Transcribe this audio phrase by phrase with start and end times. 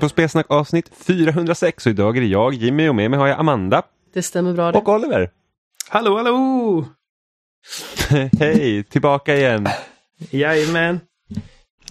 [0.00, 3.38] På Spelsnack avsnitt 406 och idag är det jag, Jimmy och med mig har jag
[3.40, 3.82] Amanda
[4.12, 4.78] Det stämmer bra det.
[4.78, 5.30] och Oliver.
[5.88, 6.86] Hallå, hallå!
[8.38, 9.68] Hej, tillbaka igen.
[10.30, 11.00] Jajamän.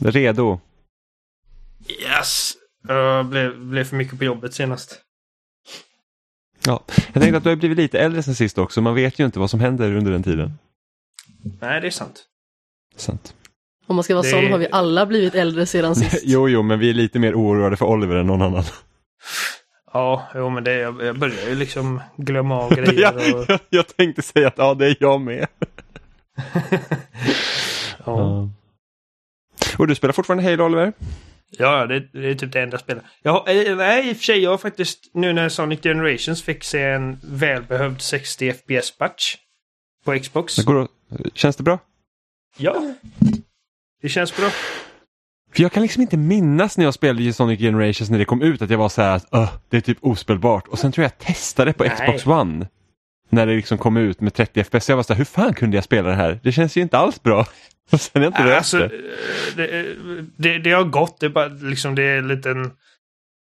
[0.01, 0.59] Redo.
[1.87, 2.53] Yes!
[2.87, 5.01] Jag blev, blev för mycket på jobbet senast.
[6.65, 8.81] Ja, jag tänkte att du har blivit lite äldre sen sist också.
[8.81, 10.53] Man vet ju inte vad som händer under den tiden.
[11.61, 12.25] Nej, det är sant.
[12.95, 13.33] Sant.
[13.89, 16.21] Om man ska vara Det- sån har vi alla blivit äldre sedan sist.
[16.25, 18.63] Jo, jo, men vi är lite mer oroade för Oliver än någon annan.
[19.93, 23.45] Ja, jo men det, jag, jag börjar ju liksom glömma av grejer jag, och...
[23.47, 25.47] jag, jag tänkte säga att ja, det är jag med.
[28.05, 28.49] Ja,
[29.77, 30.93] Och du spelar fortfarande Halo, Oliver?
[31.57, 33.03] ja det, det är typ det enda spelet.
[33.21, 36.43] Jag har, eh, nej, i och för sig, jag har faktiskt nu när Sonic Generations
[36.43, 39.35] fick se en välbehövd 60 FPS-patch
[40.05, 40.55] på Xbox.
[40.55, 40.87] Det går,
[41.33, 41.79] känns det bra?
[42.57, 42.93] Ja.
[44.01, 44.49] Det känns bra.
[45.53, 48.61] För jag kan liksom inte minnas när jag spelade Sonic Generations när det kom ut
[48.61, 50.67] att jag var så här att "Öh, det är typ ospelbart.
[50.67, 51.93] Och sen tror jag jag testade på Nej.
[51.95, 52.67] Xbox One.
[53.29, 54.89] När det liksom kom ut med 30 FPS.
[54.89, 56.39] Jag var så här, hur fan kunde jag spela det här?
[56.43, 57.39] Det känns ju inte alls bra.
[57.91, 58.91] Och sen har jag inte rört Alltså, det.
[59.55, 59.95] det,
[60.37, 61.19] det, det har gått.
[61.19, 62.61] Det är bara liksom det är en liten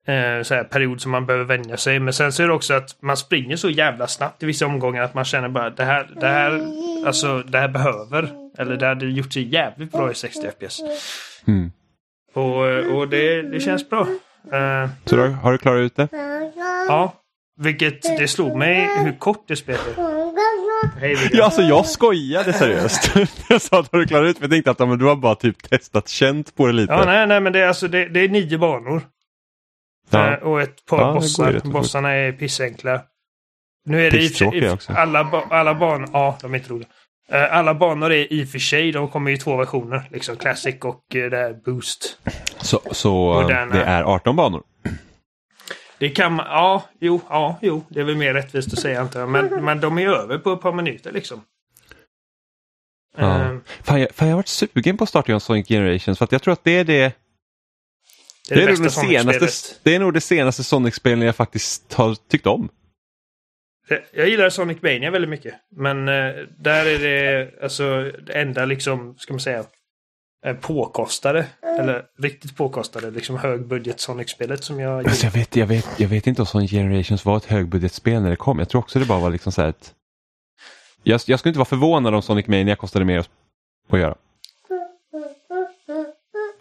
[0.06, 2.00] eh, så här, period som man behöver vänja sig.
[2.00, 5.02] Men sen så är det också att man springer så jävla snabbt i vissa omgångar
[5.02, 6.66] att man känner bara det här, det här,
[7.06, 8.47] alltså det här behöver.
[8.58, 10.80] Eller det hade gjort sig jävligt bra i 60 FPS.
[11.46, 11.72] Mm.
[12.34, 14.00] Och, och det, det känns bra.
[14.52, 16.08] Eh, Så då, har du klarat ut det?
[16.88, 17.14] ja.
[17.60, 19.96] Vilket det slog mig hur kort det spelet.
[21.00, 21.16] Hej.
[21.32, 23.12] Ja, alltså jag skojade seriöst.
[23.48, 24.36] jag sa att har du klarat ut?
[24.38, 26.92] För jag tänkte att ja, men du har bara typ testat känt på det lite.
[26.92, 29.02] Ja, nej, nej, men det är alltså det, det är nio banor.
[30.10, 30.32] Ja.
[30.32, 31.60] Eh, och ett par Ja, bossar.
[31.64, 33.02] Bossarna är pissenkla.
[33.84, 34.92] Nu är det i också.
[34.92, 36.88] alla, alla banor, ja de är inte roliga.
[37.32, 40.08] Eh, Alla banor är i och för sig, de kommer i två versioner.
[40.12, 42.18] Liksom Classic och uh, det här Boost.
[42.60, 43.74] Så, så Moderna.
[43.74, 44.62] det är 18 banor?
[45.98, 49.20] Det kan man, ja, jo, ja, jo, det är väl mer rättvist att säga antar
[49.20, 49.28] jag.
[49.28, 51.42] Men, men de är över på ett par minuter liksom.
[53.16, 53.40] Ja.
[53.40, 56.32] Eh, Fan, jag, fan, jag har varit sugen på att starta Sonic Generations för att
[56.32, 57.12] jag tror att det är det
[58.48, 61.92] det är det, nog bästa det, senaste, det är nog det senaste Sonic-spelen jag faktiskt
[61.92, 62.68] har tyckt om.
[64.12, 65.54] Jag gillar Sonic Mania väldigt mycket.
[65.76, 69.64] Men eh, där är det alltså det enda liksom, ska man säga,
[70.46, 71.46] eh, påkostade.
[71.78, 75.36] Eller riktigt påkostade, liksom högbudget Sonic-spelet som jag Alltså, gillar.
[75.36, 78.36] jag, vet, jag, vet, jag vet inte om Sonic Generations var ett högbudgetspel när det
[78.36, 78.58] kom.
[78.58, 79.94] Jag tror också det bara var liksom så här ett...
[81.02, 83.30] Jag, jag skulle inte vara förvånad om Sonic Mania kostade mer att,
[83.90, 84.14] att göra.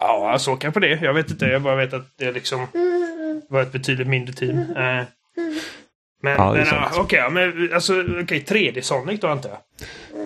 [0.00, 0.98] Ja, så kan på det.
[1.02, 1.46] Jag vet inte.
[1.46, 2.66] Jag bara vet att det liksom
[3.48, 4.58] var ett betydligt mindre team.
[4.76, 5.02] Eh,
[6.22, 9.58] Men, Ja, men okej, men alltså okej, 3D Sonic då antar jag.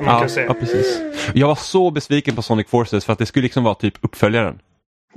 [0.05, 1.01] Ja, ja, precis.
[1.35, 4.59] Jag var så besviken på Sonic Forces för att det skulle liksom vara typ uppföljaren.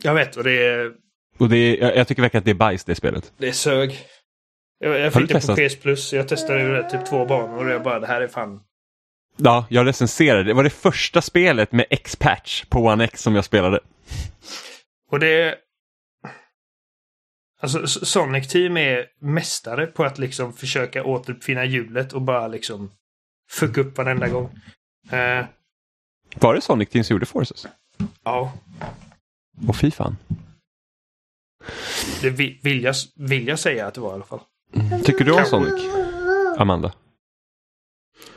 [0.02, 0.92] Jag vet, och det är,
[1.38, 3.32] Och det är, jag, jag tycker verkligen att det är bajs det spelet.
[3.38, 4.00] det är sög.
[4.80, 5.58] Jag, jag fick det på testat?
[5.68, 6.14] PS Plus.
[6.14, 8.60] Jag testade ju det typ två banor och jag bara, det här är fan
[9.38, 10.44] Ja, jag recenserade.
[10.44, 13.80] Det var det första spelet med X-Patch på One X som jag spelade.
[15.12, 15.56] Och det...
[17.66, 22.92] Alltså Sonic Team är mästare på att liksom försöka återuppfinna hjulet och bara liksom
[23.52, 24.50] fucka upp varenda gång.
[25.12, 25.46] Eh,
[26.36, 27.68] Var det Sonic Team som gjorde Forces?
[28.24, 28.54] ja,
[29.68, 30.18] Och fy fan.
[32.22, 34.40] det vi- vill jag, vill jag säga att det var i alla fall.
[35.04, 35.84] Tycker du om Sonic,
[36.58, 36.92] Amanda?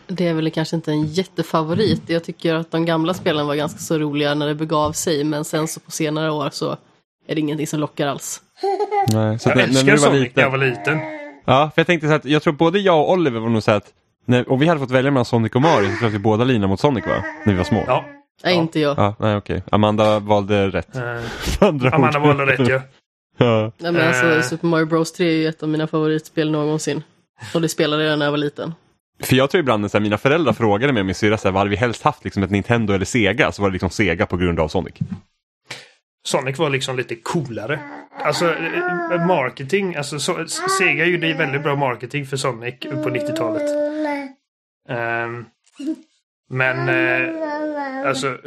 [0.06, 2.02] Det är väl kanske inte en jättefavorit.
[2.06, 5.24] Jag tycker att de gamla spelen var ganska så roliga när det begav sig.
[5.24, 6.70] Men sen så på senare år så
[7.26, 8.42] är det ingenting som lockar alls.
[9.12, 10.42] Nej, så Jag när, när älskar var Sonic när liten.
[10.42, 10.98] jag var liten.
[11.44, 13.70] Ja, för jag tänkte så att jag tror både jag och Oliver var nog så
[13.70, 13.84] att
[14.26, 16.18] när, om vi hade fått välja mellan Sonic och Mario så tror jag att vi
[16.18, 17.24] båda linade mot Sonic va?
[17.44, 17.84] När vi var små.
[17.86, 18.04] Ja.
[18.44, 18.60] Nej, Ja.
[18.60, 18.98] inte jag.
[18.98, 19.62] Ja, nej okej.
[19.70, 20.96] Amanda valde rätt.
[20.96, 21.02] Eh,
[21.68, 22.80] Andra Amanda valde rätt ju.
[23.38, 23.72] ja.
[23.78, 24.42] Nej, men alltså, Eh.
[24.42, 27.02] Super Mario Bros 3 är ju ett av mina favoritspel någonsin.
[27.54, 28.74] Och det spelade jag när jag var liten.
[29.22, 31.76] För jag tror ibland när mina föräldrar frågade mig och min syrra vad hade vi
[31.76, 33.52] helst haft, liksom ett Nintendo eller Sega?
[33.52, 34.94] Så var det liksom Sega på grund av Sonic.
[36.28, 37.80] Sonic var liksom lite coolare.
[38.24, 40.46] Alltså eh, marketing, alltså så,
[40.78, 43.62] Sega gjorde ju väldigt bra marketing för Sonic på 90-talet.
[44.88, 45.44] Ehm,
[46.50, 48.38] men eh, alltså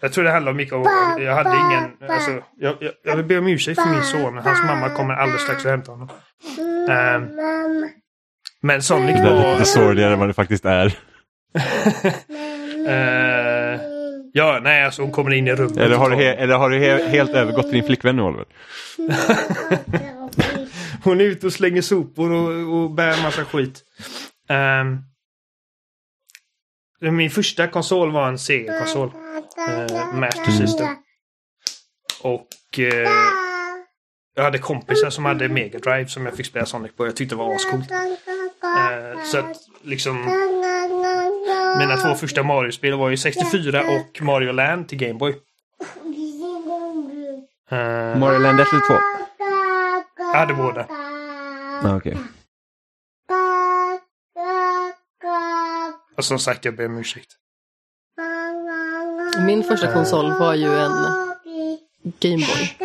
[0.00, 0.82] jag tror det handlar mycket om
[1.18, 4.38] jag hade ingen, alltså jag, jag, jag vill be om ursäkt för min son.
[4.38, 6.08] Hans mamma kommer alldeles strax att hämta honom.
[6.90, 7.28] Ehm,
[8.62, 9.52] men Sonic Det är var...
[9.52, 10.86] lite sorgligare än vad det faktiskt är.
[12.88, 13.27] eh,
[14.32, 15.76] ja, nej alltså hon kommer in i rummet.
[15.76, 18.46] Eller har du, he- eller har du he- helt övergått till din flickvän nu Oliver?
[21.04, 23.84] Hon är ute och slänger sopor och, och bär en massa skit.
[24.48, 24.98] Ehm,
[27.00, 29.08] min första konsol var en Sega-konsol.
[29.08, 30.86] Uh, Master System.
[32.22, 32.46] Och
[32.78, 33.08] eh,
[34.36, 37.06] jag hade kompisar som hade Mega Drive som jag fick spela Sonic på.
[37.06, 37.90] Jag tyckte det var ascoolt.
[37.90, 40.16] Eh, så att liksom
[41.78, 45.34] mina två första Mario-spel var ju 64 och Mario Land till Game Boy.
[47.70, 48.94] Eh, Mario Land 1 eller 2?
[50.18, 50.86] jag hade båda.
[51.82, 52.16] Ah, okej.
[56.16, 57.36] Och som sagt, jag ber om ursäkt.
[59.46, 60.92] Min första konsol var ju en
[62.20, 62.76] Gameboy.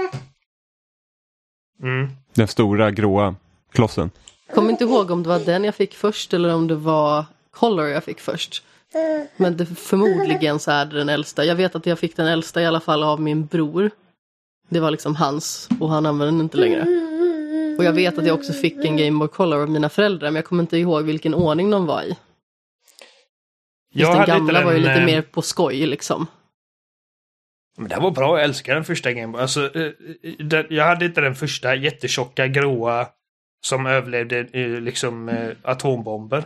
[1.82, 2.10] Mm.
[2.34, 3.36] Den stora gråa
[3.72, 4.12] klossen.
[4.54, 7.88] Kommer inte ihåg om det var den jag fick först eller om det var Color
[7.88, 8.64] jag fick först.
[9.38, 11.46] Men det, förmodligen så är det den äldsta.
[11.46, 13.92] Jag vet att jag fick den äldsta i alla fall av min bror.
[14.70, 16.82] Det var liksom hans och han använde den inte längre.
[17.78, 20.36] Och jag vet att jag också fick en Game Boy Color av mina föräldrar men
[20.36, 22.18] jag kommer inte ihåg vilken ordning de var i.
[23.94, 26.28] Just den hade inte gamla var ju lite eh, mer på skoj liksom.
[27.78, 29.42] Men den var bra, jag älskar den första Game Boy.
[29.42, 29.92] Alltså, eh,
[30.40, 33.08] den, jag hade inte den första jättetjocka gråa
[33.66, 36.44] som överlevde eh, liksom eh, atombomber.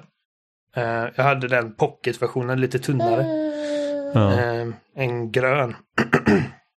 [0.77, 3.21] Eh, jag hade den pocketversionen lite tunnare.
[4.15, 5.75] Eh, en grön.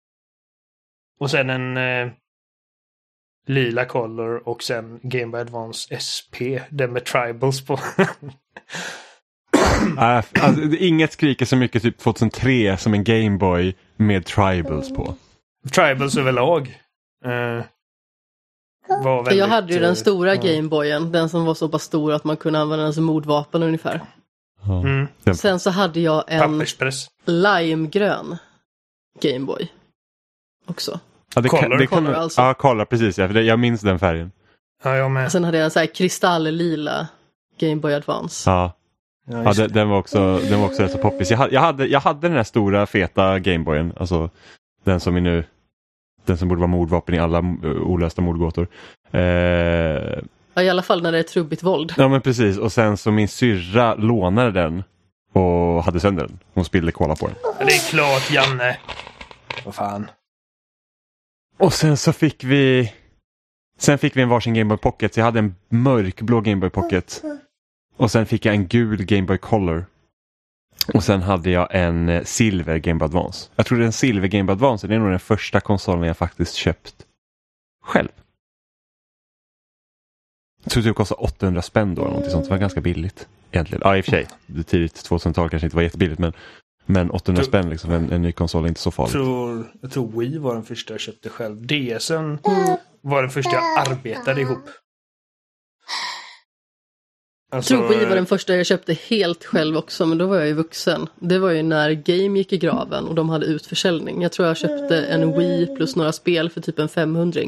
[1.20, 2.12] och sen en eh,
[3.46, 6.36] lila color och sen Game Boy Advance SP.
[6.70, 7.78] Den med tribals på.
[9.98, 15.14] Äh, alltså, det- inget skriker så mycket typ 2003 som en Gameboy med tribals på.
[15.74, 16.78] tribals överlag.
[17.24, 17.64] Eh,
[18.90, 20.42] var För jag väldigt, hade ju den eh, stora ja.
[20.42, 24.00] Gameboyen, den som var så pass stor att man kunde använda den som mordvapen ungefär.
[24.84, 26.64] Mm, Sen så hade jag en
[27.26, 28.36] limegrön
[29.20, 29.72] Gameboy.
[30.66, 31.00] Också.
[31.34, 31.78] Ja, det kan, Color.
[31.78, 32.40] det kan, Color, alltså.
[32.40, 33.18] Ja, color precis.
[33.18, 34.32] Ja, för det, jag minns den färgen.
[34.82, 35.32] Ja, jag med.
[35.32, 37.08] Sen hade jag en så här kristalllila
[37.58, 38.50] Gameboy Advance.
[38.50, 38.72] Ja,
[39.26, 41.30] Ja, ja den, den var också, den var också rätt så poppis.
[41.30, 43.92] Jag, hade- jag, hade, jag hade den här stora feta Gameboyen.
[44.00, 44.30] Alltså
[44.84, 45.44] den som är nu
[46.30, 48.66] den som borde vara mordvapen i alla eh, olösta mordgåtor.
[49.12, 49.20] Eh,
[50.54, 51.94] Ja, I alla fall när det är trubbigt våld.
[51.96, 54.82] ja men precis och sen så min syrra lånade den
[55.32, 56.38] och hade sönder den.
[56.54, 57.36] Hon spillde cola på den.
[57.42, 58.76] Ja, Det är klart, Janne.
[59.64, 60.10] Vad fan.
[61.58, 62.92] Och sen så fick vi
[63.78, 65.14] Sen fick vi en varsin Game Boy Pocket.
[65.14, 67.22] Så jag hade en mörkblå Game Boy Pocket.
[67.96, 69.84] Och sen fick jag en gul Game Boy Color.
[70.94, 73.48] Och sen hade jag en eh, silver Game Boy Advance.
[73.56, 76.54] Jag tror den silver Game Boy Advance det är nog den första konsolen jag faktiskt
[76.54, 76.94] köpt
[77.84, 78.08] själv.
[80.64, 82.44] Jag tror det kostade 800 spänn då eller någonting sånt.
[82.44, 83.28] Det var ganska billigt.
[83.52, 83.82] Egentligen.
[83.84, 84.26] Ja i och för sig.
[84.46, 86.32] Det tidigt 2000-tal kanske inte var jättebilligt men,
[86.86, 89.12] men 800 Du- spänn liksom, en, en ny konsol är inte så farligt.
[89.12, 91.66] tror, jag tror Wii var den första jag köpte själv.
[91.66, 92.38] DSen
[93.00, 94.64] var den första jag arbetade ihop.
[97.50, 100.36] Jag Alltså, tror Wii var den första jag köpte helt själv också, men då var
[100.36, 101.06] jag ju vuxen.
[101.18, 104.22] Det var ju när Game gick i graven och de hade utförsäljning.
[104.22, 107.40] Jag tror jag köpte en Wii plus några spel för typ en 500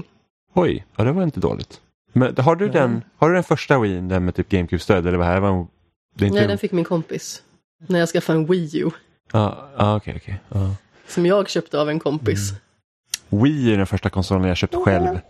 [0.55, 1.81] Oj, ja, det var inte dåligt.
[2.13, 5.07] Men har du, den, har du den första Wii, den med typ GameCube-stöd?
[5.07, 5.67] Eller vad här var en-
[6.17, 7.43] det är inte Nej, den fick min kompis.
[7.87, 8.91] När jag skaffade en Wii U.
[9.33, 10.41] Ja, okej, okej.
[11.09, 12.53] Som jag köpte av en kompis.
[13.29, 15.19] Wii är den första konsolen jag köpt själv.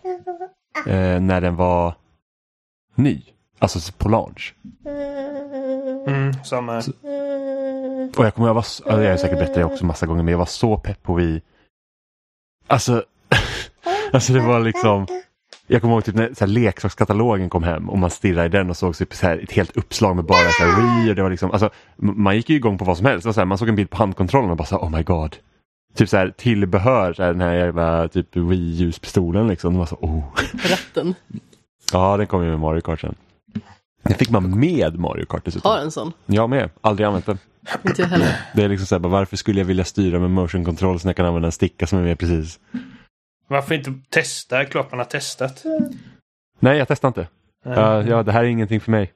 [0.87, 1.95] Eh, när den var
[2.95, 3.23] ny.
[3.63, 4.55] Alltså på launch.
[6.07, 6.79] Mm, samma.
[8.17, 10.33] Och jag kommer jag var, så- ja, jag är säkert det också massa gånger, men
[10.33, 11.43] jag var så pepp på Wii.
[12.67, 13.05] Alltså,
[14.13, 15.07] alltså det var liksom.
[15.67, 18.71] Jag kommer ihåg typ när så här, leksakskatalogen kom hem och man stirrade i den
[18.71, 21.31] och såg typ så här, ett helt uppslag med bara så här, och det var
[21.31, 23.35] liksom, alltså, man gick ju igång på vad som helst.
[23.35, 25.37] Så här, man såg en bild på handkontrollen och bara så här, oh my god.
[25.95, 29.73] Typ så här tillbehör, så här, den här jävla typ Wii-ljuspistolen liksom.
[29.73, 30.25] Det var så, oh.
[30.71, 31.15] Ratten.
[31.93, 33.15] Ja, den kom ju med Mario Kart sen.
[34.03, 35.71] Den fick man med Mario Kart dessutom.
[35.71, 36.13] Har en sån.
[36.27, 37.39] Jag med, aldrig använt den.
[37.87, 38.41] Inte jag heller.
[38.55, 41.09] Det är liksom så här, bara, varför skulle jag vilja styra med motion control så
[41.09, 42.61] jag kan använda en sticka som är med precis?
[43.49, 44.65] Varför inte testa?
[44.65, 45.63] Klart man har testat.
[46.61, 47.21] Nej, jag testar inte.
[47.21, 49.13] Eh, Ja, ja, det här är ingenting för mig.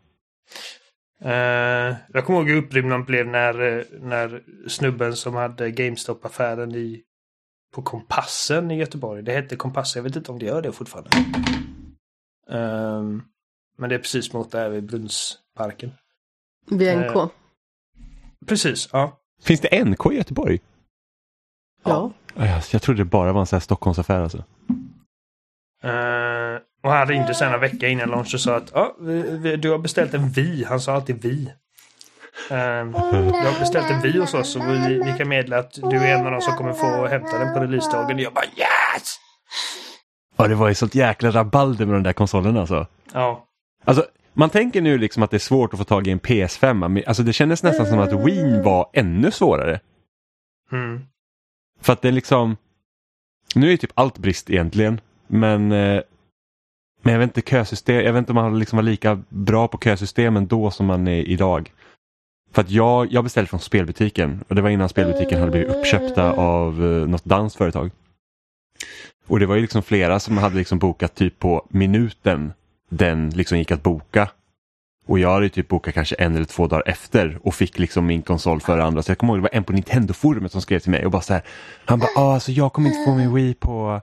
[1.24, 6.74] eh, jag kommer ihåg hur upprymd man blev när, eh, när snubben som hade GameStop-affären
[6.74, 7.02] i
[7.74, 9.22] på Kompassen i Göteborg.
[9.22, 10.00] Det hette Kompassen.
[10.00, 11.10] Jag vet inte om det gör det fortfarande.
[12.50, 13.22] Ehm,
[13.78, 15.92] men det är precis mot där vid Brunnsparken.
[16.70, 17.16] VNK.
[17.16, 17.28] Eh.
[18.46, 19.20] Precis, ja.
[19.42, 20.60] Finns det NK i Göteborg?
[21.84, 22.12] Ja.
[22.34, 24.44] Ja, Jag, trodde det bara var en sån här Stockholmsaffär alltså.
[25.82, 29.56] Eh, och han ringde sen en vecka innan lunch och sa att ja, vi, vi,
[29.56, 30.64] du har beställt en vi.
[30.64, 31.52] Han sa alltid vi.
[32.50, 35.96] Um, du har beställt en vi hos oss och vi, vi kan meddela att du
[35.96, 38.18] är en av de som kommer få hämta den på releasedagen.
[38.18, 39.18] Jag bara yes!
[40.36, 42.86] Ja, det var ju sånt jäkla rabalder med de där konsolerna alltså.
[43.12, 43.46] Ja.
[43.86, 46.88] Alltså, man tänker nu liksom att det är svårt att få tag i en PS5.
[46.88, 49.80] Men alltså, det kändes nästan som att Wii var ännu svårare.
[50.72, 51.00] Mm.
[51.80, 52.56] För att det är liksom...
[53.54, 55.00] Nu är ju typ allt brist egentligen.
[55.26, 56.02] Men eh,
[57.02, 59.78] Men jag vet inte kösystem, jag vet inte om man liksom var lika bra på
[59.78, 61.72] kösystemen då som man är idag.
[62.52, 66.32] För att jag, jag beställde från spelbutiken och det var innan spelbutiken hade blivit uppköpta
[66.32, 67.90] av uh, något danskt företag.
[69.26, 72.52] Och det var ju liksom flera som hade liksom bokat typ på minuten
[72.90, 74.28] den liksom gick att boka.
[75.06, 78.22] Och jag hade typ bokat kanske en eller två dagar efter och fick liksom min
[78.22, 79.02] konsol före andra.
[79.02, 81.22] Så jag kommer ihåg det var en på Nintendo-forumet som skrev till mig och bara
[81.22, 81.42] så här.
[81.84, 84.00] Han bara, ah, alltså jag kommer inte få min Wii på,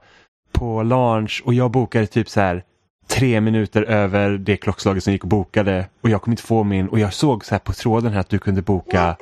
[0.52, 2.64] på launch och jag bokade typ så här
[3.08, 6.88] tre minuter över det klockslaget som gick och bokade och jag kommer inte få min
[6.88, 9.16] och jag såg så här på tråden här att du kunde boka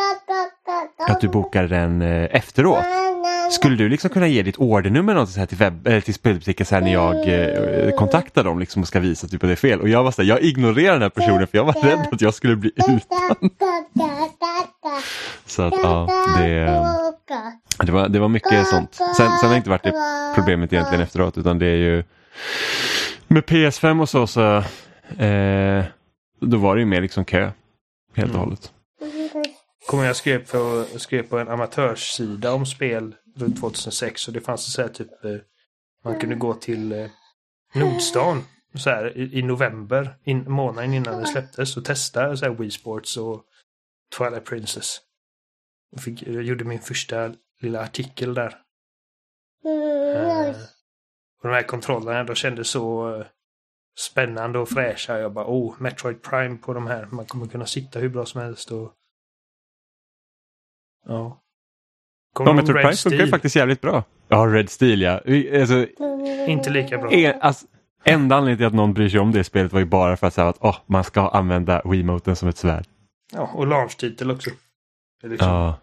[1.08, 2.84] att du bokade den eh, efteråt.
[3.52, 6.66] Skulle du liksom kunna ge ditt ordernummer något så här till, webb, eller till spelbutiken
[6.66, 9.56] så här när jag eh, kontaktar dem liksom och ska visa typ att det är
[9.56, 9.80] fel?
[9.80, 12.20] Och jag var så här, jag ignorerar den här personen för jag var rädd att
[12.20, 13.50] jag skulle bli utan.
[15.46, 16.64] Så att ja, det,
[17.86, 18.94] det, var, det var mycket sånt.
[18.94, 19.94] Sen, sen har det inte varit det
[20.34, 22.04] problemet egentligen efteråt utan det är ju
[23.28, 24.56] med PS5 och så, så
[25.18, 25.84] eh,
[26.40, 27.50] då var det ju mer liksom kö
[28.14, 28.72] helt och hållet.
[29.86, 34.72] Kommer jag skrev på, skrev på en amatörssida om spel runt 2006 och det fanns
[34.72, 35.36] så här typ eh,
[36.04, 37.10] man kunde gå till eh,
[37.74, 42.52] Nordstan så här, i, i november, in, månaden innan det släpptes och testa så här
[42.52, 43.44] Wii Sports och
[44.18, 45.00] Twilight Princess.
[45.90, 48.58] Jag, fick, jag gjorde min första lilla artikel där.
[49.64, 50.56] Eh,
[51.42, 53.26] och de här kontrollerna de kändes så eh,
[53.98, 55.18] spännande och fräscha.
[55.18, 57.06] Jag bara, oh, Metroid Prime på de här.
[57.06, 58.92] Man kommer kunna sitta hur bra som helst och...
[61.04, 61.41] Ja.
[62.38, 64.04] Metroid Prime funkar faktiskt jävligt bra.
[64.28, 65.20] Ja, Red Steel ja.
[65.60, 65.86] Alltså,
[66.48, 67.12] Inte lika bra.
[67.12, 67.66] En, alltså,
[68.04, 70.34] enda anledningen till att någon bryr sig om det spelet var ju bara för att
[70.34, 72.86] säga att oh, man ska använda Wiimoten som ett svärd.
[73.32, 74.50] Ja, och launch-titel också.
[75.22, 75.48] Liksom...
[75.48, 75.78] Ja.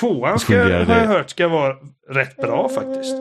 [0.00, 1.76] Tvåan ska, har jag hört ska vara
[2.08, 3.14] rätt bra faktiskt.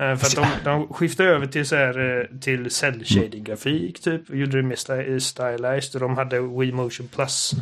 [0.00, 4.00] Eh, för att de, de skiftade över till, så här, eh, till cell shading grafik
[4.00, 4.30] typ.
[4.30, 7.52] Och gjorde det mer stylized och de hade Wii Motion Plus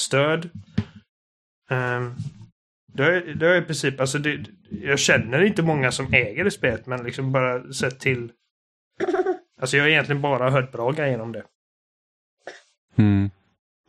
[0.00, 0.50] stöd.
[1.70, 2.16] Um,
[2.92, 6.50] det är, det är i princip, alltså det, jag känner inte många som äger det
[6.50, 8.32] spelet men liksom bara sett till
[9.60, 11.42] Alltså jag har egentligen bara hört bra grejer om det.
[12.96, 13.30] Mm.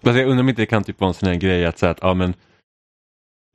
[0.03, 1.91] Alltså jag undrar om inte det kan typ vara en sån här grej att säga
[1.91, 2.33] att ja men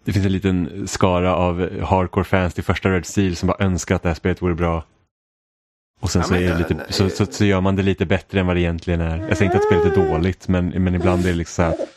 [0.04, 3.94] det finns en liten skara av hardcore fans till första Red Steel som bara önskar
[3.94, 4.84] att det här spelet vore bra.
[6.00, 8.40] Och sen ja, så, är det lite, så, så, så, gör man det lite bättre
[8.40, 9.28] än vad det egentligen är.
[9.28, 11.88] Jag säger inte att spelet är dåligt men, men ibland är det liksom så här,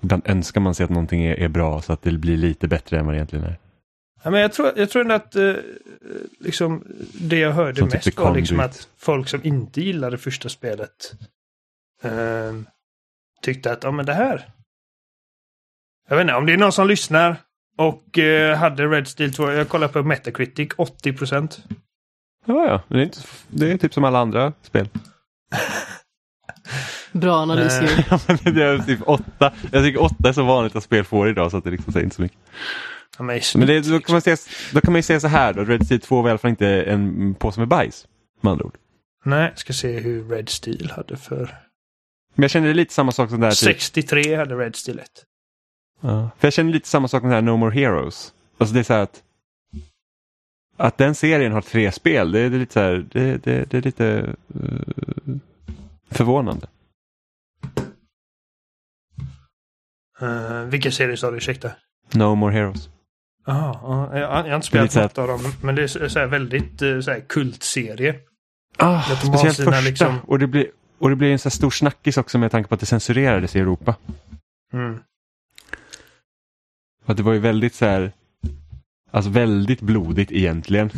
[0.00, 2.98] Ibland önskar man sig att någonting är, är, bra så att det blir lite bättre
[2.98, 3.58] än vad det egentligen är.
[4.22, 5.54] Ja, men jag tror, jag tror att eh,
[6.38, 6.84] liksom,
[7.20, 11.12] det jag hörde Som typ mest var liksom att folk som inte gillade första spelet
[12.02, 12.52] eh,
[13.42, 14.48] tyckte att ja, men det här
[16.10, 17.36] jag vet inte, om det är någon som lyssnar
[17.76, 19.50] och eh, hade Red Steel 2.
[19.50, 21.64] Jag kollar på Metacritic, 80 procent.
[22.46, 22.82] Ja, ja.
[22.88, 24.88] Det är, inte, det är typ som alla andra spel.
[27.12, 28.02] Bra analys ju.
[28.10, 29.52] ja, men det är typ åtta.
[29.72, 32.04] Jag tycker åtta är så vanligt att spel får idag så att det liksom säger
[32.04, 32.38] inte så mycket.
[33.18, 34.36] Ja, men, men det, då, kan man säga,
[34.72, 35.64] då kan man ju säga så här då.
[35.64, 38.06] Red Steel 2 var i alla fall inte en påse med bajs.
[38.40, 38.76] Med andra ord.
[39.24, 41.56] Nej, ska se hur Red Steel hade för...
[42.34, 43.50] Men jag känner det lite samma sak som där.
[43.50, 44.36] 63 typ...
[44.36, 45.06] hade Red Steel 1.
[46.00, 46.30] Ja.
[46.38, 48.32] För jag känner lite samma sak med här No More Heroes.
[48.58, 49.22] Alltså det är så här att
[50.80, 53.82] att den serien har tre spel, det är, lite så här, det, det, det är
[53.82, 55.36] lite uh,
[56.10, 56.66] förvånande.
[60.22, 61.70] Uh, vilka serier sa du, ursäkta?
[62.14, 62.88] No More Heroes.
[63.46, 66.26] Jaha, uh, jag, jag har inte spelat något av dem, men det är så här
[66.26, 68.14] väldigt uh, så här kultserie.
[68.76, 69.80] Ah, speciellt första.
[69.80, 70.18] Liksom...
[70.26, 70.66] Och, det blir,
[70.98, 73.56] och det blir en så här stor snackis också med tanke på att det censurerades
[73.56, 73.94] i Europa.
[74.72, 74.98] Mm.
[77.06, 78.12] Att det var ju väldigt så här,
[79.10, 80.90] alltså väldigt blodigt egentligen.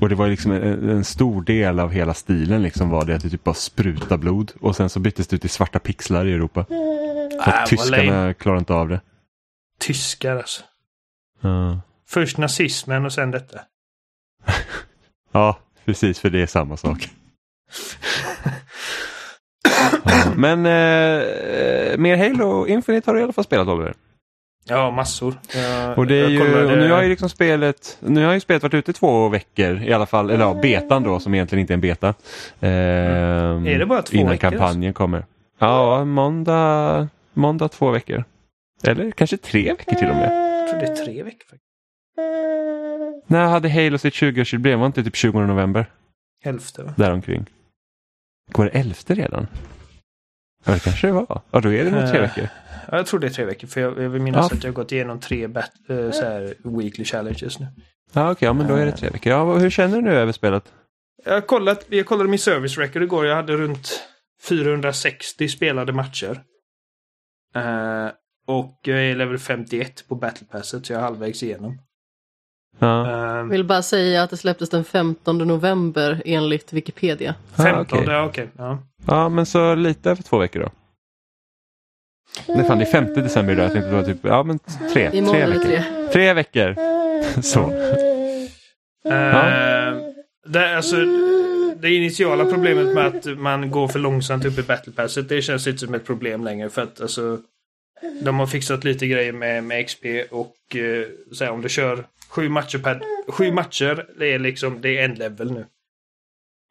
[0.00, 3.22] Och det var liksom en, en, stor del av hela stilen liksom var det att
[3.22, 4.52] det typ bara spruta blod.
[4.60, 6.66] Och sen så byttes det ut till svarta pixlar i Europa.
[7.44, 9.00] För äh, tyskarna klarar inte av det.
[9.78, 10.62] Tyskar alltså.
[11.40, 11.80] Ja.
[12.08, 13.60] Först nazismen och sen detta.
[15.32, 17.08] ja, precis för det är samma sak.
[19.64, 23.94] ja, men eh, mer Halo Infinite har du i alla fall spelat Oliver?
[24.68, 25.34] Ja, massor.
[25.54, 28.62] Jag, och, det är ju, och nu har ju liksom spelet, nu har ju spelet
[28.62, 31.72] varit ute i två veckor i alla fall, eller ja, betan då som egentligen inte
[31.72, 32.14] är en beta.
[32.60, 34.50] Eh, är det bara två innan veckor?
[34.50, 35.24] kampanjen kommer.
[35.58, 38.24] Ja, måndag, måndag två veckor.
[38.84, 40.60] Eller kanske tre veckor till och med.
[40.62, 41.44] Jag tror det är tre veckor.
[41.50, 41.70] faktiskt.
[43.30, 44.76] När hade Halo sitt 20-årsjubileum?
[44.76, 45.86] Var inte typ 20 november?
[46.44, 46.94] Elfte va?
[46.96, 47.46] Däromkring.
[48.52, 49.46] Går det elfte redan?
[50.64, 51.42] Ja, det kanske det var.
[51.50, 52.48] Ja, då är det nog tre eh, veckor.
[52.90, 53.68] Ja, jag tror det är tre veckor.
[53.68, 54.56] För jag, jag vill minnas ja.
[54.56, 57.66] att jag har gått igenom tre bat, äh, så här, weekly challenges nu.
[58.12, 58.46] Ja, okej.
[58.46, 59.32] Ja, men då är det tre veckor.
[59.32, 60.72] Ja, hur känner du nu över spelet?
[61.24, 63.26] Jag, kollat, jag kollade min service record igår.
[63.26, 64.02] Jag hade runt
[64.48, 66.40] 460 spelade matcher.
[67.56, 68.10] Uh,
[68.46, 71.78] och jag är level 51 på Battle Passet så jag är halvvägs igenom.
[72.78, 72.86] Ja.
[73.06, 77.34] Uh, Jag vill bara säga att det släpptes den 15 november enligt Wikipedia.
[77.56, 78.04] 15, Ah, okej.
[78.14, 78.48] ja okej.
[78.58, 78.78] Ja.
[79.06, 80.68] ja, men så lite över två veckor då.
[82.54, 83.64] Nej, fan, det är 5 december idag.
[83.64, 84.58] Jag tänkte det var typ, ja men
[84.92, 85.64] tre, Imorgon tre veckor.
[85.64, 86.08] tre.
[86.12, 86.74] Tre veckor.
[87.42, 87.60] Så.
[89.10, 89.94] Eh,
[90.46, 90.96] det, alltså,
[91.82, 95.66] det initiala problemet med att man går för långsamt upp i Battle Passet, det känns
[95.66, 96.70] inte som ett problem längre.
[96.70, 97.40] För att alltså,
[98.22, 102.04] de har fixat lite grejer med, med XP och eh, så här, om du kör
[102.28, 103.02] sju matcher per...
[103.28, 105.66] Sju matcher, det är liksom, det är en level nu.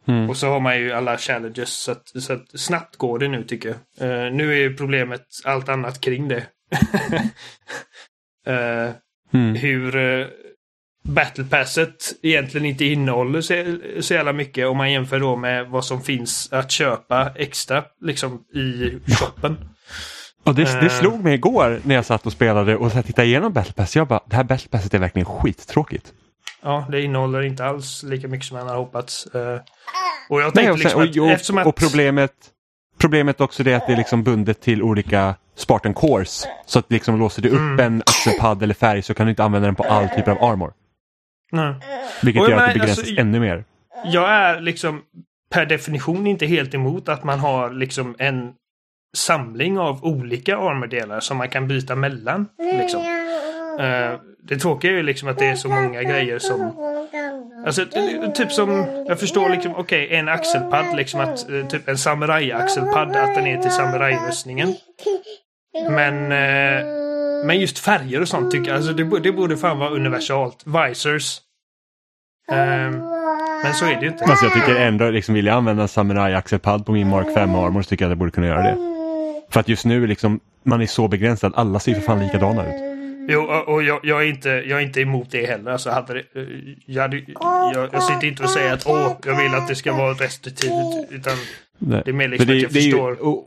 [0.08, 0.30] Mm.
[0.30, 3.44] Och så har man ju alla challenges så att, så att snabbt går det nu
[3.44, 4.10] tycker jag.
[4.10, 6.44] Eh, nu är ju problemet allt annat kring det.
[8.48, 8.92] Eh,
[9.34, 9.56] Mm.
[9.56, 9.96] hur
[11.10, 15.68] uh, Battle Passet egentligen inte innehåller så, så jävla mycket om man jämför då med
[15.68, 19.58] vad som finns att köpa extra liksom i shoppen.
[20.44, 21.00] Och det, det Eh.
[21.00, 23.96] slog mig igår när jag satt och spelade och så tittade igenom Battle Pass.
[23.96, 26.14] Jag bara, det här Battle Passet är verkligen skittråkigt.
[26.64, 29.26] Ja, det innehåller inte alls lika mycket som man har hoppats.
[29.26, 29.60] Eh,
[30.30, 31.68] och jag Nej, tänkte och, sen, liksom att och, eftersom att...
[31.68, 32.32] och problemet,
[33.00, 36.48] problemet också är att det är liksom bundet till olika Spartan Cores.
[36.66, 37.80] Så att liksom låser du upp Mm.
[37.80, 40.72] en axelpadd eller färg så kan du inte använda den på all typ av armor.
[41.52, 41.74] Nej.
[42.24, 43.64] Vilket gör att det begränsas alltså, ännu mer.
[44.06, 45.02] Jag är liksom
[45.54, 48.54] per definition inte helt emot att man har liksom en
[49.18, 52.48] samling av olika armordelar som man kan byta mellan.
[52.80, 53.02] Liksom.
[53.80, 56.86] Eh, det tråkiga är ju liksom att det är så många grejer som...
[57.66, 57.86] Alltså
[58.36, 63.36] typ som, jag förstår liksom, okej en axelpadd liksom att eh, typ en samuraj-axelpadd att
[63.36, 64.76] den är till samurajrustningen.
[65.90, 66.86] Men, eh,
[67.46, 70.64] men just färger och sånt tycker jag, alltså det, det borde fan vara universalt.
[70.66, 71.38] Visors.
[72.52, 72.92] Ehm,
[73.64, 74.24] men så är det ju inte.
[74.24, 77.56] Alltså jag tycker ändå, liksom, vill jag använda en Samurai axelpadd på min Mark 5
[77.56, 78.78] armor så tycker jag att jag borde kunna göra det.
[79.52, 82.82] För att just nu liksom, man är så begränsad, alla ser för fan likadana ut.
[83.32, 85.72] Jo, och jag, jag, är inte, jag är inte emot det heller.
[85.72, 86.48] Alltså, hade det, eh,
[86.86, 87.18] jag, hade,
[87.74, 90.72] jag, jag sitter inte och säger att åh, jag vill att det ska vara restriktivt.
[91.10, 91.34] Utan
[91.78, 92.02] Nej.
[92.06, 93.22] det är mer liksom För att jag det är ju- förstår.
[93.28, 93.46] och,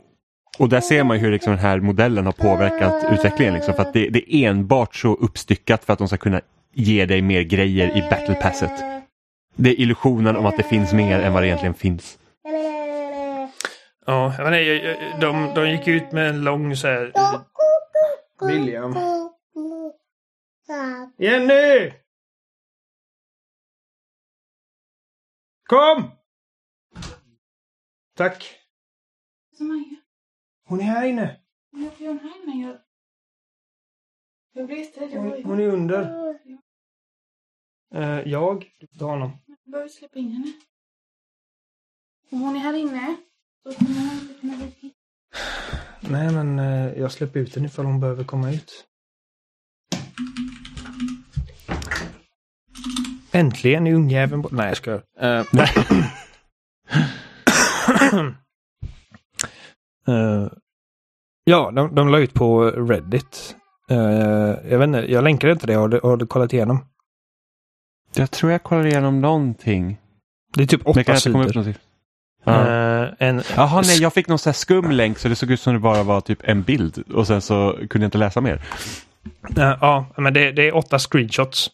[0.59, 3.53] och där ser man ju hur liksom den här modellen har påverkat utvecklingen.
[3.53, 6.41] Liksom, för att det, det är enbart så uppstyckat för att de ska kunna
[6.73, 8.83] ge dig mer grejer i battle passet.
[9.55, 12.19] Det är illusionen om att det finns mer än vad det egentligen finns.
[14.05, 17.11] Ja, jag menar, de, de gick ut med en lång så här...
[18.47, 18.95] William.
[21.17, 21.91] Jenny!
[25.69, 26.11] Kom!
[28.17, 28.59] Tack.
[30.65, 31.39] Hon är här inne.
[31.71, 32.61] Varför gör hon här inne?
[34.53, 34.79] Jag, jag.
[35.11, 36.33] Jag, Hon, är under.
[37.93, 38.71] Eh, jag?
[38.79, 39.31] Du får ta honom.
[39.45, 40.53] jag behöver släppa in henne.
[42.31, 43.15] Om hon är här inne
[43.63, 44.95] så kommer hon inte kunna hit.
[45.99, 48.85] Nej, men eh, jag släpper ut henne ifall hon behöver komma ut.
[53.31, 54.51] Äntligen är ungjäveln bort.
[54.51, 54.91] Nej, jag ska.
[54.93, 55.45] Uh,
[60.09, 60.47] uh,
[61.43, 63.55] ja, de, de la ut på Reddit.
[63.91, 63.97] Uh,
[64.71, 65.73] jag vet inte, jag länkade inte det.
[65.73, 66.85] Har du, har du kollat igenom?
[68.15, 69.97] Jag tror jag kollar igenom någonting.
[70.55, 71.59] Det är typ Men det åtta kan inte komma upp sidor.
[71.59, 71.81] någonting.
[72.43, 72.67] Ja.
[73.03, 75.59] Eh, en, Jaha, nej, jag fick någon sån här skum länk så det såg ut
[75.59, 78.61] som det bara var typ en bild och sen så kunde jag inte läsa mer.
[79.55, 81.69] Ja, men det, det är åtta screenshots.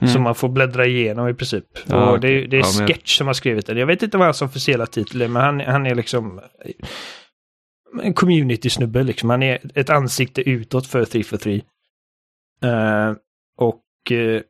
[0.00, 0.12] Mm.
[0.14, 1.64] Som man får bläddra igenom i princip.
[1.86, 3.76] Ja, och det, det är Ja, men- Sketch som har skrivit den.
[3.76, 6.72] Jag vet inte vad hans officiella titel är, men han, han är liksom en
[8.14, 9.02] community-snubbe.
[9.02, 9.30] Liksom.
[9.30, 11.62] Han är ett ansikte utåt för 3 for 3.
[12.62, 13.14] Eh,
[13.56, 14.40] och uh,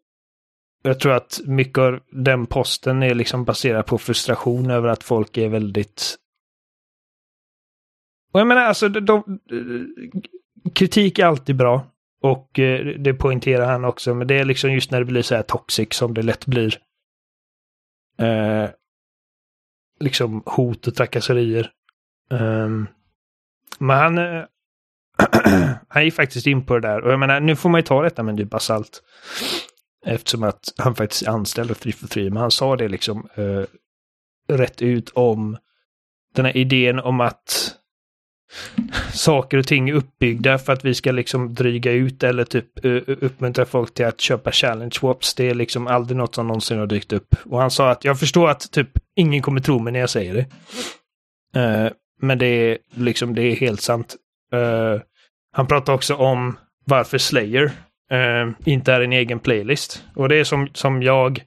[0.83, 5.37] jag tror att mycket av den posten är liksom baserad på frustration över att folk
[5.37, 6.17] är väldigt...
[8.33, 9.41] Och jag menar alltså, de, de,
[10.75, 11.87] kritik är alltid bra.
[12.23, 15.35] Och uh, det poängterar han också, men det är liksom just när det blir så
[15.35, 16.79] här toxic som det lätt blir.
[20.01, 21.71] Liksom hot och trakasserier.
[22.31, 22.87] Ehm,
[23.79, 24.45] men han, eh,
[25.89, 27.01] han gick faktiskt in på det där.
[27.01, 29.03] Och jag menar, nu får man ju ta detta med en nypa salt.
[30.07, 32.31] Eftersom att han faktiskt är anställd av 3 for Free.
[32.31, 33.65] Men han sa det liksom eh,
[34.57, 35.57] rätt ut om
[36.35, 37.77] den här idén om att
[39.13, 42.93] saker och ting är uppbyggda för att vi ska liksom dryga ut eller typ eh,
[43.07, 45.35] uppmuntra folk till att köpa challenge swaps.
[45.35, 47.37] Det är liksom aldrig något som någonsin har dykt upp.
[47.45, 50.35] Och han sa att jag förstår att typ ingen kommer tro mig när jag säger
[50.35, 50.47] det.
[51.61, 54.17] Eh, men det är liksom, det är helt sant.
[54.55, 55.01] Uh,
[55.53, 57.65] han pratar också om varför Slayer
[58.13, 60.05] uh, inte är en egen playlist.
[60.15, 61.45] Och det är som, som jag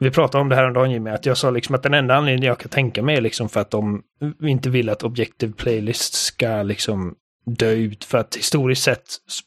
[0.00, 2.14] Vi pratade om det här en dag Jimmy, att jag sa liksom att den enda
[2.14, 4.02] anledningen jag kan tänka mig är liksom för att de
[4.42, 7.14] inte vill att Objective Playlist ska liksom
[7.46, 8.04] dö ut.
[8.04, 9.04] För att historiskt sett,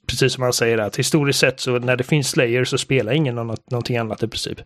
[0.08, 3.36] precis som han säger, att historiskt sett så när det finns Slayer så spelar ingen
[3.36, 4.60] något, någonting annat i princip.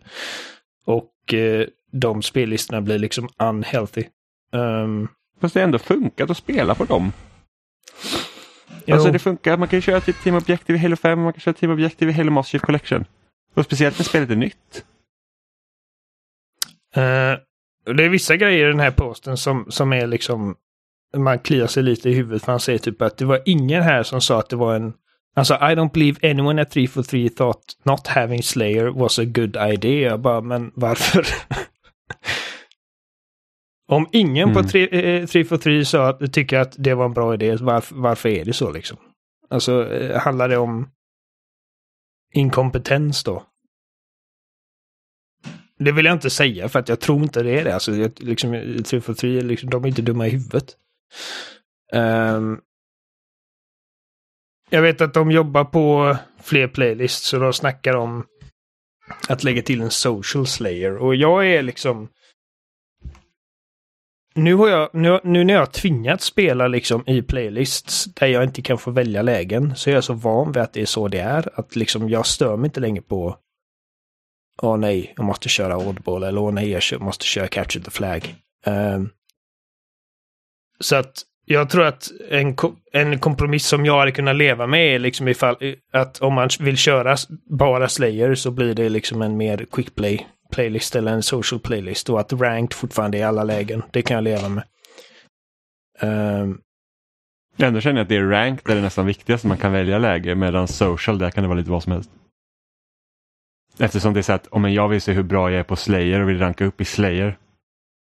[0.86, 4.04] Och eh, de spellistorna blir liksom unhealthy.
[4.52, 5.08] Um,
[5.40, 7.12] Fast det har ändå funkat att spela på dem.
[8.92, 9.12] Alltså jo.
[9.12, 11.72] det funkar, man kan köra typ Team Objective i Halo 5, man kan köra Team
[11.72, 13.04] Objective i Halo Master Chief Collection.
[13.54, 14.84] Och speciellt när spelet är nytt.
[17.86, 20.56] Och det är vissa grejer i den här posten som, som är liksom
[21.16, 24.02] man kliar sig lite i huvudet för han säger typ att det var ingen här
[24.02, 24.92] som sa att det var en
[25.34, 30.10] Alltså I don't believe anyone at 343 thought not having Slayer was a good idea.
[30.10, 31.26] Jag bara, men varför?
[33.90, 34.62] Om ingen Mm.
[34.62, 38.28] på 3, eh, 343 sa att, tycker att det var en bra idé, varför, varför
[38.28, 38.98] är det så liksom?
[39.48, 40.90] Alltså, eh, handlar det om
[42.32, 43.46] inkompetens då?
[45.78, 47.74] Det vill jag inte säga för att jag tror inte det är det.
[47.74, 50.76] Alltså, jag, liksom, 343, liksom, de är inte dumma i huvudet.
[51.92, 52.60] Ehm,
[54.70, 58.26] jag vet att de jobbar på fler playlists så de snackar om
[59.28, 60.96] att lägga till en social slayer.
[60.96, 62.08] Och jag är liksom...
[64.34, 68.62] Nu, har jag, nu, nu när jag tvingats spela liksom i playlists där jag inte
[68.62, 71.20] kan få välja lägen så är jag så van vid att det är så det
[71.20, 71.60] är.
[71.60, 73.36] Att liksom jag stör mig inte längre på
[74.62, 78.34] Åh nej, jag måste köra oddball eller åh nej, jag måste köra capture the flag.
[78.66, 79.10] Um,
[80.80, 82.56] så att jag tror att en,
[82.92, 85.56] en kompromiss som jag hade kunnat leva med är liksom ifall
[85.92, 87.16] att om man vill köra
[87.58, 92.10] bara Slayer så blir det liksom en mer quick play playlist eller en social playlist
[92.10, 93.82] och att ranked fortfarande är i alla lägen.
[93.90, 94.64] Det kan jag leva med.
[96.02, 96.60] Um,
[97.56, 99.98] Ändå känner jag att det är rank där det är nästan viktigast man kan välja
[99.98, 102.10] läge medan social där kan det vara lite vad som helst.
[103.78, 106.20] Eftersom det är så att om jag vill se hur bra jag är på Slayer
[106.20, 107.38] och vill ranka upp i Slayer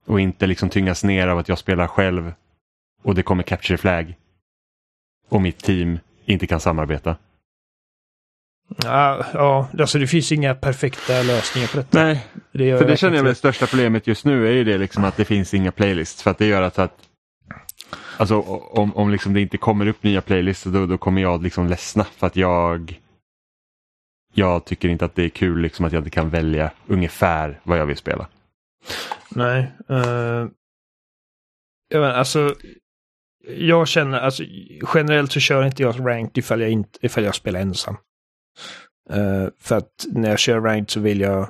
[0.06, 2.32] och inte liksom tyngas ner av att jag spelar själv
[3.02, 4.14] och det kommer capture flag
[5.28, 7.16] och mitt team inte kan samarbeta
[8.76, 12.04] ja, ja, alltså det finns inga perfekta lösningar på detta.
[12.04, 14.78] Nej, det för det känner jag väl det största problemet just nu är ju det
[14.78, 17.10] liksom att det finns inga playlists för att det gör att, att
[18.20, 21.66] Alltså om, om liksom det inte kommer upp nya playlists då, då kommer jag liksom
[21.68, 23.00] ledsna för att jag
[24.34, 27.78] Jag tycker inte att det är kul liksom att jag inte kan välja ungefär vad
[27.78, 28.26] jag vill spela.
[29.28, 29.72] Nej.
[29.90, 30.48] Uh,
[31.88, 32.54] jag vet, alltså,
[33.46, 34.42] jag känner, alltså
[34.94, 37.96] generellt så kör inte jag ranked ifall jag, inte, ifall jag spelar ensam.
[39.10, 41.48] Eh, för att när jag kör ranked så vill jag,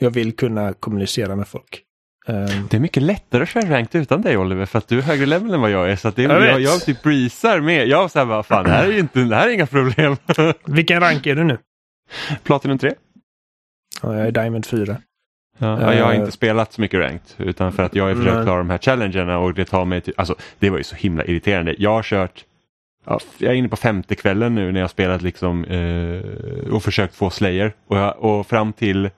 [0.00, 1.82] jag vill kunna kommunicera med folk.
[2.28, 5.02] Eh, Det är mycket lättare att köra ranked utan dig Oliver för att du är
[5.02, 5.96] högre level än vad jag är.
[5.96, 7.88] Så det är, Jag jag, jag, typ breezar med.
[7.88, 10.16] Jag säger bara fan det här är, inte, det här är inga problem.
[10.66, 11.58] vilken rank är du nu?
[12.42, 12.94] Platinum 3.
[14.02, 14.96] Ja, jag är Diamond 4.
[15.58, 16.18] Ja, ja, jag har Eh.
[16.18, 19.38] inte spelat så mycket ranked utan för att jag har försökt klara de här challengerna
[19.38, 21.74] och det tar mig till, alltså det var ju så himla irriterande.
[21.78, 22.44] Jag har kört,
[23.04, 27.14] ja, jag är inne på femte kvällen nu när jag spelat liksom eh, och försökt
[27.14, 29.10] få Slayer och, jag, och fram till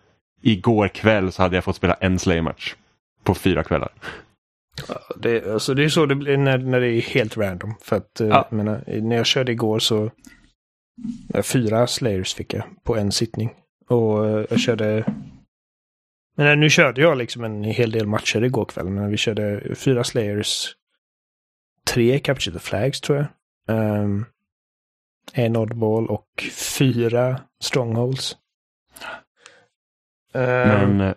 [0.43, 2.75] igår kväll så hade jag fått spela en Slayer-match
[3.23, 3.93] på fyra kvällar.
[5.17, 7.75] Det, alltså, det är så det blir när, när det är helt random.
[7.81, 8.47] För att, eh, Ja.
[8.51, 10.11] jag menar, när jag körde igår så
[11.35, 13.51] eh, fyra slayers fick jag på en sittning.
[13.89, 15.05] Och eh, jag körde...
[16.37, 18.89] Men nu körde jag liksom en hel del matcher igår kväll.
[18.89, 20.75] Men vi körde fyra slayers.
[21.87, 23.27] Tre capture the flags tror jag.
[23.69, 24.25] Ehm,
[25.33, 28.37] en oddball och fyra strongholds.
[30.33, 31.15] Ehm, Men, eh,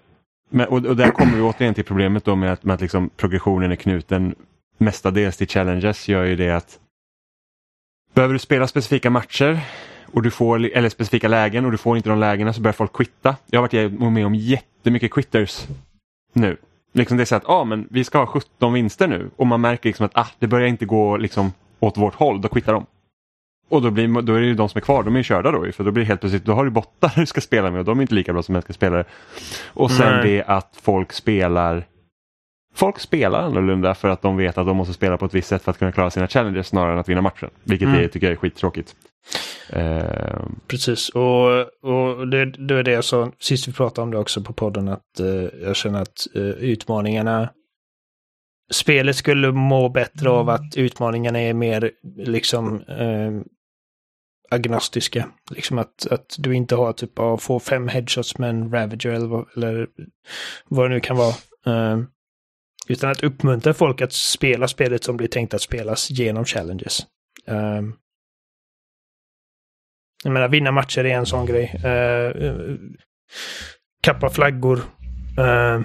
[0.49, 3.10] men, och, och där kommer vi återigen till problemet då med att, med att liksom
[3.10, 4.36] progressionen är knuten
[4.77, 6.79] mestadels till challenges gör ju det att
[8.13, 9.60] behöver du spela specifika matcher
[10.13, 12.93] och du får, eller specifika lägen och du får inte de lägena så börjar folk
[12.93, 13.36] quitta.
[13.45, 15.67] Jag har varit med om jättemycket quitters
[16.33, 16.57] nu.
[16.93, 19.62] Liksom det är så att ah, men vi ska ha 17 vinster nu och man
[19.62, 22.85] märker liksom att ah, det börjar inte gå liksom åt vårt håll, då kvittar de.
[23.69, 25.51] Och då, blir, då är det ju de som är kvar, de är ju körda
[25.51, 27.79] då för då blir det helt plötsligt, då har du bottar du ska spela med
[27.79, 29.03] och de är inte lika bra som mänskliga spelare.
[29.67, 30.31] Och sen Nej.
[30.31, 31.85] det att folk spelar
[32.75, 35.63] Folk spelar annorlunda för att de vet att de måste spela på ett visst sätt
[35.63, 37.49] för att kunna klara sina challenges snarare än att vinna matchen.
[37.63, 38.01] Vilket Mm.
[38.01, 38.95] jag tycker jag är skittråkigt.
[39.69, 44.17] Eh, Precis, och, och det, det är det jag sa sist vi pratade om det
[44.17, 45.25] också på podden att eh,
[45.63, 47.49] jag känner att eh, utmaningarna
[48.71, 53.32] Spelet skulle må bättre av att utmaningarna är mer liksom eh,
[54.49, 55.30] agnostiska.
[55.51, 59.27] Liksom att, att du inte har typ av få fem headshots med en Ravager eller,
[59.27, 59.88] vad- eller
[60.67, 61.34] vad det nu kan vara.
[61.65, 61.99] Eh,
[62.88, 66.99] utan att uppmuntra folk att spela spelet som blir tänkt att spelas genom challenges.
[67.45, 67.82] Eh,
[70.23, 71.82] jag menar, vinna matcher är en sån grej.
[71.86, 72.75] Uh,
[74.03, 74.80] kappa flaggor
[75.39, 75.82] Eh,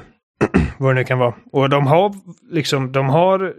[0.79, 1.35] vad det nu kan vara.
[1.53, 2.15] Och de har
[2.51, 3.55] liksom, de har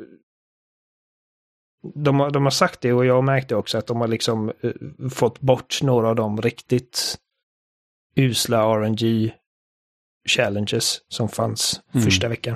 [1.95, 5.09] de har, de har sagt det och jag märkte också att de har liksom uh,
[5.09, 7.17] fått bort några av de riktigt
[8.15, 9.33] usla RNG
[10.29, 12.05] challenges som fanns Mm.
[12.05, 12.55] första veckan.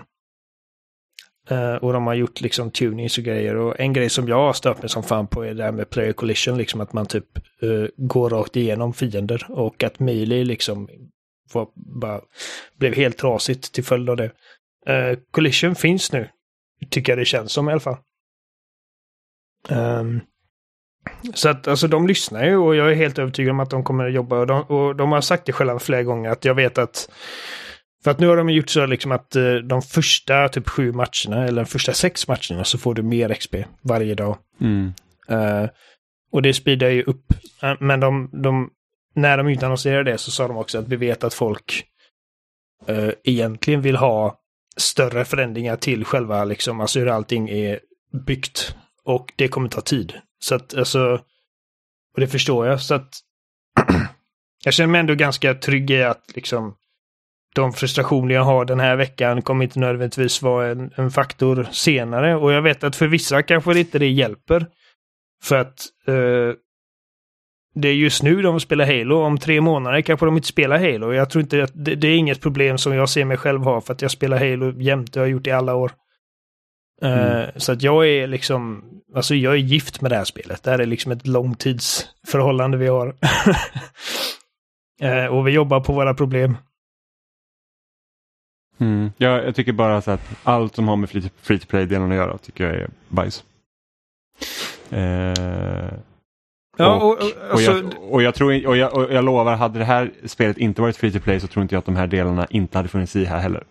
[1.49, 3.55] Eh, och de har gjort liksom tunings och grejer.
[3.55, 5.89] Och en grej som jag har stört mig som fan på är det här med
[5.89, 9.45] player collision, liksom att man typ eh, går rakt igenom fiender.
[9.49, 10.89] Och att melee liksom
[11.53, 12.21] var, bara
[12.77, 14.31] blev helt trasigt till följd av det.
[14.85, 16.29] Eh, collision finns nu,
[16.89, 17.97] tycker jag det känns som i alla fall.
[19.69, 20.21] Ehm,
[21.33, 24.05] så att alltså de lyssnar ju och jag är helt övertygad om att de kommer
[24.05, 24.39] att jobba.
[24.39, 27.09] Och de, och de har sagt det själva flera gånger att jag vet att
[28.03, 31.47] för att nu har de gjort så liksom att eh, de första typ sju matcherna
[31.47, 34.37] eller de första sex matcherna så får du mer XP varje dag.
[34.61, 34.93] Mm.
[35.29, 35.69] Eh,
[36.31, 37.33] och det speedar ju upp.
[37.79, 38.69] Men de, de,
[39.17, 41.83] när de utannonserade det så sa de också att vi vet att folk
[42.87, 44.39] eh, egentligen vill ha
[44.77, 47.79] större förändringar till själva liksom, alltså hur allting är
[48.25, 48.75] byggt.
[49.03, 50.13] Och det kommer ta tid.
[50.39, 51.21] Så att alltså,
[52.13, 52.81] och det förstår jag.
[52.81, 53.19] Så att
[54.63, 56.75] jag känner mig ändå ganska trygg i att liksom
[57.55, 62.35] de frustrationer jag har den här veckan kommer inte nödvändigtvis vara en, en faktor senare.
[62.35, 64.65] Och jag vet att för vissa kanske inte det hjälper.
[65.43, 66.53] För att eh,
[67.81, 69.15] det är just nu de spelar Halo.
[69.15, 71.13] Om tre månader kanske de inte spelar Halo.
[71.13, 73.81] Jag tror inte att det, det är inget problem som jag ser mig själv ha
[73.81, 75.13] för att jag spelar Halo jämt.
[75.13, 75.91] Det har jag gjort i alla år.
[77.01, 77.51] Eh, Mm.
[77.55, 78.83] Så att jag är liksom,
[79.15, 80.63] alltså jag är gift med det här spelet.
[80.63, 83.15] Det här är liksom ett långtidsförhållande vi har.
[85.01, 86.57] Eh, och vi jobbar på våra problem.
[88.77, 89.11] Mm.
[89.17, 92.11] Ja, jag tycker bara så att allt som har med free to, free to play-delen
[92.11, 93.43] att göra tycker jag är bajs.
[94.89, 95.93] Eh,
[96.77, 99.55] Ja, och, och, och, och, alltså, jag, och, jag tror, och, jag, och jag lovar,
[99.55, 101.95] hade det här spelet inte varit free to play så tror inte jag att de
[101.95, 103.63] här delarna inte hade funnits i här heller.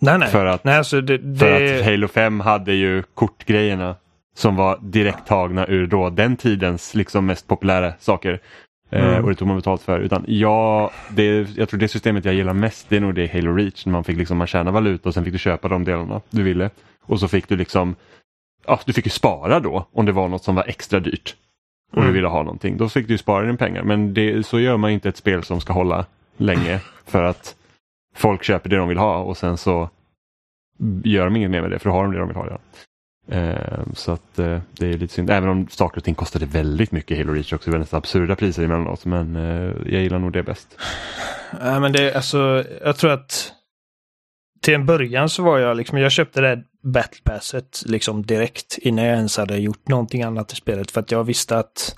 [0.00, 0.28] nej, nej.
[0.28, 3.96] För att, nej alltså det, för det, att Halo 5 hade ju kortgrejerna
[4.36, 8.40] som var direkt tagna ur då den tidens liksom mest populära saker.
[8.90, 9.24] Eh, Mm.
[9.24, 10.00] och det tog man betalt för.
[10.00, 13.54] Utan jag, det, jag tror det systemet jag gillar mest det är nog det Halo
[13.54, 13.86] Reach.
[13.86, 16.42] När man fick liksom, man tjäna valuta och sen fick du köpa de delarna du
[16.42, 16.70] ville.
[17.02, 17.96] Och så fick du liksom,
[18.66, 21.36] ja du fick ju spara då om det var något som var extra dyrt.
[21.94, 22.06] Och Mm.
[22.08, 22.76] du ville ha någonting.
[22.76, 23.82] Då fick du spara din pengar.
[23.82, 26.80] Men det, så gör man inte ett spel som ska hålla länge.
[27.06, 27.56] För att
[28.16, 29.88] folk köper det de vill ha och sen så
[31.04, 32.60] gör de inget mer med det för då har de det de vill ha redan.
[33.30, 35.30] Eh, så att eh, det är lite synd.
[35.30, 37.70] Även om saker och ting kostade väldigt mycket i Halo Reach också.
[37.70, 39.04] Väldigt absurda priser emellanåt.
[39.06, 40.78] Men eh, jag gillar nog det bäst.
[41.60, 43.52] Ja, men det, alltså, jag tror att
[44.62, 49.04] till en början så var jag liksom, jag köpte det Battle Passet liksom direkt innan
[49.04, 50.90] jag ens hade gjort någonting annat i spelet.
[50.90, 51.96] För att jag visste att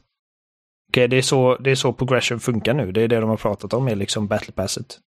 [0.89, 2.93] okej, det, är så, det är så progression funkar nu.
[2.93, 4.99] Det är det de har pratat om, är liksom Battle Passet.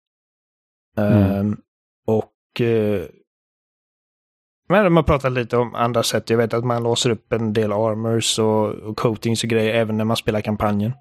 [0.97, 1.13] Mm.
[1.13, 1.57] Ehm,
[2.07, 3.05] och eh,
[4.69, 6.29] men de har pratat lite om andra sätt.
[6.29, 9.97] Jag vet att man låser upp en del armors och, och coatings och grejer även
[9.97, 10.93] när man spelar kampanjen.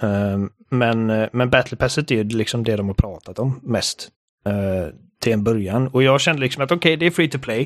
[0.00, 4.08] Ehm, men, eh, men Battle Passet är ju liksom det de har pratat om mest.
[4.44, 4.88] eh,
[5.20, 5.88] till en början.
[5.88, 7.62] Och jag kände liksom att okej, det är free to play.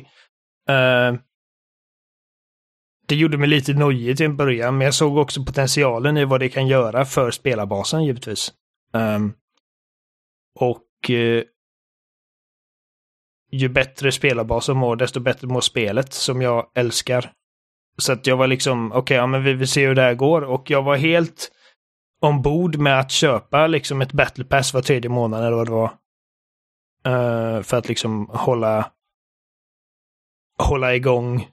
[0.70, 1.18] Uh,
[3.08, 6.40] det gjorde mig lite nojig till en början, men jag såg också potentialen i vad
[6.40, 8.52] det kan göra för spelarbasen givetvis.
[8.92, 9.32] Um,
[10.60, 11.42] och uh,
[13.50, 17.32] ju bättre spelarbasen mår, desto bättre mår spelet som jag älskar.
[17.98, 20.42] Så att jag var liksom, okej, ja men vi vill se hur det här går.
[20.42, 21.50] Och jag var helt
[22.20, 25.92] ombord med att köpa liksom ett battle pass var tredje månad eller vad det var.
[27.06, 28.90] Eh, för att liksom hålla
[30.58, 31.48] hålla igång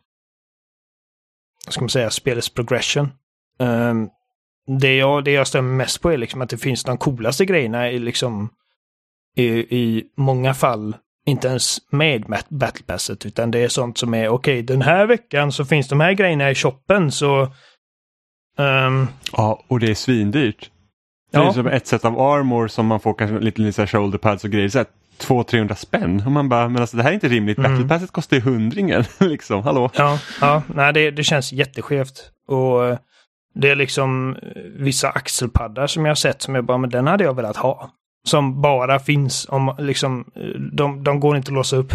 [1.65, 3.09] vad ska man säga, spelets progression.
[3.59, 4.09] Um,
[4.79, 7.91] det, jag, det jag stämmer mest på är liksom att det finns de coolaste grejerna
[7.91, 8.49] i, liksom,
[9.35, 9.45] i,
[9.77, 14.29] i många fall inte ens med mat- Battle Passet utan det är sånt som är
[14.29, 17.51] okej den här veckan så finns de här grejerna i shoppen så
[18.57, 20.71] ehm, Ja, och det är svindyrt.
[21.31, 21.49] Det Ja.
[21.49, 24.49] är som ett set av armor som man får kanske lite, lite shoulder pads och
[24.49, 24.69] grejer.
[24.69, 24.87] Så här
[25.23, 26.23] 200-300 spänn.
[26.25, 27.57] Och man bara, men alltså det här är inte rimligt.
[27.57, 27.71] Mm.
[27.71, 29.03] Battle passet kostar ju hundringen.
[29.19, 29.89] liksom, hallå?
[29.93, 32.31] Ja, ja nej, det, det känns jätteskevt.
[32.47, 32.97] Och eh,
[33.53, 37.07] det är liksom eh, vissa axelpaddar som jag har sett som jag bara, men den
[37.07, 37.91] hade jag velat ha.
[38.27, 41.93] Som bara finns om liksom, eh, de, de går inte att låsa upp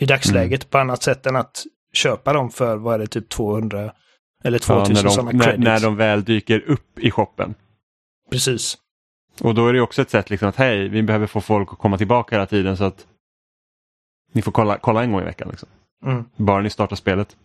[0.00, 3.92] i dagsläget på annat sätt än att köpa dem för, vad är det, typ 200
[4.44, 5.64] eller 2000 Ja, när, sådana de, när, credits.
[5.64, 7.54] när de väl dyker upp i shoppen.
[8.30, 8.76] Precis.
[9.40, 11.78] Och då är det också ett sätt liksom att hej, vi behöver få folk att
[11.78, 13.06] komma tillbaka hela tiden så att
[14.32, 15.48] ni får kolla, kolla en gång i veckan.
[15.50, 15.68] Liksom.
[16.04, 16.24] Mm.
[16.36, 17.36] Bara ni startar spelet.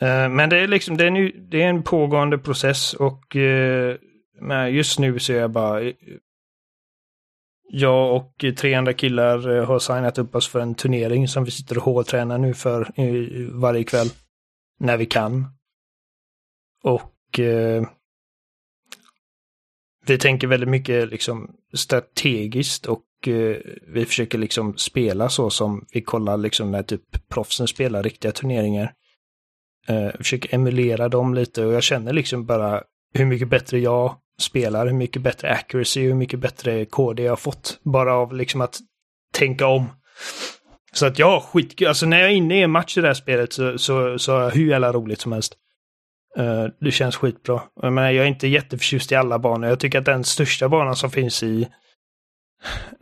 [0.00, 3.96] Eh, Men det är liksom, det är, nu, det är en pågående process och eh,
[4.70, 5.92] just nu så är jag bara,
[7.68, 11.50] Jag och tre andra killar eh, har signat upp oss för en turnering som vi
[11.50, 14.08] sitter och hårdtränar nu för eh, varje kväll.
[14.78, 15.46] När vi kan.
[16.82, 17.82] Och eh,
[20.06, 23.56] vi tänker väldigt mycket liksom strategiskt och eh,
[23.88, 28.92] vi försöker liksom spela så som vi kollar liksom när typ proffsen spelar riktiga turneringar.
[29.88, 32.82] Eh, försöker emulera dem lite och jag känner liksom bara
[33.14, 37.36] hur mycket bättre jag spelar, hur mycket bättre accuracy, hur mycket bättre KD jag har
[37.36, 37.80] fått.
[37.82, 38.78] Bara av liksom att
[39.34, 39.86] tänka om.
[40.92, 41.88] Så att ja, skitkul.
[41.88, 44.32] Alltså när jag är inne i en match i det här spelet så, så, så
[44.32, 45.54] har jag hur jävla roligt som helst.
[46.38, 47.62] Uh, det känns skitbra.
[47.82, 49.68] Jag, menar, jag är inte jätteförtjust i alla banor.
[49.68, 51.68] Jag tycker att den största banan som finns i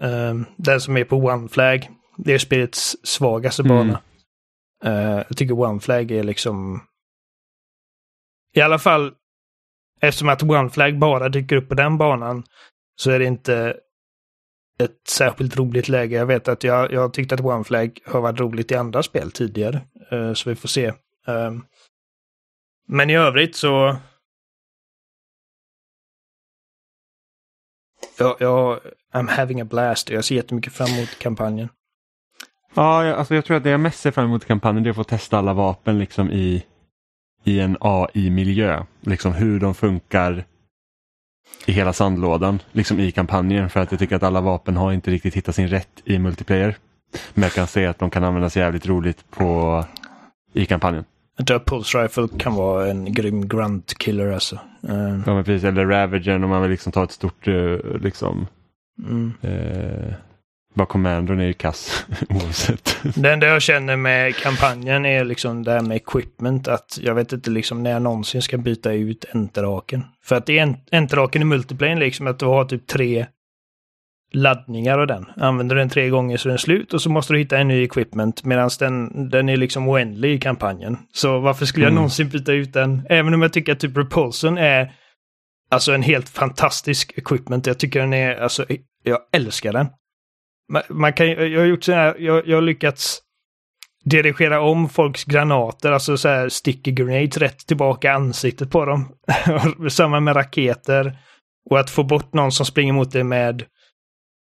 [0.03, 3.77] uh, den som är på One Flag, det är spelets svagaste Mm.
[3.77, 4.01] bana.
[4.85, 6.81] Uh, jag tycker One Flag är liksom
[8.55, 9.13] i alla fall
[10.01, 12.45] eftersom att One Flag bara dyker upp på den banan
[12.97, 13.77] så är det inte
[14.79, 16.17] ett särskilt roligt läge.
[16.17, 19.31] Jag vet att jag, jag tyckte att One Flag har varit roligt i andra spel
[19.31, 19.81] tidigare.
[20.11, 20.93] Eh, så vi får se.
[21.27, 21.65] Um,
[22.93, 23.97] men i övrigt så...
[28.19, 28.81] Jag, jag,
[29.13, 31.69] I'm having a blast jag ser jättemycket fram emot kampanjen.
[32.75, 34.89] Ja, jag, alltså jag tror att det jag mest ser fram emot i kampanjen det
[34.89, 36.65] är att få testa alla vapen liksom i,
[37.45, 38.85] i en AI-miljö.
[39.01, 40.45] Liksom hur de funkar
[41.67, 43.71] i hela sandlådan, liksom i kampanjen.
[43.71, 46.77] För att jag tycker att alla vapen har inte riktigt hittat sin rätt i multiplayer.
[47.35, 49.85] Men jag kan se att de kan användas jävligt roligt på,
[50.53, 51.05] i kampanjen.
[51.37, 54.55] Jag tror att Pulse Rifle kan vara en grym grunt killer alltså.
[54.89, 58.47] Eh, Ja, men precis, eller Ravagern om man vill liksom ta ett stort, eh, liksom,
[59.09, 59.33] mm.
[59.41, 60.15] eh,
[60.75, 62.97] bara Commandern är ju kass oavsett.
[63.15, 66.69] Det enda jag känner med kampanjen är liksom det här med equipment.
[66.69, 70.05] Att jag vet inte liksom när jag någonsin ska byta ut enterhaken.
[70.25, 73.27] För att en- enterhaken i multiplayer liksom att du har typ tre
[74.33, 75.27] laddningar av den.
[75.37, 77.85] Använder den tre gånger så är den slut och så måste du hitta en ny
[77.85, 80.99] equipment medan den, den är liksom oändlig i kampanjen.
[81.13, 81.97] Så varför skulle jag Mm.
[81.97, 83.07] någonsin byta ut den?
[83.09, 84.93] Även om jag tycker att typ Repulsion är
[85.71, 87.67] alltså en helt fantastisk equipment.
[87.67, 88.65] Jag tycker den är, alltså
[89.03, 89.87] jag älskar den.
[90.73, 93.19] Man, man kan, jag har gjort så här, jag, jag har lyckats
[94.05, 99.09] dirigera om folks granater, alltså så här sticky grenades rätt tillbaka i ansiktet på dem.
[99.91, 101.19] Samma med raketer.
[101.71, 103.65] Och att få bort någon som springer mot dig med,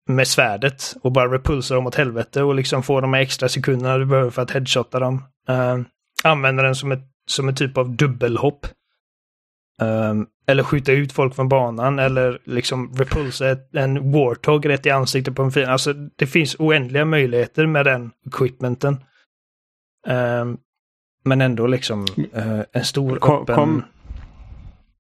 [0.09, 3.99] med svärdet och bara repulsa dem åt helvete och liksom få de här extra sekunderna
[3.99, 5.25] du behöver för att headshotta dem.
[5.51, 5.85] Uh,
[6.25, 8.67] använda den som ett, som en typ av dubbelhopp.
[9.83, 14.91] Um, eller skjuta ut folk från banan eller liksom repulsa ett, en Warthog rätt i
[14.91, 15.69] ansiktet på en fin.
[15.69, 19.05] Alltså det finns oändliga möjligheter med den equipmenten.
[20.07, 20.59] Um,
[21.25, 23.55] men ändå liksom eh, en stor Kom- öppen...
[23.55, 23.83] kom-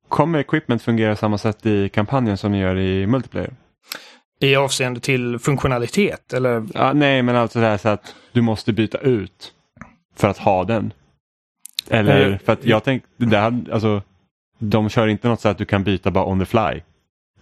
[0.08, 3.54] Kommer equipment fungera samma sätt i kampanjen som ni gör i multiplayer?
[4.42, 6.66] I avseende till funktionalitet eller?
[6.74, 9.52] Ja, nej, men alltså det här så att du måste byta ut
[10.16, 10.92] för att ha den.
[11.90, 14.02] Eller Eh, för att jag tänkte, det där, alltså,
[14.58, 16.80] de kör inte något så att du kan byta bara on the fly.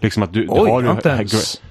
[0.00, 1.62] Liksom att du, Oj, har inte du, ens...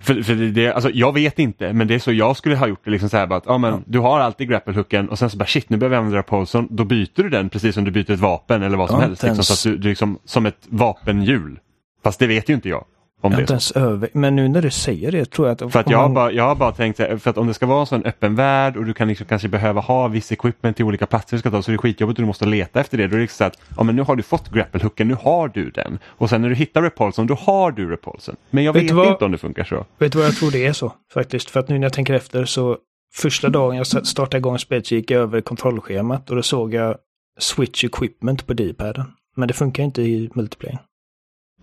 [0.00, 2.84] för, för det, alltså, jag vet inte, men det är så jag skulle ha gjort
[2.84, 2.90] det.
[2.90, 5.46] Liksom så här, bara att, ja, men, Du har alltid grapplehooken och sen så bara
[5.46, 6.68] shit, nu behöver jag använda repulsion.
[6.70, 9.22] Då byter du den precis som du byter ett vapen eller vad som Ja, helst.
[9.22, 11.58] Liksom, så att du, du liksom, som ett vapenhjul.
[12.04, 12.84] Fast det vet ju inte jag.
[13.22, 14.08] Om Jag har inte ens över...
[14.12, 15.72] Men nu när du säger det tror jag att...
[15.72, 17.66] För att jag har, man- bara, jag har bara tänkt för att om det ska
[17.66, 20.84] vara en sån öppen värld och du kan liksom kanske behöva ha viss equipment till
[20.84, 23.06] olika platser du ska ta så är det skitjobbigt och du måste leta efter det.
[23.06, 25.48] Då är det liksom så att ja, men nu har du fått grapplehooken, nu har
[25.48, 25.98] du den.
[26.06, 28.36] Och sen när du hittar repulsen, då har du repulsen.
[28.50, 29.08] Men jag Vet vet, vad?
[29.08, 29.86] inte om det funkar så.
[29.98, 31.50] Vet du vad jag tror det är så faktiskt?
[31.50, 32.76] För att nu när jag tänker efter så
[33.14, 36.96] första dagen jag startade igång spelet så gick jag över kontrollschemat och då såg jag
[37.38, 39.04] switch equipment på D-paden.
[39.36, 40.78] Men det funkar inte i multiplayer.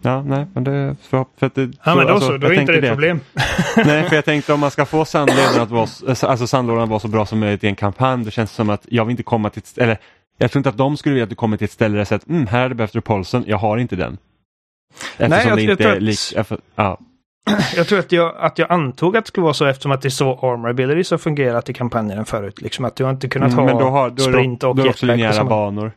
[0.01, 0.95] Ja, nej, men det...
[1.01, 2.93] För, för att det Ja men då alltså, så, då jag är inte det ett
[2.93, 3.19] problem.
[3.85, 6.89] Nej, för jag tänkte om man ska få sandlådan att vara, s- alltså sandlådan att
[6.89, 9.11] vara så bra som möjligt i en kampanj, då känns det som att jag vill
[9.11, 9.97] inte komma till ett, eller
[10.37, 12.07] jag tror inte att de skulle vilja att du kommer till ett ställe där jag
[12.07, 14.17] säger att mm, här hade behövt repulsen, jag har inte den.
[15.17, 16.99] Eftersom Nej, jag- det jag inte tror är lik, eftersom- ja.
[17.75, 20.07] Jag tror att jag, att jag antog att det skulle vara så eftersom att det
[20.07, 22.61] är så armor abilities har fungerat i kampanjen förut.
[22.61, 24.81] Liksom att du har inte kunnat Mm, ha men då har, då sprint och då
[24.81, 25.91] är det också linjära banor.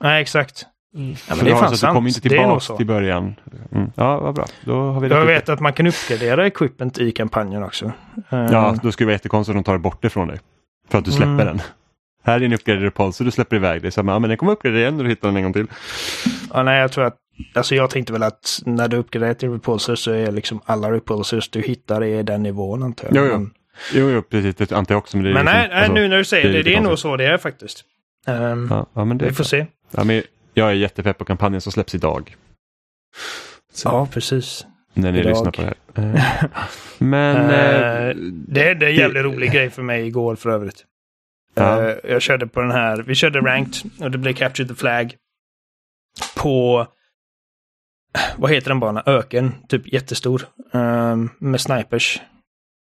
[0.00, 0.66] Nej, exakt.
[0.98, 2.16] Ja, För men det är fan så att du kommer sant.
[2.16, 2.76] inte Det tillbaka så.
[2.76, 3.34] till början.
[3.72, 3.90] Mm.
[3.94, 4.46] Ja, vad bra.
[4.64, 5.52] Då har vi Jag vet det.
[5.52, 7.84] att man kan uppgradera equipment i kampanjen också.
[7.84, 7.92] Eh,
[8.38, 10.38] Ja, då skulle det vara jättekonstigt om de tar det bort ifrån dig.
[10.90, 11.46] För att du släpper Mm.
[11.46, 11.60] den.
[12.24, 13.90] Här är en uppgraderad repulse och du släpper iväg dig.
[13.90, 15.66] Så, ja, men den kommer uppgradera igen när du hittar den en gång till.
[16.54, 17.16] Ja, nej, jag tror att...
[17.54, 21.48] Alltså jag tänkte väl att när du uppgraderar till repulsors så är liksom alla repulsors
[21.48, 23.16] du hittar i den nivån antar jag.
[23.16, 23.38] Jo, jo.
[23.38, 23.50] Men,
[23.94, 24.54] Jo, jo precis.
[24.56, 25.16] Det antar jag också.
[25.16, 26.70] Men, det är men liksom, nej, nej alltså, nu när du säger det är det,
[26.70, 27.84] det är nog så det är faktiskt.
[28.26, 29.48] Ehm, Ja, ja, men det vi får bra.
[29.48, 29.66] se.
[29.90, 30.22] Ja, men
[30.56, 32.36] jag är jättepepp på kampanjen som släpps idag.
[33.72, 34.66] Så, Ja, precis.
[34.94, 35.30] när ni idag.
[35.30, 36.44] lyssnar på det här.
[36.44, 36.50] Eh,
[36.98, 37.36] Men...
[37.36, 40.84] Eh, Det, det är en jävligt rolig grej för mig igår för övrigt.
[41.54, 41.82] Ja.
[41.88, 45.14] Eh, jag körde på den här, vi körde ranked och det blev Capture the Flag.
[46.36, 46.86] På,
[48.36, 49.02] vad heter den banan?
[49.06, 50.42] Öken, typ jättestor.
[50.72, 52.20] ehm, med snipers.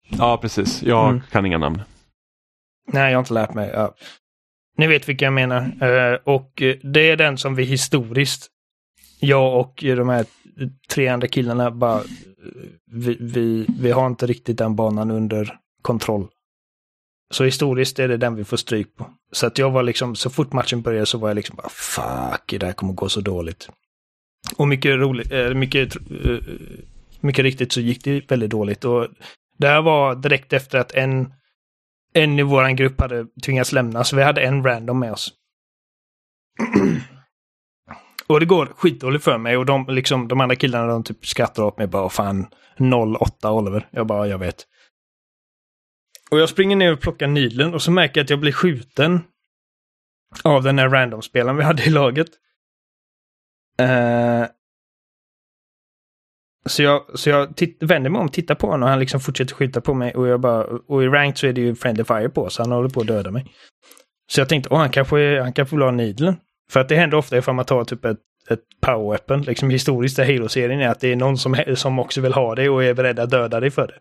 [0.09, 0.83] ja, precis.
[0.83, 1.21] Jag Mm.
[1.31, 1.81] kan inga namn.
[2.87, 3.69] Nej, jag har inte lärt mig.
[3.73, 3.95] Ja.
[4.77, 5.61] Ni vet vilka jag menar.
[5.81, 8.47] Eh, och eh, det är den som vi historiskt,
[9.19, 10.25] jag och de här
[10.89, 12.03] tre andra killarna bara, eh,
[12.91, 16.27] vi, vi, vi har inte riktigt den banan under kontroll.
[17.33, 19.09] Så historiskt är det den vi får stryk på.
[19.31, 22.59] Så att jag var liksom, så fort matchen började så var jag liksom bara fuck,
[22.59, 23.69] det här kommer gå så dåligt.
[24.55, 25.97] Och mycket roligt, eh, mycket,
[27.19, 28.85] mycket riktigt så gick det väldigt dåligt.
[28.85, 29.07] Och
[29.57, 31.33] det här var direkt efter att en
[32.13, 35.33] en i vår grupp hade tvingats lämna, så vi hade en random med oss.
[38.27, 41.63] och det går skitdåligt för mig och de, liksom, de andra killarna de typ skrattar
[41.63, 42.47] åt mig bara fan
[43.19, 43.87] 08 Oliver.
[43.91, 44.67] Jag bara, jag vet.
[46.31, 49.21] Och jag springer ner och plockar nylen och så märker jag att jag blir skjuten
[50.43, 52.27] av den här random-spelaren vi hade i laget.
[53.79, 54.45] Eh,
[56.65, 59.55] så jag, så jag titt, vänder mig om, tittar på honom och han liksom fortsätter
[59.55, 62.29] skjuta på mig och jag bara, och i ranked så är det ju friendly fire
[62.29, 63.45] på så han håller på att döda mig.
[64.31, 66.35] Så jag tänkte, åh han kanske, han kanske vill ha needlen.
[66.71, 68.17] För att det händer ofta ifall man tar typ ett,
[68.49, 72.21] ett power weapon, liksom historiskt i Halo-serien är att det är någon som, som också
[72.21, 73.95] vill ha det och är beredd att döda dig för det.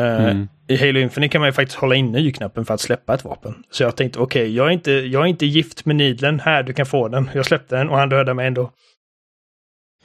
[0.00, 0.48] Eh, Mm.
[0.68, 3.54] I Halo Infinite kan man ju faktiskt hålla inne Y-knappen för att släppa ett vapen.
[3.70, 6.72] Så jag tänkte, okej, jag, är inte, jag är inte gift med needlen, här du
[6.72, 7.30] kan få den.
[7.34, 8.70] Jag släppte den och han dödade mig ändå.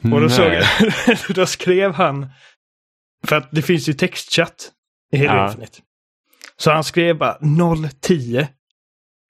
[0.03, 0.51] Och då såg
[1.35, 2.27] då skrev han,
[3.27, 4.71] för att det finns ju textchatt
[5.11, 5.47] i Halo Ja.
[5.47, 5.81] Infinite.
[6.57, 7.37] Så han skrev bara
[8.01, 8.47] 010.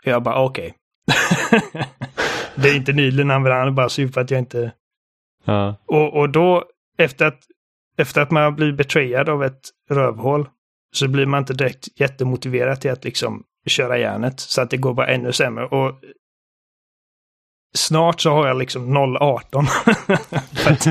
[0.03, 0.75] Jag bara okej.
[2.55, 4.71] det är inte Nilen han vill, han är bara sur för att jag inte...
[5.45, 5.75] Ja.
[5.85, 6.63] Och, och då,
[6.97, 7.39] efter att,
[7.97, 10.49] efter att man blir betrayad av ett rövhål,
[10.91, 14.39] så blir man inte direkt jättemotiverad till att liksom köra järnet.
[14.39, 15.65] Så att det går bara ännu sämre.
[15.65, 15.95] Och
[17.75, 19.65] snart så har jag liksom 018.
[20.53, 20.87] För att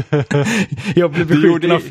[0.97, 1.83] jag blev Du beskjuten av...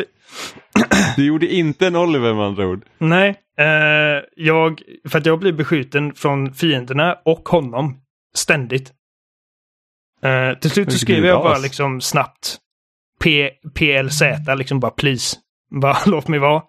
[1.16, 2.86] Du gjorde inte en Oliver med andra ord.
[2.98, 3.30] Nej,
[3.60, 7.98] eh, jag, för att jag blir beskjuten från fienderna och honom
[8.36, 8.92] ständigt.
[10.24, 12.58] Eh, till slut så skriver jag bara liksom snabbt
[13.24, 14.22] P, PLZ,
[14.58, 15.38] liksom bara please.
[15.82, 16.62] Bara låt mig vara.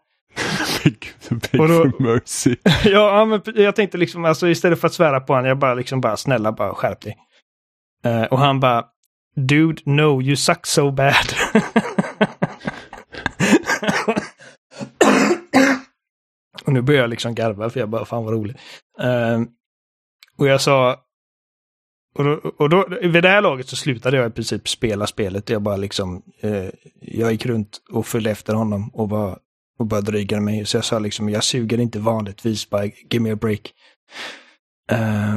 [0.84, 1.12] Beg
[1.60, 2.56] Och då- for mercy.
[2.64, 5.74] ja, ja, men jag tänkte liksom, alltså istället för att svära på honom, jag bara
[5.74, 7.16] liksom bara snälla bara skärp dig.
[8.06, 8.84] Uh, och han bara
[9.36, 11.14] Dude, no, you suck so bad.
[16.64, 18.56] och nu börjar jag liksom garva för jag bara, fan vad roligt.
[19.02, 19.42] Uh,
[20.38, 20.96] och jag sa,
[22.14, 25.50] och då, och då, vid det här laget så slutade jag i princip spela spelet.
[25.50, 26.68] Jag bara liksom, eh,
[27.00, 29.38] jag gick runt och följde efter honom och bara
[29.78, 30.66] och bara drygade mig.
[30.66, 33.72] Så jag sa liksom, jag suger inte vanligtvis, bara give me a break.
[34.92, 35.36] Uh,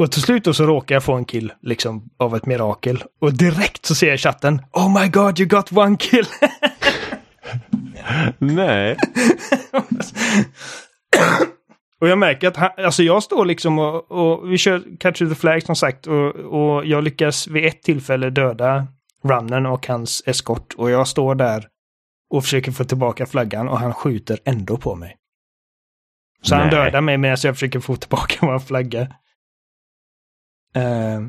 [0.00, 3.04] och till slut så råkar jag få en kill, liksom, av ett mirakel.
[3.20, 6.26] Och direkt så ser jag i chatten, Oh my god, you got one kill!
[8.38, 8.96] Nej.
[12.00, 15.34] och jag märker att han, alltså jag står liksom och, och vi kör Catch the
[15.34, 18.86] Flag som sagt och, och jag lyckas vid ett tillfälle döda
[19.24, 20.74] runnen och hans eskort.
[20.76, 21.66] Och jag står där
[22.30, 25.16] och försöker få tillbaka flaggan och han skjuter ändå på mig.
[26.42, 26.76] Så han Nej.
[26.76, 29.08] dödar mig medan jag försöker få tillbaka vår flagga.
[30.74, 31.20] Eh,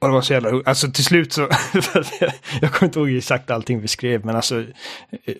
[0.00, 0.62] och det var så jävla.
[0.66, 1.40] Alltså till slut så,
[2.60, 4.64] jag kommer inte ihåg exakt allting vi skrev, men alltså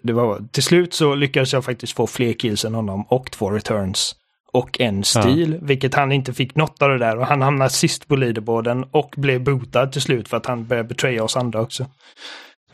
[0.02, 3.50] det var, till slut så lyckades jag faktiskt få fler kills än honom och två
[3.50, 4.16] returns.
[4.52, 7.16] Och en stil, vilket han inte fick något av det där.
[7.18, 10.88] Och han hamnade sist på leaderboarden och blev botad till slut för att han började
[10.88, 11.82] betraya oss andra också.
[11.82, 11.88] Och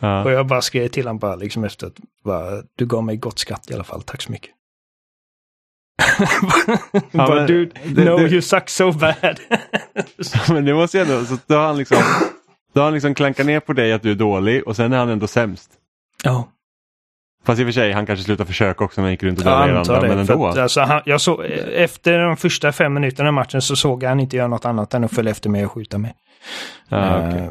[0.01, 0.31] Ja.
[0.31, 3.71] jag bara skrev till honom bara liksom efter att bara, du gav mig gott skatt
[3.71, 4.51] i alla fall, tack så mycket.
[7.13, 9.41] Bara, men dude, det- no det- you suck so bad.
[10.49, 11.99] Men det måste jag ändå, så då har han liksom,
[12.75, 14.97] då har han liksom klankat ner på dig att du är dålig och sen är
[14.99, 15.71] han ändå sämst.
[16.25, 16.49] ja,
[17.45, 19.45] Fast i och för sig, han kanske slutar försöka också när han gick runt och
[19.45, 20.01] dödade andra.
[20.01, 20.09] det.
[20.09, 20.47] Men ändå.
[20.47, 21.45] att, alltså, han, jag såg,
[21.75, 25.05] efter de första fem minuterna i matchen så såg han inte göra något annat än
[25.05, 26.15] att följa efter mig och skjuta mig.
[26.89, 27.41] Ja, okej.
[27.43, 27.51] Eh,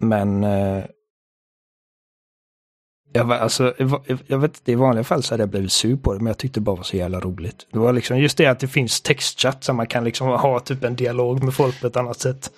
[0.00, 0.84] Men eh,
[3.14, 3.74] jag, alltså,
[4.26, 6.38] jag vet inte, i vanliga fall så hade jag blivit sur på det, men jag
[6.38, 7.66] tyckte det bara var så jävla roligt.
[7.72, 10.84] Det var liksom just det att det finns textchatt så man kan liksom ha typ
[10.84, 12.50] en dialog med folk på ett annat sätt.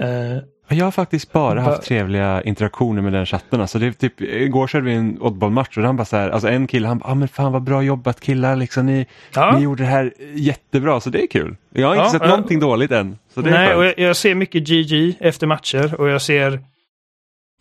[0.00, 3.60] Eh, Jag har faktiskt bara haft Ba- trevliga interaktioner med den chatten.
[3.60, 6.48] Alltså det är typ, igår körde vi en oddball-match och han bara så här, alltså
[6.48, 9.56] en kille han bara, ah, men fan vad bra jobbat killar, liksom, ni, Ja.
[9.56, 11.56] ni gjorde det här jättebra så det är kul.
[11.74, 12.28] Jag har inte Ja, sett ja.
[12.28, 13.18] någonting dåligt än.
[13.34, 13.78] Så det är Nej, skönt.
[13.78, 16.60] och jag, jag ser mycket GG efter matcher och jag ser...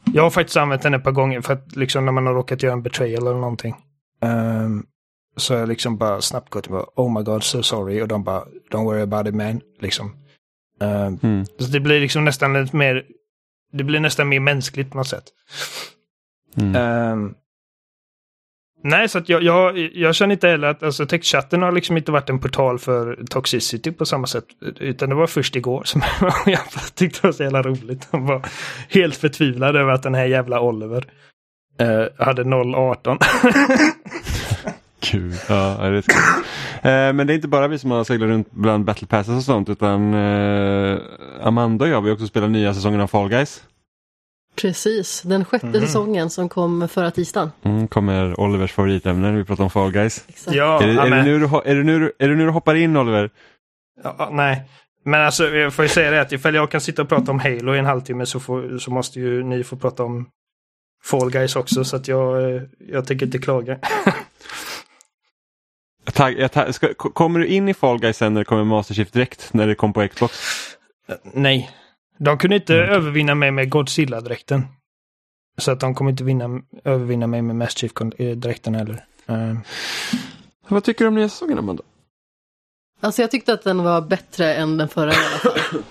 [0.05, 2.63] Jag har faktiskt använt den ett par gånger för att liksom när man har råkat
[2.63, 3.75] göra en betrayal eller någonting.
[4.21, 4.85] Um,
[5.37, 8.01] så jag liksom bara snabbt gått och bara Oh my god, so sorry.
[8.01, 9.61] Och de bara Don't worry about it man.
[9.79, 10.15] Liksom.
[10.79, 11.45] Um, Mm.
[11.59, 13.05] Så det blir liksom nästan lite mer...
[13.73, 15.23] Det blir nästan mer mänskligt på något sätt.
[16.57, 16.75] Mm.
[16.75, 17.33] Ehm,
[18.81, 22.11] nej, så att jag, jag, jag känner inte heller att alltså, textchatten har liksom inte
[22.11, 24.45] varit en portal för toxicity på samma sätt.
[24.79, 26.01] Utan det var först igår som
[26.45, 26.59] jag
[26.95, 28.07] tyckte det var så jävla roligt.
[28.11, 28.41] Jag var
[28.89, 31.05] helt förtvivlad över att den här jävla Oliver
[31.79, 32.43] eh, hade
[32.75, 33.17] 018.
[34.99, 35.33] Kul.
[35.49, 37.07] Ja, det är.
[37.07, 39.43] Eh, men det är inte bara vi som har seglat runt bland battle passes och
[39.43, 40.99] sånt utan eh,
[41.41, 43.63] Amanda och jag vi också spelat nya säsongen av Fall Guys.
[44.61, 45.81] Precis, den sjätte Mhm.
[45.81, 47.51] säsongen som kom förra tisdagen.
[47.63, 50.25] Mm, kommer Olivers favoritämne när vi pratar om Fall Guys.
[50.27, 50.55] Exakt.
[50.57, 52.51] ja, är, det, är, nu du, ho- är, det nu, du- är det nu du
[52.51, 53.29] hoppar in Oliver?
[54.03, 54.63] ja, nej.
[55.05, 57.39] Men alltså, jag får ju säga det att ifall jag kan sitta och prata om
[57.39, 60.25] Halo i en halvtimme så, får, så måste ju ni få prata om
[61.03, 61.83] Fall Guys också.
[61.83, 63.77] Så att jag, eh, jag tänker inte klaga.
[66.15, 68.63] Jag jag tagg, ska, ko- kommer du in i Fall Guys sen när det kommer
[68.63, 70.33] Master Chief direkt när det kom på Xbox?
[71.33, 71.69] Nej.
[72.23, 72.89] De kunde inte Mm.
[72.95, 74.61] övervinna mig med Godzilla-dräkten.
[75.57, 79.05] Så att de kommer inte vinna, övervinna mig med Mass Chief-dräkten heller.
[79.25, 79.57] Eh,
[80.67, 81.83] Vad tycker du om nya säsongen Amanda?
[82.99, 85.83] Alltså jag tyckte att den var bättre än den förra i alla fall.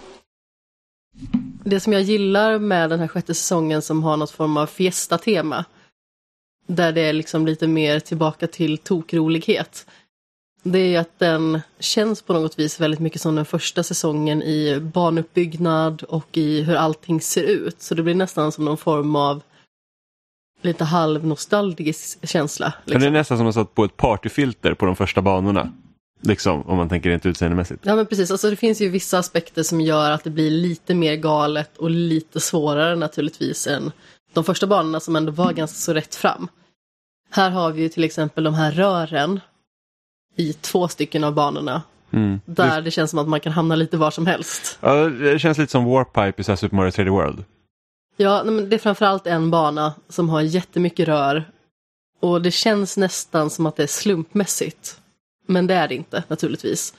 [1.64, 5.64] Det som jag gillar med den här sjätte säsongen som har något form av fiesta-tema.
[6.66, 9.86] Där det är liksom lite mer tillbaka till tokrolighet.
[10.62, 14.80] Det är att den känns på något vis väldigt mycket som den första säsongen i
[14.80, 17.82] banuppbyggnad och i hur allting ser ut.
[17.82, 19.42] Så det blir nästan som någon form av
[20.62, 22.72] lite halvnostalgisk känsla.
[22.76, 23.12] Ja, Det är Liksom.
[23.12, 25.72] nästan som att satt på ett partyfilter på de första banorna.
[26.22, 27.86] Liksom, om man tänker rent utseendemässigt.
[27.86, 30.94] Ja men precis, alltså det finns ju vissa aspekter som gör att det blir lite
[30.94, 33.92] mer galet och lite svårare naturligtvis än
[34.32, 36.48] de första banorna som ändå var ganska så rätt fram.
[37.30, 39.40] Här har vi ju till exempel de här rören
[40.36, 41.82] i två stycken av banorna.
[42.12, 42.40] Mm.
[42.44, 44.78] Där det känns som att man kan hamna lite var som helst.
[44.80, 47.44] Ja, det känns lite som Warpipe i så Super Mario 3D World.
[48.16, 51.50] Ja, men det är framförallt en bana som har jättemycket rör.
[52.20, 55.00] Och det känns nästan som att det är slumpmässigt.
[55.46, 56.94] Men det är det inte naturligtvis.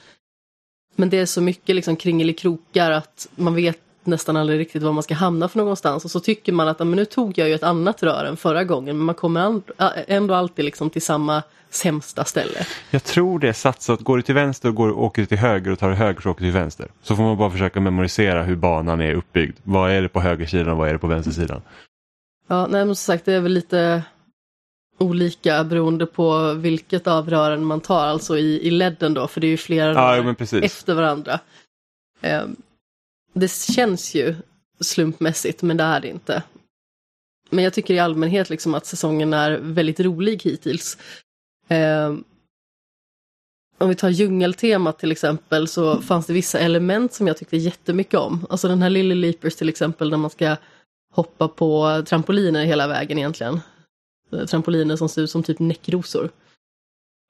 [0.96, 5.04] Men det är så mycket liksom kringelikrokar att man vet nästan aldrig riktigt var man
[5.04, 6.06] ska hamna för någonstans.
[6.06, 8.64] Och så tycker man att men nu tog jag ju ett annat rör än förra
[8.64, 8.98] gången.
[8.98, 9.62] Men man kommer
[10.08, 12.66] ändå alltid liksom till samma sämsta ställe.
[12.92, 15.72] Jag tror det är att går du till vänster och går, åker du till höger
[15.72, 16.88] och tar du höger så åker du till vänster.
[17.02, 19.58] Så får man bara försöka memorisera hur banan är uppbyggd.
[19.64, 21.62] Vad är det på högersidan och vad är det på vänstersidan?
[22.48, 24.04] Ja, nej men som sagt det är väl lite
[24.98, 29.48] olika beroende på vilket av rören man tar, alltså i, i ledden då, för det
[29.48, 31.40] är ju flera Ja, rör efter varandra.
[32.22, 32.44] Eh,
[33.34, 34.36] det känns ju
[34.80, 36.44] slumpmässigt, men det är det inte.
[37.50, 40.98] Men jag tycker i allmänhet liksom att säsongen är väldigt rolig hittills.
[41.68, 42.16] Eh,
[43.78, 48.20] om vi tar djungeltemat till exempel så fanns det vissa element som jag tyckte jättemycket
[48.20, 48.46] om.
[48.50, 50.56] Alltså den här Lily Leapers till exempel när man ska
[51.14, 53.60] hoppa på trampoliner hela vägen egentligen.
[54.32, 56.30] Eh, trampoliner som ser ut som typ näckrosor.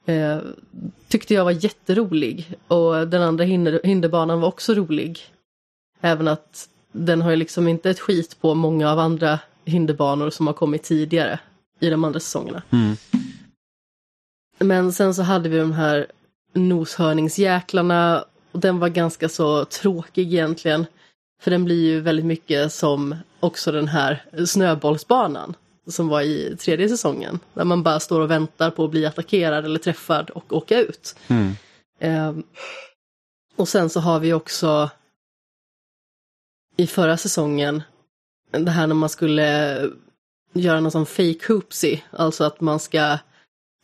[0.06, 0.39] Eh,
[1.08, 5.20] tyckte jag var jätterolig och den andra hinder, hinderbanan var också rolig.
[6.02, 10.47] Även att den har ju liksom inte ett skit på många av andra hinderbanor som
[10.47, 11.39] har kommit tidigare
[11.80, 12.62] i de andra säsongerna.
[12.70, 12.95] Mm.
[14.60, 16.08] Men sen så hade vi de här
[16.54, 20.86] noshörningsjäklarna och den var ganska så tråkig egentligen.
[21.41, 25.54] För den blir ju väldigt mycket som också den här snöbollsbanan
[25.88, 27.39] som var i tredje säsongen.
[27.54, 31.16] Där man bara står och väntar på att bli attackerad eller träffad och åka ut.
[31.28, 31.54] Mm.
[31.99, 32.43] Ehm,
[33.56, 34.89] och sen så har vi också
[36.78, 37.84] i förra säsongen
[38.51, 39.89] det här när man skulle
[40.53, 43.17] göra någon sån fake hoopsie, alltså att man ska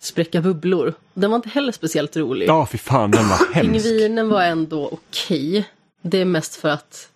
[0.01, 0.93] spräcka bubblor.
[1.13, 2.47] Den var inte heller speciellt rolig.
[2.47, 3.85] Ja, fy fan den var hemsk.
[3.85, 5.69] Pingvinen var ändå okej.
[6.01, 7.09] Det är mest för att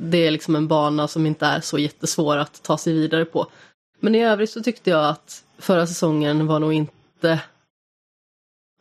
[0.00, 3.46] det är liksom en bana som inte är så jättesvår att ta sig vidare på.
[4.00, 7.40] Men i övrigt så tyckte jag att förra säsongen var nog inte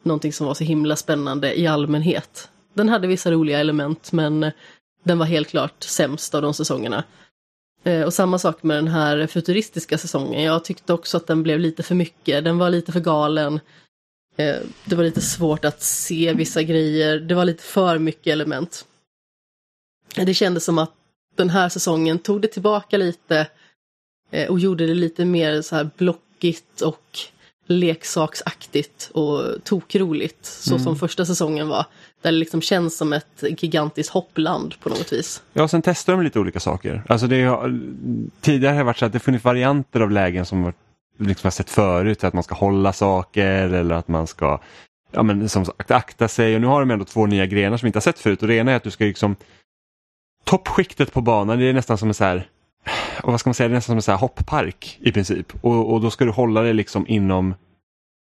[0.04, 2.50] någonting som var så himla spännande i allmänhet.
[2.74, 4.52] Den hade vissa roliga element men
[5.08, 7.04] den var helt klart sämst av de säsongerna.
[7.84, 10.44] Eh, Och samma sak med den här futuristiska säsongen.
[10.44, 12.44] Jag tyckte också att den blev lite för mycket.
[12.44, 13.60] Den var lite för galen.
[14.38, 14.56] Eh,
[14.86, 17.20] Det var lite svårt att se vissa grejer.
[17.20, 18.86] Det var lite för mycket element.
[20.16, 20.94] Det kändes som att
[21.36, 23.48] den här säsongen tog det tillbaka lite
[24.32, 27.20] eh, och gjorde det lite mer så här blockigt och
[27.68, 30.46] leksaksaktigt och tokroligt.
[30.46, 31.86] Så som första säsongen var.
[32.22, 35.44] Där det liksom känns som ett gigantiskt hoppland på något vis.
[35.54, 37.04] Ja, sen testar de lite olika saker.
[37.08, 37.80] Alltså det har,
[38.42, 40.76] tidigare har det varit så att det funnits varianter av lägen som varit-
[41.18, 42.24] liksom har sett förut.
[42.24, 44.60] Att man ska hålla saker eller att man ska
[45.12, 46.56] ja, men, som sagt, akta sig.
[46.56, 48.42] Och nu har de ändå två nya grenar som vi inte har sett förut.
[48.42, 49.36] Och det ena är att du ska liksom
[50.44, 52.48] toppskiktet på banan, det är nästan som en så här
[53.24, 55.54] och vad ska man säga, det är nästan som en så här hopppark i princip.
[55.62, 57.56] Och, och då ska du hålla dig liksom inom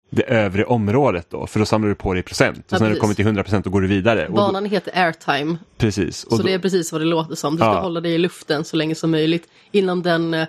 [0.09, 2.57] det övre området då, för då samlar du på dig procent.
[2.57, 4.25] Och Ja, sen när du kommer till 100 procent då går du vidare.
[4.27, 6.23] Och då, Banan heter airtime, precis.
[6.23, 7.53] Och så då, det är precis vad det låter som.
[7.53, 7.79] Du ska Ja.
[7.79, 10.47] hålla dig i luften så länge som möjligt inom den eh,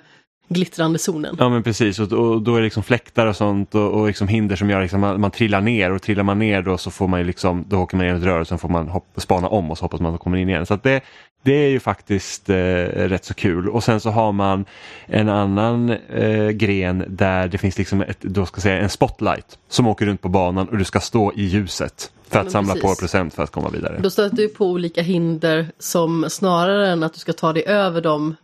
[0.50, 1.36] glittrande zonen.
[1.38, 4.28] Ja men precis och, och då är det liksom fläktar och sånt och, och liksom
[4.28, 7.08] hinder som gör liksom man, man trillar ner och trillar man ner då så får
[7.08, 9.48] man ju liksom, då åker man ner ett rör och sen får man hopp, spana
[9.48, 10.66] om och så hoppas man att man kommer in igen.
[10.66, 11.00] Så det,
[11.42, 14.64] det är ju faktiskt eh, rätt så kul och sen så har man
[15.06, 19.86] en annan eh, gren där det finns liksom ett, då ska säga, en spotlight som
[19.86, 22.80] åker runt på banan och du ska stå i ljuset för att men samla på
[22.80, 22.98] precis.
[22.98, 23.98] procent för att komma vidare.
[24.02, 28.00] Då stöter du på olika hinder som snarare än att du ska ta dig över
[28.00, 28.36] dem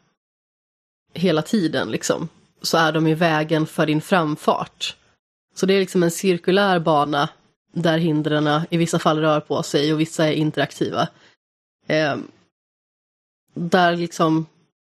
[1.17, 2.29] hela tiden liksom,
[2.63, 4.97] så är de i vägen för din framfart.
[5.55, 7.29] Så det är liksom en cirkulär bana
[7.73, 11.09] där hindren i vissa fall rör på sig och vissa är interaktiva.
[11.87, 12.17] Eh,
[13.55, 14.47] där liksom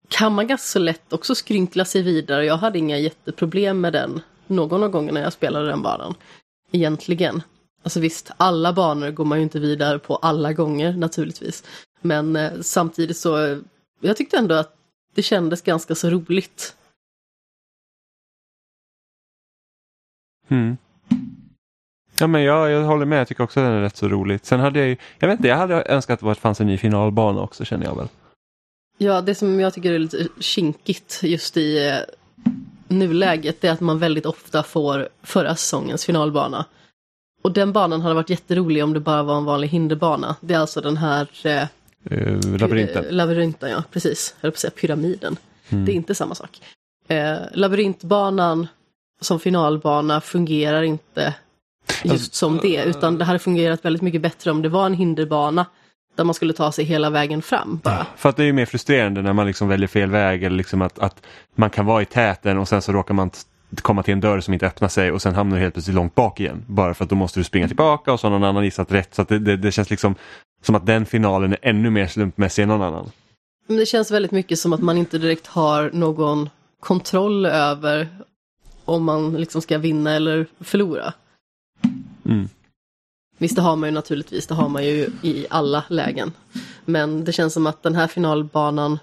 [0.09, 2.45] kan man ganska så lätt också skrynkla sig vidare.
[2.45, 6.15] Jag hade inga jätteproblem med den någon av gångerna jag spelade den banan.
[6.71, 7.41] Egentligen.
[7.83, 11.63] Alltså visst, alla banor går man ju inte vidare på alla gånger naturligtvis.
[12.01, 13.57] Men eh, samtidigt så, eh,
[14.01, 14.75] jag tyckte ändå att
[15.13, 16.75] det kändes ganska så roligt.
[20.47, 20.77] Mm.
[22.17, 24.45] Ja men jag, jag håller med, jag tycker också att den är rätt så roligt.
[24.45, 26.77] Sen hade jag ju, jag vet inte, jag hade önskat att det fanns en ny
[26.77, 28.07] finalbana också känner jag väl.
[28.97, 31.97] Ja, det som jag tycker är lite kinkigt just i eh,
[32.87, 36.65] nuläget är att man väldigt ofta får förra säsongens finalbana.
[37.41, 40.35] Och den banan hade varit jätterolig om det bara var en vanlig hinderbana.
[40.41, 41.27] Det är alltså den här
[42.03, 43.05] eh, labyrinten.
[43.05, 44.35] Eh, labyrinten, ja precis.
[44.39, 45.37] Jag höll på att säga pyramiden.
[45.69, 46.61] Det är inte samma sak.
[47.07, 48.67] Eh, labyrintbanan
[49.21, 51.33] som finalbana fungerar inte
[52.03, 54.93] just Alltså, som det, utan det hade fungerat väldigt mycket bättre om det var en
[54.93, 55.65] hinderbana
[56.15, 58.05] där man skulle ta sig hela vägen fram bara.
[58.15, 60.81] För att det är ju mer frustrerande när man liksom väljer fel väg eller liksom
[60.81, 61.25] att, att
[61.55, 63.31] man kan vara i täten och sen så råkar man
[63.81, 66.15] komma till en dörr som inte öppnar sig och sen hamnar du helt plötsligt långt
[66.15, 66.65] bak igen.
[66.67, 69.15] Bara för att då måste du springa tillbaka och så har någon annan gissat rätt.
[69.15, 70.15] Så att det, det, det känns liksom
[70.61, 73.11] som att den finalen är ännu mer slumpmässig än någon annan.
[73.67, 76.49] Men det känns väldigt mycket som att man inte direkt har någon
[76.79, 78.07] kontroll över
[78.85, 81.13] om man liksom ska vinna eller förlora.
[82.25, 82.49] Mm.
[83.37, 86.33] Visst, det har man ju naturligtvis, det har man ju i alla lägen.
[86.85, 88.99] Men det känns som att den här finalbanan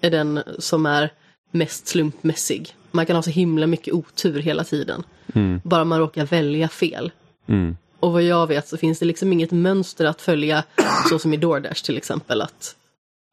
[0.00, 1.12] är den som är
[1.50, 2.74] mest slumpmässig.
[2.90, 5.02] Man kan ha så himla mycket otur hela tiden.
[5.34, 5.60] Mm.
[5.64, 7.12] Bara man råkar välja fel.
[7.46, 7.76] Mm.
[8.00, 10.64] Och vad jag vet så finns det liksom inget mönster att följa,
[11.08, 12.42] så som i DoorDash till exempel.
[12.42, 12.76] Att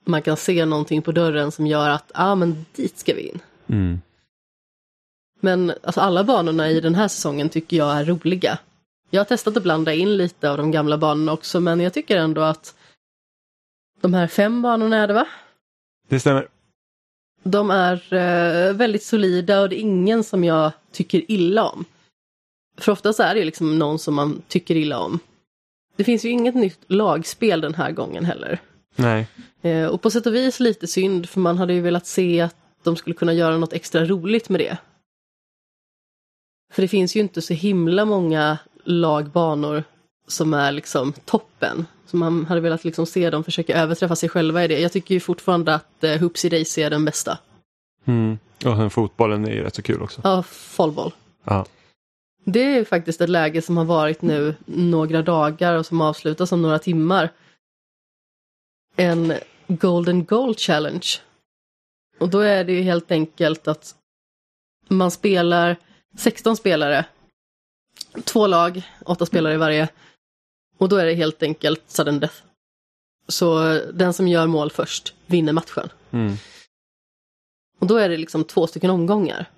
[0.06, 3.22] man kan se någonting på dörren som gör att, ja ah, men dit ska vi
[3.22, 3.40] in.
[3.68, 4.02] Mm.
[5.40, 8.58] Men alltså, alla banorna i den här säsongen tycker jag är roliga.
[9.10, 12.18] Jag har testat att blanda in lite av de gamla banorna också, men jag tycker
[12.18, 12.76] ändå att
[14.02, 15.28] de här fem banorna är det va?
[16.08, 16.48] Det stämmer.
[17.44, 21.86] De är eh, väldigt solida och det är ingen som jag tycker illa om.
[22.78, 25.20] För oftast är det ju liksom någon som man tycker illa om.
[25.96, 28.60] Det finns ju inget nytt lagspel den här gången heller.
[28.96, 29.28] Nej.
[29.62, 32.56] Eh, och på sätt och vis lite synd, för man hade ju velat se att
[32.84, 34.78] de skulle kunna göra något extra roligt med det.
[36.74, 39.84] För det finns ju inte så himla många lagbanor
[40.28, 41.86] som är liksom toppen.
[42.06, 44.80] Så man hade velat liksom se dem försöka överträffa sig själva i det.
[44.80, 47.38] Jag tycker ju fortfarande att eh, Hoopsie Daisy är den bästa.
[48.06, 48.40] Mm.
[48.66, 50.22] Och sen fotbollen är ju rätt så kul också.
[50.24, 51.14] Ja, Fallball.
[51.44, 51.66] Ja.
[52.48, 56.62] Det är faktiskt ett läge som har varit nu några dagar och som avslutas om
[56.62, 57.32] några timmar.
[58.96, 59.34] En
[59.68, 61.08] Golden Goal Challenge.
[62.20, 63.96] Och då är det ju helt enkelt att
[64.88, 65.76] man spelar
[66.18, 67.06] 16 spelare,
[68.24, 69.90] två lag, åtta spelare i varje.
[70.78, 72.36] Och då är det helt enkelt sudden death.
[73.28, 75.90] Så den som gör mål först vinner matchen.
[76.12, 76.34] Mm.
[77.80, 79.50] Och då är det liksom två stycken omgångar.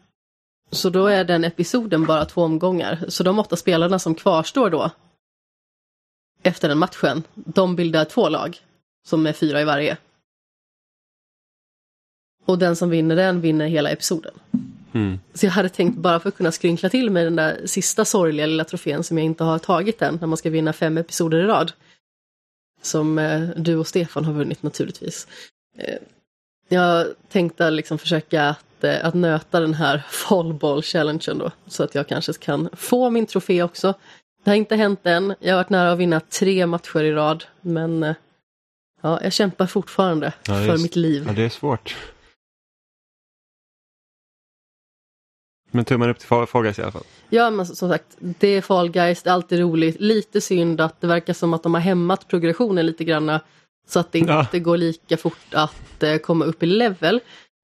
[0.71, 3.05] Så då är den episoden bara två omgångar.
[3.07, 4.91] Så de åtta spelarna som kvarstår då
[6.43, 8.57] efter den matchen, de bildar två lag
[9.07, 9.97] som är fyra i varje.
[12.45, 14.33] Och den som vinner den vinner hela episoden.
[14.93, 15.19] Mm.
[15.33, 18.45] Så jag hade tänkt bara för att kunna skrynkla till med den där sista sorgliga
[18.45, 21.43] lilla trofén som jag inte har tagit än när man ska vinna fem episoder i
[21.43, 21.71] rad.
[22.81, 25.27] Som eh, du och Stefan har vunnit naturligtvis.
[25.77, 25.97] Eh,
[26.69, 31.51] Jag tänkte liksom försöka att, eh, att nöta den här fallball challengen då.
[31.67, 33.93] Så att jag kanske kan få min trofé också.
[34.43, 35.35] Det har inte hänt än.
[35.39, 37.43] Jag har varit nära att vinna tre matcher i rad.
[37.61, 38.15] Men eh,
[39.01, 41.23] ja, jag kämpar fortfarande Ja, är för mitt liv.
[41.27, 41.95] Ja, det är svårt.
[45.71, 47.03] Men tummen upp till Fall Guys i alla fall.
[47.29, 49.99] Ja men som sagt, det är Fall Guys, det är alltid roligt.
[50.01, 53.41] Lite synd att det verkar som att de har hämmat progressionen lite granna.
[53.87, 54.59] Så att det inte Ja.
[54.59, 57.19] går lika fort att eh, komma upp i level.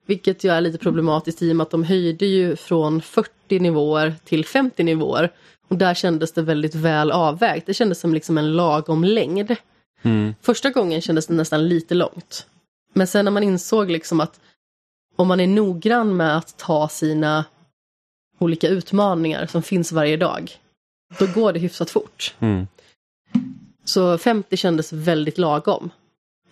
[0.06, 4.16] Vilket ju är lite problematiskt i och med att de höjde ju från 40 nivåer
[4.24, 5.32] till 50 nivåer.
[5.68, 7.66] Och där kändes det väldigt väl avvägt.
[7.66, 9.56] Det kändes som liksom en lagom längd.
[10.02, 10.36] Mm.
[10.42, 12.48] Första gången kändes det nästan lite långt.
[12.94, 14.40] Men sen när man insåg liksom att
[15.16, 17.46] om man är noggrann med att ta sina
[18.40, 20.52] olika utmaningar som finns varje dag,
[21.20, 22.36] då går det hyfsat fort.
[22.40, 22.68] Mm.
[23.86, 25.90] Så 50 kändes väldigt lagom.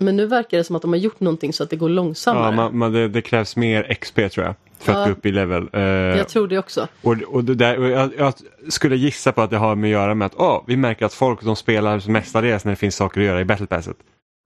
[0.02, 2.46] Men nu verkar det som att de har gjort någonting så att det går långsammare.
[2.46, 4.56] Ja, man, man, det, det krävs mer XP tror jag.
[4.80, 5.06] För att Ja.
[5.06, 5.70] gå upp i level.
[5.74, 6.88] Eh, Jag tror det också.
[7.02, 8.34] och, och det där, och jag, jag
[8.70, 11.14] skulle gissa på att det har med att göra med att åh, vi märker att
[11.14, 13.98] folk de spelar mestadels när det finns saker att göra i Battle Passet.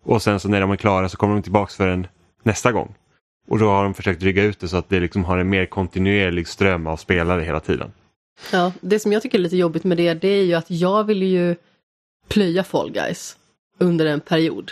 [0.03, 2.08] Och sen så när de är klara så kommer de tillbaks för en
[2.43, 2.95] nästa gång.
[3.47, 5.66] Och då har de försökt dryga ut det så att det liksom har en mer
[5.66, 7.91] kontinuerlig ström av spelare hela tiden.
[8.51, 11.03] Ja, det som jag tycker är lite jobbigt med det, det är ju att jag
[11.03, 11.56] vill ju
[12.28, 13.38] plöja Fall Guys
[13.80, 14.72] under en period.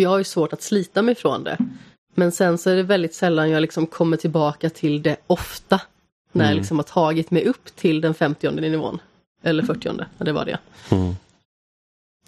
[0.00, 1.58] För jag har ju svårt att slita mig från det.
[2.14, 5.80] Men sen så är det väldigt sällan jag liksom kommer tillbaka till det ofta.
[6.32, 6.58] När jag Mm.
[6.58, 8.98] liksom har tagit mig upp till den 50 nivån.
[9.42, 9.88] Eller 40
[10.18, 10.58] ja, det var det.
[10.90, 11.14] Mm.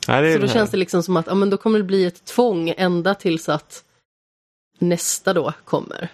[0.08, 2.04] Nej, det Så då känns det liksom som att ja, men då kommer det bli
[2.04, 3.84] ett tvång ända tills att
[4.78, 6.08] nästa då kommer.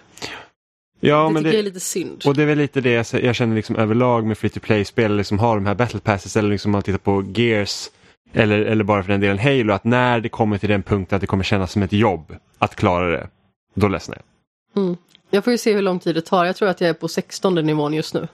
[0.99, 2.23] ja, det men tycker det, jag är lite synd.
[2.25, 5.15] Och det är väl lite det jag jag känner liksom överlag med free to play-spel,
[5.15, 7.89] liksom har de här battle passes eller liksom om man tittar på Gears
[8.33, 11.21] eller, eller bara för den delen Halo, att när det kommer till den punkten att
[11.21, 13.27] det kommer kännas som ett jobb att klara det,
[13.75, 14.83] då ledsnar jag.
[14.83, 14.97] Mm.
[15.29, 16.45] Jag får ju se hur lång tid det tar.
[16.45, 18.27] Jag tror att jag är på 16 nivån just nu.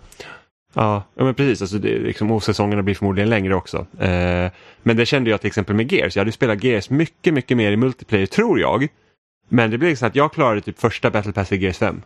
[0.74, 3.78] Ja, ja men precis, alltså det, liksom, och säsongerna blir förmodligen längre också.
[4.00, 4.52] Eh,
[4.84, 7.72] men det kände jag till exempel med Gears, jag hade spelat Gears mycket, mycket mer
[7.72, 8.88] i multiplayer tror jag.
[9.50, 12.02] Men det blev liksom att jag klarade typ första battle pass i Gears 5.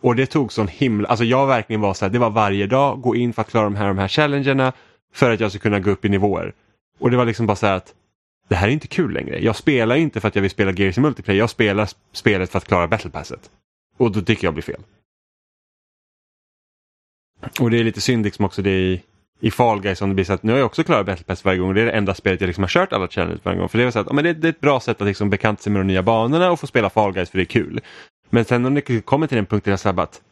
[0.00, 3.00] Och det tog sån himla, alltså jag verkligen var så här, det var varje dag,
[3.00, 4.72] gå in för att klara de här, de här challengerna
[5.14, 6.52] för att jag ska kunna gå upp i nivåer.
[6.98, 7.94] Och det var liksom bara så här att
[8.48, 9.44] det här är inte kul längre.
[9.44, 12.58] Jag spelar inte för att jag vill spela Gears i multiplayer, jag spelar spelet för
[12.58, 13.50] att klara Battlepasset.
[13.96, 14.80] Och då tycker jag blir fel.
[17.60, 19.02] Och det är lite synd liksom också det i,
[19.40, 21.58] i Fall Guys som det blir så att nu har jag också klarat Battlepass varje
[21.58, 23.68] gång och det är det enda spelet jag liksom har kört alla challenges varje gång.
[23.68, 25.30] För det är så att ja, men det, det är ett bra sätt att liksom
[25.30, 27.80] bekanta sig med de nya banorna och få spela Fall Guys för det är kul.
[28.30, 30.22] Men sen om det kommer till den punkten jag säger att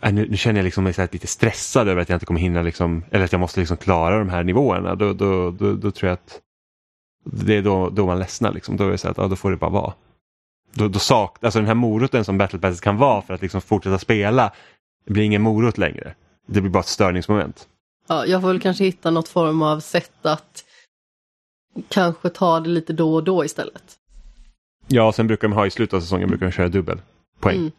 [0.00, 2.62] äh, nu, nu känner jag liksom mig lite stressad över att jag inte kommer hinna
[2.62, 4.94] liksom, eller att jag måste liksom klara de här nivåerna.
[4.94, 6.40] Då, då, då, då tror jag att
[7.24, 8.76] det är då, då man ledsnar liksom.
[8.76, 9.92] Då är det så att ja, då får det bara vara.
[10.74, 13.60] Då, då sak, alltså den här moroten som Battle Pass kan vara för att liksom
[13.60, 14.52] fortsätta spela
[15.06, 16.14] blir ingen morot längre.
[16.46, 17.68] Det blir bara ett störningsmoment.
[18.08, 20.64] Ja, jag får väl kanske hitta något form av sätt att
[21.88, 23.82] kanske ta det lite då och då istället.
[24.88, 27.00] Ja, sen brukar de ha i slutet av säsongen brukar de köra dubbel
[27.40, 27.56] poäng.
[27.56, 27.72] Mm.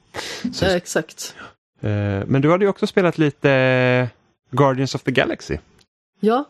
[0.54, 1.36] Så- Ja, exakt.
[1.82, 4.10] Eh, men du hade ju också spelat lite
[4.52, 5.58] Guardians of the Galaxy.
[6.20, 6.46] Ja,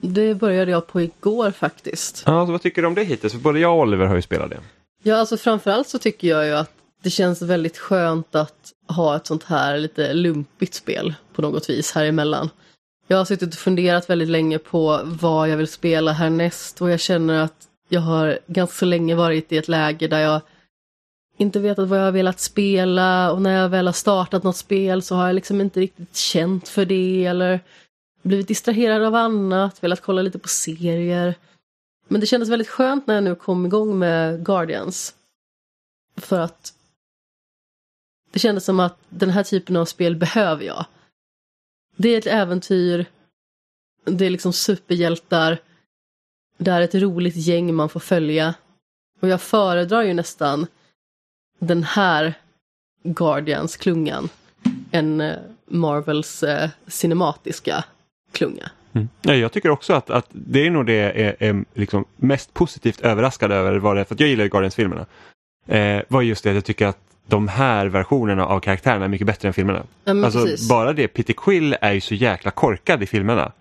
[0.00, 2.22] det började jag på igår faktiskt.
[2.26, 3.32] Ja, så vad tycker du om det hittills?
[3.32, 4.60] För både jag och Oliver har ju spelat det.
[5.02, 6.70] Ja, alltså framförallt så tycker jag ju att
[7.02, 11.92] det känns väldigt skönt att ha ett sånt här lite lumpigt spel på något vis
[11.92, 12.50] här emellan.
[13.06, 17.00] Jag har suttit och funderat väldigt länge på vad jag vill spela härnäst och jag
[17.00, 20.40] känner att jag har ganska så länge varit i ett läge där jag
[21.38, 25.02] inte vetat vad jag har velat spela och när jag väl har startat något spel
[25.02, 27.60] så har jag liksom inte riktigt känt för det eller
[28.22, 31.34] blivit distraherad av annat, velat kolla lite på serier.
[32.08, 35.14] Men det kändes väldigt skönt när jag nu kom igång med Guardians.
[36.16, 36.74] För att
[38.30, 40.86] det kändes som att den här typen av spel behöver jag.
[41.96, 43.06] Det är ett äventyr,
[44.04, 45.58] det är liksom superhjältar,
[46.56, 48.54] det är ett roligt gäng man får följa.
[49.20, 50.66] Och jag föredrar ju nästan
[51.58, 52.34] den här
[53.02, 54.28] Guardians-klungan
[54.90, 55.36] än eh,
[55.66, 57.84] Marvels eh, cinematiska
[58.32, 58.70] klunga.
[58.92, 59.08] Mm.
[59.22, 62.54] Ja, jag tycker också att, att det är nog det jag är, är liksom mest
[62.54, 63.76] positivt överraskad över.
[63.76, 65.06] Var det, för att jag gillar ju Guardians-filmerna.
[65.66, 69.26] Eh, var just det att jag tycker att de här versionerna av karaktärerna är mycket
[69.26, 69.82] bättre än filmerna.
[70.04, 70.68] Ja, alltså precis.
[70.68, 73.52] bara det, Peter Quill är ju så jäkla korkad i filmerna.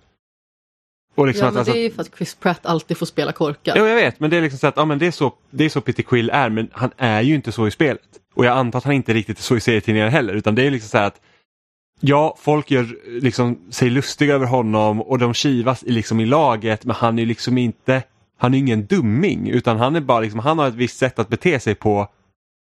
[1.17, 3.05] Och liksom Ja, att, men alltså, det är ju för att Chris Pratt alltid får
[3.05, 3.77] spela korkad.
[3.77, 5.65] Jo, jag vet, men det är liksom så att ja, men det, är så, det
[5.65, 8.01] är så Peter Quill är, men han är ju inte så i spelet.
[8.35, 10.71] Och jag antar att han inte riktigt är så i serietidningar heller, utan det är
[10.71, 11.21] liksom så här att
[11.99, 16.85] Ja, folk gör liksom sig lustiga över honom och de kivas i, liksom i laget,
[16.85, 18.03] men han är liksom inte,
[18.37, 21.29] han är ingen dumming, utan han är bara liksom, han har ett visst sätt att
[21.29, 22.07] bete sig på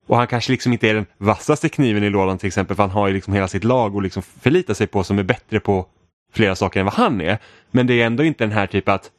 [0.08, 2.90] Och han kanske liksom inte är den vassaste kniven i lådan till exempel för han
[2.90, 5.86] har ju liksom hela sitt lag och liksom förlita sig på som är bättre på
[6.32, 7.38] flera saker än vad han är.
[7.70, 9.10] Men det är ändå inte den här typ att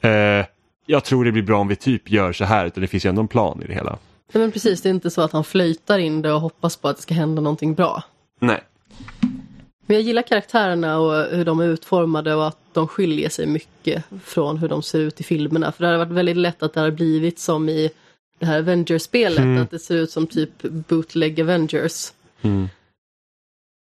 [0.00, 0.46] eh,
[0.86, 3.08] jag tror det blir bra om vi typ gör så här utan det finns ju
[3.08, 3.98] ändå en plan i det hela.
[4.32, 6.88] Nej, men precis, det är inte så att han flöjtar in det och hoppas på
[6.88, 8.02] att det ska hända någonting bra.
[8.40, 8.60] Nej.
[9.86, 14.04] Men jag gillar karaktärerna och hur de är utformade och att de skiljer sig mycket
[14.24, 15.72] från hur de ser ut i filmerna.
[15.72, 17.90] För det hade varit väldigt lätt att det hade blivit som i
[18.38, 19.62] det här Avengers-spelet, Mm.
[19.62, 22.12] att det ser ut som typ bootleg Avengers.
[22.42, 22.68] Mm.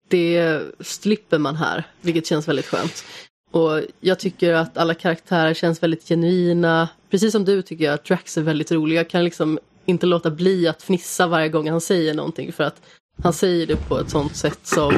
[0.09, 3.05] Det slipper man här, vilket känns väldigt skönt.
[3.51, 6.89] Och jag tycker att alla karaktärer känns väldigt genuina.
[7.11, 8.97] Precis som du tycker jag att Drax är väldigt rolig.
[8.97, 12.81] Jag kan liksom inte låta bli att fnissa varje gång han säger någonting för att
[13.23, 14.93] han säger det på ett sånt sätt som,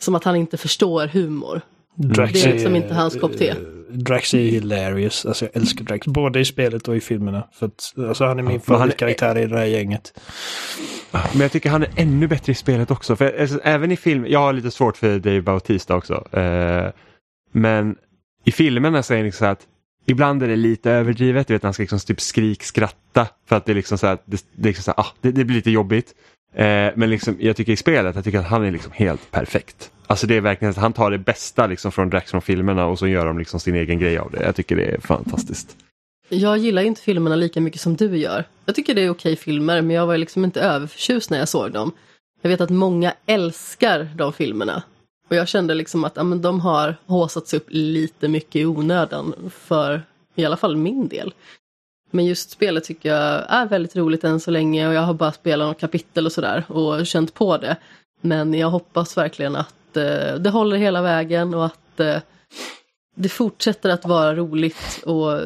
[0.00, 1.60] som att han inte förstår humor.
[1.96, 3.54] Drax Det är liksom inte hans kopp te.
[3.94, 5.26] Drax är hilarious.
[5.26, 6.06] Alltså jag älskar Drax.
[6.06, 7.48] Både i spelet och i filmerna.
[7.52, 10.20] För att, alltså, han är min men han är- favoritkaraktär i det här gänget.
[11.10, 13.16] Men jag tycker han är ännu bättre i spelet också.
[13.16, 16.36] För alltså, även i film, jag har lite svårt för Dave Bautista också.
[16.38, 16.90] Eh,
[17.52, 17.96] men
[18.44, 19.60] i filmerna så är det liksom så att
[20.06, 21.46] ibland är det lite överdrivet.
[21.48, 24.44] Du vet, han ska liksom typ skrikskratta för att det är liksom så att det,
[24.56, 26.14] det, liksom så här, ah, det, det blir lite jobbigt.
[26.54, 26.64] Eh,
[26.96, 29.90] men liksom, jag tycker i spelet, jag tycker att han är liksom helt perfekt.
[30.06, 33.26] Alltså det är verkligen att han tar det bästa liksom från Jackson-filmerna och så gör
[33.26, 34.42] de liksom sin egen grej av det.
[34.42, 35.76] Jag tycker det är fantastiskt.
[36.28, 38.44] Jag gillar inte filmerna lika mycket som du gör.
[38.64, 41.72] Jag tycker det är okej filmer, men jag var liksom inte överförtjust när jag såg
[41.72, 41.92] dem.
[42.42, 44.82] Jag vet att många älskar de filmerna.
[45.28, 49.50] Och jag kände liksom att ja, men de har håsats upp lite mycket i onödan
[49.50, 50.02] för
[50.34, 51.34] i alla fall min del.
[52.10, 55.32] Men just spelet tycker jag är väldigt roligt än så länge och jag har bara
[55.32, 57.76] spelat några kapitel och sådär och känt på det.
[58.20, 62.18] Men jag hoppas verkligen att eh, det håller hela vägen och att eh,
[63.14, 65.40] det fortsätter att vara roligt och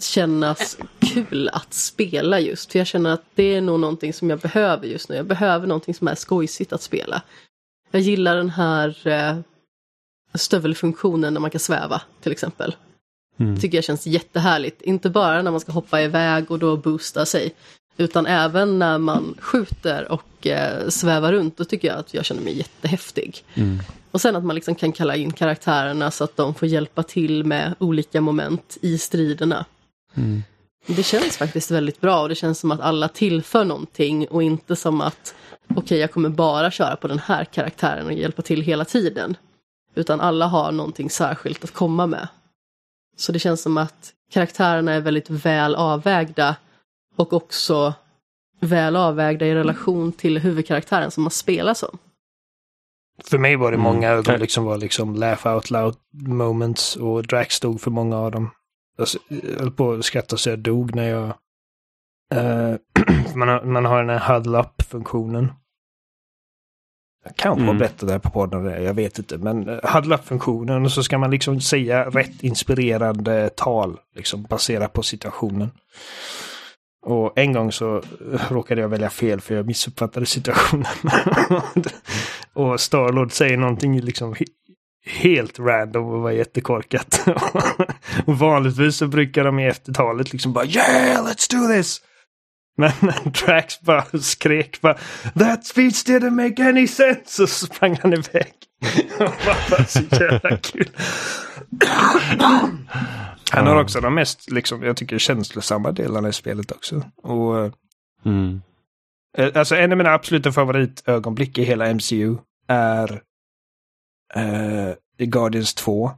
[0.00, 2.72] kännas kul att spela just.
[2.72, 5.16] För jag känner att det är nog någonting som jag behöver just nu.
[5.16, 7.22] Jag behöver någonting som är skojsigt att spela.
[7.90, 9.36] Jag gillar den här eh,
[10.34, 12.74] stövelfunktionen när man kan sväva till exempel.
[13.40, 13.60] Mm.
[13.60, 14.82] tycker jag känns jättehärligt.
[14.82, 17.54] Inte bara när man ska hoppa iväg och då boosta sig.
[18.00, 22.42] Utan även när man skjuter och eh, svävar runt, då tycker jag att jag känner
[22.42, 23.44] mig jättehäftig.
[23.54, 23.78] Mm.
[24.10, 27.44] Och sen att man liksom kan kalla in karaktärerna så att de får hjälpa till
[27.44, 29.64] med olika moment i striderna.
[30.14, 30.42] Mm.
[30.86, 34.76] Det känns faktiskt väldigt bra och det känns som att alla tillför någonting och inte
[34.76, 35.34] som att
[35.74, 39.36] okej, jag kommer bara köra på den här karaktären och hjälpa till hela tiden.
[39.94, 42.28] Utan alla har någonting särskilt att komma med.
[43.16, 46.56] Så det känns som att karaktärerna är väldigt väl avvägda
[47.20, 47.94] och också
[48.60, 51.98] väl avvägda i relation till huvudkaraktären som man spelar som.
[53.24, 53.84] För mig var det Mm.
[53.94, 58.30] många ögonblick som var liksom laugh out loud moments och Drax stod för många av
[58.30, 58.50] dem.
[58.98, 61.26] Alltså, jag höll på att skratta så jag dog när jag...
[62.34, 62.74] Eh,
[63.34, 65.52] man, har, man har den här huddle up-funktionen.
[67.24, 67.78] Jag kanske har Mm.
[67.78, 69.38] berättat det här på podden, det, jag vet inte.
[69.38, 73.98] Men uh, huddle up-funktionen och så ska man liksom säga rätt inspirerande tal.
[74.14, 75.70] Liksom baserat på situationen.
[77.02, 80.86] Och en gång så eh, råkade jag välja fel för jag missuppfattade situationen.
[82.52, 84.34] och Starlord säger någonting liksom
[85.06, 87.26] helt random och var jättekorkat.
[88.26, 92.00] och vanligtvis så brukar de i eftertalet liksom bara Yeah, let's do this!
[92.76, 92.92] Men
[93.24, 94.98] Drax bara skrek bara
[95.38, 97.42] That speech didn't make any sense!
[97.42, 98.52] Och så sprang han iväg.
[99.18, 100.90] Det var bara så jävla kul.
[103.50, 107.02] Han har också de mest, liksom, jag tycker, känslosamma delarna i spelet också.
[107.16, 107.72] Och eh,
[108.24, 108.60] Mm.
[109.38, 112.36] Eh, Alltså en av mina absoluta favoritögonblick i hela MCU
[112.68, 113.22] är
[115.18, 116.10] i Guardians 2.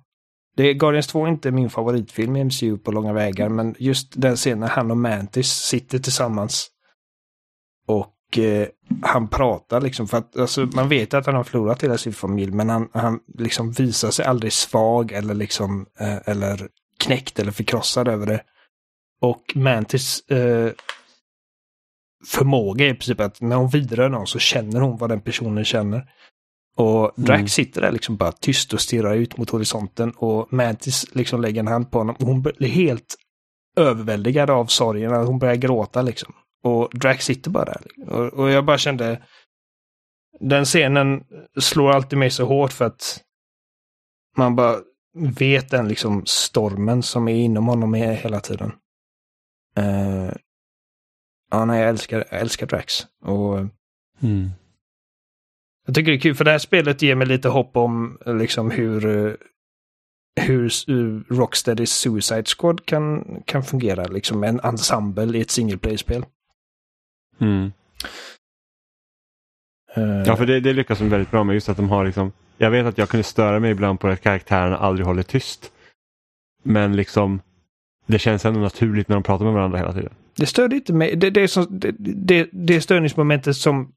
[0.57, 4.13] Det är, Guardians 2 är inte min favoritfilm i MCU på långa vägar, men just
[4.21, 6.69] den scenen när han och Mantis sitter tillsammans.
[7.87, 8.69] Och eh,
[9.03, 12.53] han pratar liksom, för att alltså, man vet att han har förlorat hela sin familj,
[12.53, 16.69] men han, han liksom visar sig aldrig svag eller liksom, eh, eller
[17.03, 18.43] knäckt eller förkrossad över det.
[19.21, 20.73] Och Mantis eh,
[22.27, 25.65] förmåga är i princip att när hon vidrör någon så känner hon vad den personen
[25.65, 26.11] känner.
[26.77, 27.49] Och Drax Mm.
[27.49, 31.67] sitter där liksom bara tyst och stirrar ut mot horisonten och Mantis liksom lägger en
[31.69, 33.17] hand på honom hon blir helt
[33.77, 35.13] överväldigad av sorgen.
[35.13, 36.35] Hon börjar gråta liksom.
[36.65, 37.83] Och Drax sitter bara där.
[38.09, 39.23] Och, och jag bara kände
[40.41, 41.25] den scenen
[41.61, 43.21] slår alltid mig så hårt för att
[44.37, 44.77] man bara
[45.15, 48.73] vet den liksom stormen som är inom honom är hela tiden.
[49.77, 50.31] Eh,
[51.51, 52.93] ja, nej, jag älskar, jag älskar Drax.
[53.25, 53.59] Och
[54.23, 54.51] Mm.
[55.87, 58.37] jag tycker det är kul för det här spelet ger mig lite hopp om eh,
[58.37, 59.35] liksom hur, eh,
[60.41, 64.05] hur uh, Rocksteadys Suicide Squad kan, kan fungera.
[64.05, 66.25] Liksom en ensemble i ett single play-spel.
[67.41, 67.73] Mm.
[69.95, 71.55] Eh, Ja, för det, det lyckas de väldigt bra med.
[71.55, 72.33] Just att de har liksom,
[72.63, 75.73] jag vet att jag kunde störa mig ibland på att karaktärerna aldrig håller tyst.
[76.63, 77.41] Men liksom,
[78.07, 80.13] det känns ändå naturligt när de pratar med varandra hela tiden.
[80.37, 81.17] Det störde inte mig.
[81.17, 81.67] Det, det, som,
[81.99, 83.93] det, det, störningsmomentet som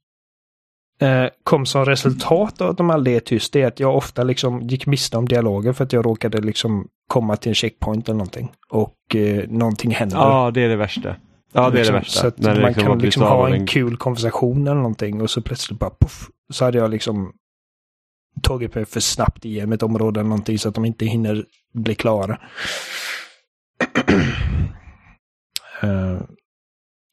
[1.02, 4.24] eh, kom som resultat av att de aldrig är tyst, det är att jag ofta
[4.24, 8.18] liksom gick miste om dialogen för att jag råkade liksom komma till en checkpoint eller
[8.18, 8.52] någonting.
[8.70, 10.18] Och eh, någonting händer.
[10.18, 11.16] Ja, det är det värsta.
[11.54, 12.22] Ja, det är det Liksom, värsta.
[12.22, 15.80] Så att man liksom kan liksom ha en kul konversation eller någonting och så plötsligt
[15.80, 17.34] bara puff, så hade jag liksom
[18.42, 21.96] tagit mig för snabbt igenom ett område eller någonting så att de inte hinner bli
[21.96, 22.40] klara.
[25.84, 26.22] uh,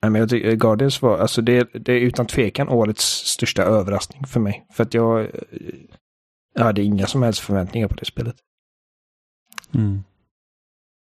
[0.03, 3.63] nej, men jag tycker eh, Guardians var, alltså det, det är utan tvekan årets största
[3.63, 4.67] överraskning för mig.
[4.73, 5.29] För att jag, eh,
[6.55, 8.37] jag hade inga som helst förväntningar på det spelet.
[9.75, 10.05] Mm.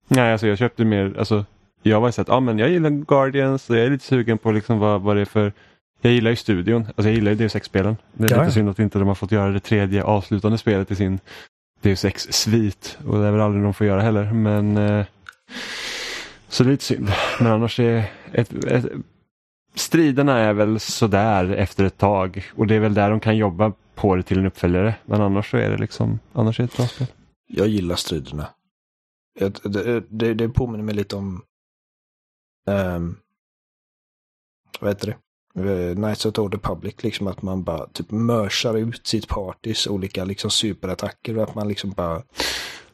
[0.07, 1.45] Nej, alltså jag köpte mer, alltså
[1.83, 4.51] jag var så att, ja men jag gillar Guardians och jag är lite sugen på
[4.51, 5.53] liksom vad, vad det är för
[6.01, 7.97] jag gillar ju studion, alltså jag gillar ju Deus Ex-spelen.
[8.13, 8.51] Det är Ja, lite ja.
[8.51, 11.19] synd att inte de har fått göra det tredje avslutande spelet i sin
[11.81, 14.31] Deus Ex-svit och det är väl aldrig de får göra heller.
[14.33, 15.05] Men eh,
[16.49, 17.09] Så det är lite synd.
[17.39, 18.85] Men annars är ett, ett,
[19.75, 23.73] striderna är väl sådär efter ett tag och det är väl där de kan jobba
[23.95, 24.95] på det till en uppföljare.
[25.05, 27.07] Men annars så är det liksom, annars är det ett bra spel.
[27.47, 28.47] Jag gillar striderna.
[29.39, 31.41] Det, det, det, det påminner mig lite om...
[32.67, 33.17] Um,
[34.79, 35.15] vad heter det?
[35.55, 39.87] Eh, Knights of the Old Republic, liksom att man bara typ mörsar ut sitt partys
[39.87, 42.21] olika liksom superattacker och att man liksom bara...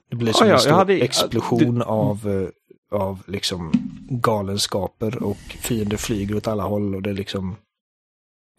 [0.09, 3.71] Det blir som ja, en stor hade- explosion av, eh, av liksom
[4.09, 7.55] galenskaper och fiender flyger åt alla håll och det är liksom...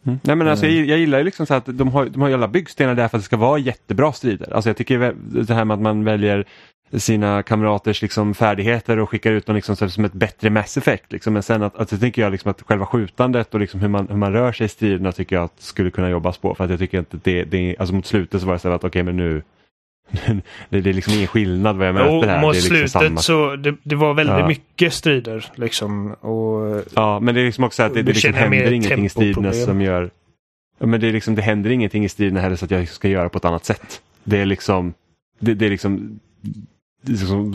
[0.07, 0.19] Mm.
[0.23, 2.35] Nej men alltså jag, jag gillar ju liksom så att de har, de har ju
[2.35, 4.53] alla byggstenar där för att det ska vara jättebra strider.
[4.53, 5.15] Alltså jag tycker
[5.47, 6.47] det här med att man väljer
[6.93, 11.13] sina kamraters liksom färdigheter och skickar ut dem liksom som ett bättre Mass Effect.
[11.13, 11.33] Liksom.
[11.33, 14.09] Men sen att, att så tycker jag liksom att själva skjutandet och liksom hur, man,
[14.09, 16.55] hur man rör sig i striderna tycker jag att skulle kunna jobbas på.
[16.55, 18.85] För att jag tycker inte det, det alltså mot slutet så var det så att
[18.85, 19.43] okej men nu
[20.69, 22.41] det, det är liksom ingen skillnad vad jag möter Och här.
[22.41, 23.21] mot det är liksom slutet samma.
[23.21, 24.47] så det, det var väldigt Ja.
[24.49, 26.13] mycket strider liksom.
[26.13, 29.53] Och Ja, men det är liksom också att det, det liksom händer ingenting i striderna
[29.53, 30.11] som gör...
[30.81, 33.29] Men det, är liksom, det händer ingenting i striderna heller så att jag ska göra
[33.29, 34.01] på ett annat sätt.
[34.25, 34.95] Det är liksom...
[35.39, 36.21] Det, det är liksom...
[37.03, 37.55] Liksom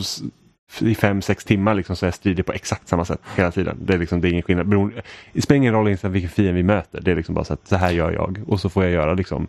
[0.80, 3.78] I fem, sex timmar liksom så är jag strider på exakt samma sätt hela tiden.
[3.80, 4.68] Det är liksom det är ingen skillnad.
[4.68, 7.00] Beroende, det spelar ingen roll egentligen vilken fiende vi möter.
[7.00, 9.14] Det är liksom bara så att så här gör jag och så får jag göra
[9.14, 9.48] liksom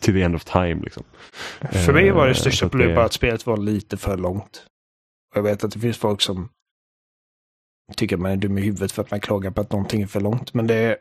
[0.00, 0.82] to the end of time.
[0.82, 1.04] Liksom.
[1.60, 4.66] För mig var det Eh, största att problemet bara att spelet var lite för långt.
[5.34, 6.48] Jag vet att det finns folk som
[7.96, 10.06] tycker att man är dum i huvudet för att man klagar på att någonting är
[10.06, 10.54] för långt.
[10.54, 10.96] Men det är...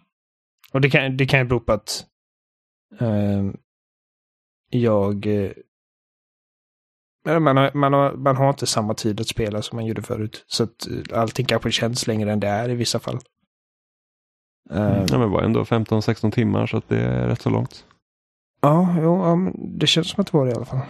[0.72, 2.06] och det kan, det kan ju bero på att
[3.00, 3.50] eh,
[4.70, 5.26] jag...
[7.26, 9.86] Eh, men man, har, man, har, man har inte samma tid att spela som man
[9.86, 10.44] gjorde förut.
[10.46, 13.18] Så att eh, allting kanske känns längre än det är i vissa fall.
[14.70, 17.84] Eh, Ja, men det var ändå 15-16 timmar så att det är rätt så långt.
[18.62, 20.80] Ja, jo, ja, men det känns som att det var det i alla fall.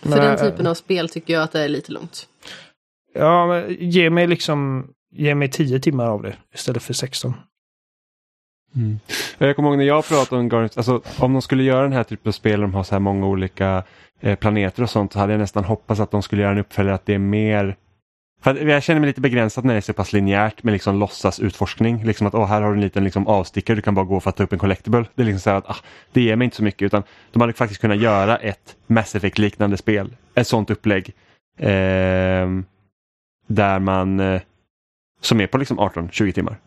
[0.00, 2.28] För Men, den äh, typen av spel tycker jag att det är lite långt.
[3.14, 7.34] Ja, men ge mig liksom, ge mig 10 timmar av det istället för 16.
[8.76, 8.98] Mm.
[9.38, 12.04] Jag kommer ihåg när jag pratade om Guardians, alltså om de skulle göra den här
[12.04, 13.82] typen av spel, de har så här många olika
[14.20, 16.94] eh, planeter och sånt, så hade jag nästan hoppats att de skulle göra en uppföljare
[16.94, 17.76] att det är mer
[18.40, 21.40] för jag känner mig lite begränsad när det är så pass linjärt med liksom låtsas
[21.40, 22.04] utforskning.
[22.04, 24.30] Liksom att åh, här har du en liten liksom avstickare du kan bara gå för
[24.30, 25.04] att ta upp en collectible.
[25.14, 25.76] Det är liksom så här att ah,
[26.12, 27.02] det ger mig inte så mycket utan
[27.32, 30.16] de hade faktiskt kunnat göra ett Mass Effect-liknande spel.
[30.34, 31.14] Ett sånt upplägg.
[31.58, 32.48] Eh,
[33.46, 34.40] där man eh,
[35.20, 36.58] som är på liksom 18-20 timmar.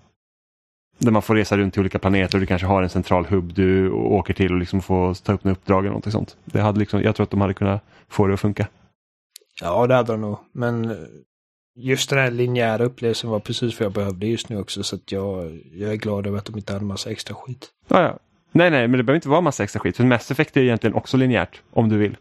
[1.03, 3.53] Där man får resa runt till olika planeter och du kanske har en central hubb
[3.53, 6.37] du åker till och liksom får ta upp några uppdrag eller något sånt.
[6.45, 8.67] Det hade liksom, jag tror att de hade kunnat få det att funka.
[9.61, 10.37] Ja, det hade de nog.
[10.51, 10.95] Men
[11.75, 14.83] just den här linjära upplevelsen var precis vad jag behövde just nu också.
[14.83, 17.69] Så att jag, jag är glad över att de inte hade massa extra skit.
[17.87, 18.19] Ja, ja.
[18.51, 19.97] Nej, nej, men det behöver inte vara massa extra skit.
[19.97, 22.17] För Mass Effect är egentligen också linjärt, om du vill.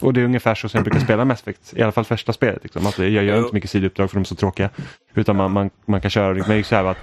[0.00, 2.32] Och det är ungefär så som jag brukar spela Mass Effect, i alla fall första
[2.32, 2.62] spelet.
[2.62, 2.86] Liksom.
[2.86, 4.70] Att jag gör inte mycket sidouppdrag för de är så tråkiga.
[5.14, 6.98] Utan man, man, man kan köra, men det är så här att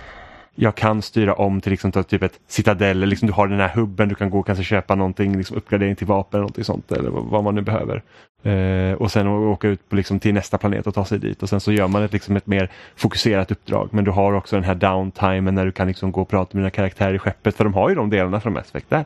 [0.56, 3.70] jag kan styra om till liksom, typ ett citadell, eller liksom, du har den här
[3.76, 6.92] hubben, du kan gå och kanske köpa någonting, liksom, uppgradering till vapen eller någonting sånt,
[6.92, 8.04] eller vad, man nu behöver.
[8.44, 11.50] Eh, och sen åka ut på, liksom, till nästa planet och ta sig dit och
[11.50, 13.90] sen så gör man ett, liksom, ett mer fokuserat uppdrag.
[13.92, 16.62] Men du har också den här downtimen när du kan liksom, gå och prata med
[16.62, 19.06] dina karaktärer i skeppet, för de har ju de delarna från Mass Effect där.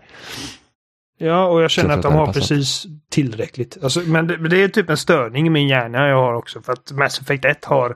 [1.19, 3.77] Ja, och jag känner Så att jag de har precis tillräckligt.
[3.83, 6.61] Alltså, men, det, det är typ en störning i min hjärna jag har också.
[6.61, 7.95] För att Mass Effect 1 har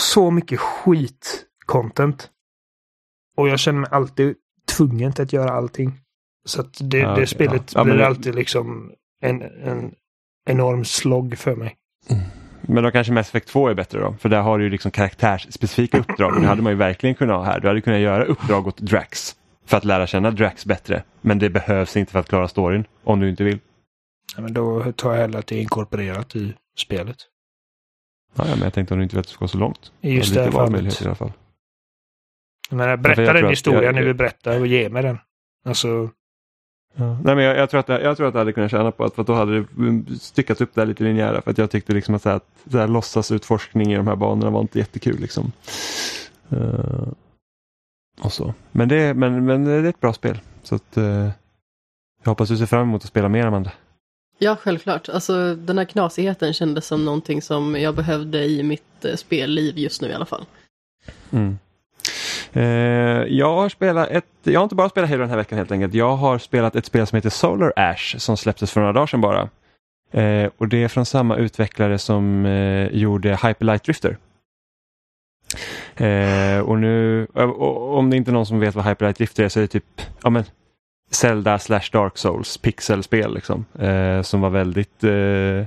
[0.00, 2.28] så mycket skit-content.
[3.36, 4.34] Och jag känner mig alltid
[4.76, 5.92] tvungen till att göra allting.
[6.44, 7.80] Så att det, Ja, det spelet ja.
[7.80, 8.92] Ja, blir det- alltid liksom
[9.22, 9.94] en, en
[10.50, 11.76] enorm slogg för mig.
[12.62, 14.90] Men då kanske Mass Effect 2 är bättre då, för där har du ju liksom
[14.90, 17.60] karaktärsspecifika uppdrag det hade man ju verkligen kunnat ha här.
[17.60, 19.36] Du hade kunnat göra uppdrag åt Drax
[19.66, 21.02] för att lära känna Drax bättre.
[21.20, 23.58] Men det behövs inte för att klara storyn, om du inte vill.
[24.36, 27.16] Ja, men då tar jag hellre att det är inkorporerat i spelet.
[28.34, 29.92] Ja, ja, men jag tänkte om du inte vill att det ska så långt.
[30.00, 31.32] Just Ja, det lite valmöjlighet i alla fall.
[32.70, 35.18] Men jag berätta tror den historien jag- ni vill berätta och ge mig den.
[35.64, 36.10] Alltså,
[36.94, 37.18] Ja.
[37.24, 39.14] Nej, men jag, jag, tror att jag tror att det hade kunnat tjäna på att
[39.14, 42.14] för då hade det mm, styckats upp där lite linjära för att jag tyckte liksom
[42.14, 45.20] att, så här, så här, låtsasutforskning i de här banorna var inte jättekul.
[45.20, 45.52] Liksom.
[46.50, 47.08] Eh,
[48.20, 48.54] och så.
[48.72, 50.40] Men, det, men, men det är ett bra spel.
[50.62, 51.04] Så att, eh,
[52.22, 53.72] jag hoppas du ser fram emot att spela mer Amanda.
[54.42, 55.08] Ja, självklart.
[55.08, 60.02] Alltså den här knasigheten kändes som någonting som jag behövde i mitt eh, spelliv just
[60.02, 60.44] nu i alla fall.
[61.30, 61.58] Mm.
[62.52, 62.62] Eh,
[63.28, 65.94] jag har spelat ett, jag har inte bara spelat Halo den här veckan helt enkelt.
[65.94, 69.20] Jag har spelat ett spel som heter Solar Ash som släpptes för några dagar sedan
[69.20, 69.48] bara.
[70.12, 74.16] Eh, och det är från samma utvecklare som eh, gjorde Hyperlight Drifter.
[75.96, 79.16] Eh, och nu, eh, och, och, om det inte är någon som vet vad Hyperlight
[79.16, 80.44] Drifter är så är det typ ja, men,
[81.10, 83.64] Zelda slash Dark Souls pixelspel liksom.
[83.78, 85.66] Eh, som var väldigt eh,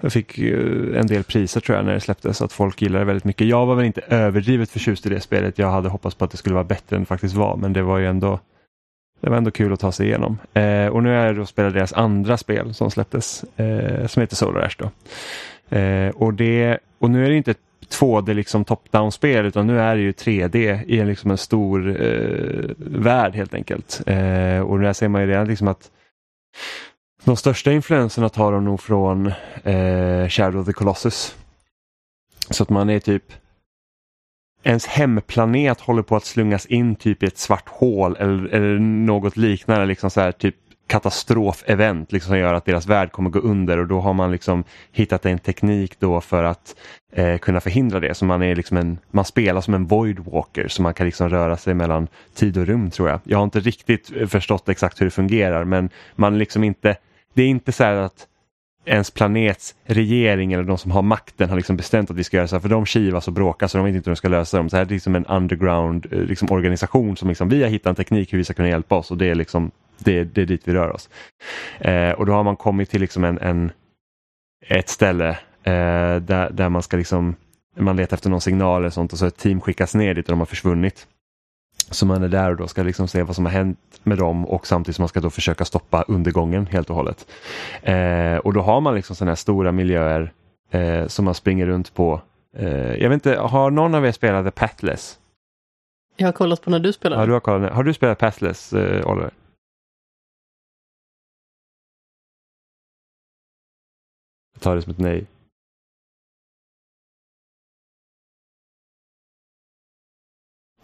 [0.00, 3.06] jag fick eh, en del priser tror jag när det släpptes, att folk gillade det
[3.06, 3.46] väldigt mycket.
[3.46, 5.58] Jag var väl inte överdrivet förtjust i det spelet.
[5.58, 7.82] Jag hade hoppats på att det skulle vara bättre än det faktiskt var, men det
[7.82, 8.40] var ju ändå
[9.20, 10.38] det var ändå kul att ta sig igenom.
[10.54, 14.36] Eh, och nu är jag då spelat deras andra spel som släpptes, eh, som heter
[14.36, 14.76] Solar Ash.
[14.78, 14.90] Då.
[15.76, 19.96] Eh, och, det, och nu är det inte ett 2D liksom top-down-spel utan nu är
[19.96, 24.02] det ju 3D i en, liksom en stor eh, värld helt enkelt.
[24.06, 25.90] Eh, och där ser man ju redan liksom att
[27.24, 29.26] de största influenserna tar de nog från
[29.64, 31.36] eh, Shadow of the Colossus.
[32.50, 33.32] Så att man är typ
[34.62, 39.36] ens hemplanet håller på att slungas in typ i ett svart hål eller, eller något
[39.36, 39.86] liknande.
[39.86, 40.56] Liksom så här, typ
[40.88, 44.64] katastrofevent liksom, som gör att deras värld kommer gå under och då har man liksom
[44.92, 46.76] hittat en teknik då för att
[47.12, 48.14] eh, kunna förhindra det.
[48.14, 51.28] Så man, är liksom en, man spelar som en void walker så man kan liksom
[51.28, 53.20] röra sig mellan tid och rum tror jag.
[53.24, 56.96] Jag har inte riktigt eh, förstått exakt hur det fungerar men man liksom inte,
[57.34, 58.26] det är inte så här att
[58.84, 62.48] ens planets regering eller de som har makten har liksom bestämt att vi ska göra
[62.48, 64.56] så här för de kivas och bråkar så de vet inte hur de ska lösa
[64.56, 64.70] dem.
[64.70, 67.90] Så här är det liksom en underground eh, liksom, organisation som liksom, vi har hittat
[67.90, 70.46] en teknik hur vi ska kunna hjälpa oss och det är liksom det, det är
[70.46, 71.08] dit vi rör oss.
[71.78, 73.72] Eh, och då har man kommit till liksom en, en
[74.68, 75.28] ett ställe
[75.62, 77.36] eh, där, där man ska liksom
[77.80, 80.32] man letar efter någon signal eller sånt och så ett team skickas ner dit och
[80.32, 81.06] de har försvunnit.
[81.90, 84.46] Så man är där och då ska liksom se vad som har hänt med dem
[84.46, 87.26] och samtidigt som man ska då försöka stoppa undergången helt och hållet.
[87.82, 90.32] Eh, och då har man liksom sådana här stora miljöer
[90.70, 92.20] eh, som man springer runt på.
[92.56, 95.18] Eh, jag vet inte, har någon av er spelat The Pathless?
[96.16, 97.22] Jag har kollat på när du spelade.
[97.22, 99.30] Ja, du har, kollat, har du spelat Pathless, eh, Oliver?
[104.58, 105.26] Jag tar det som ett nej.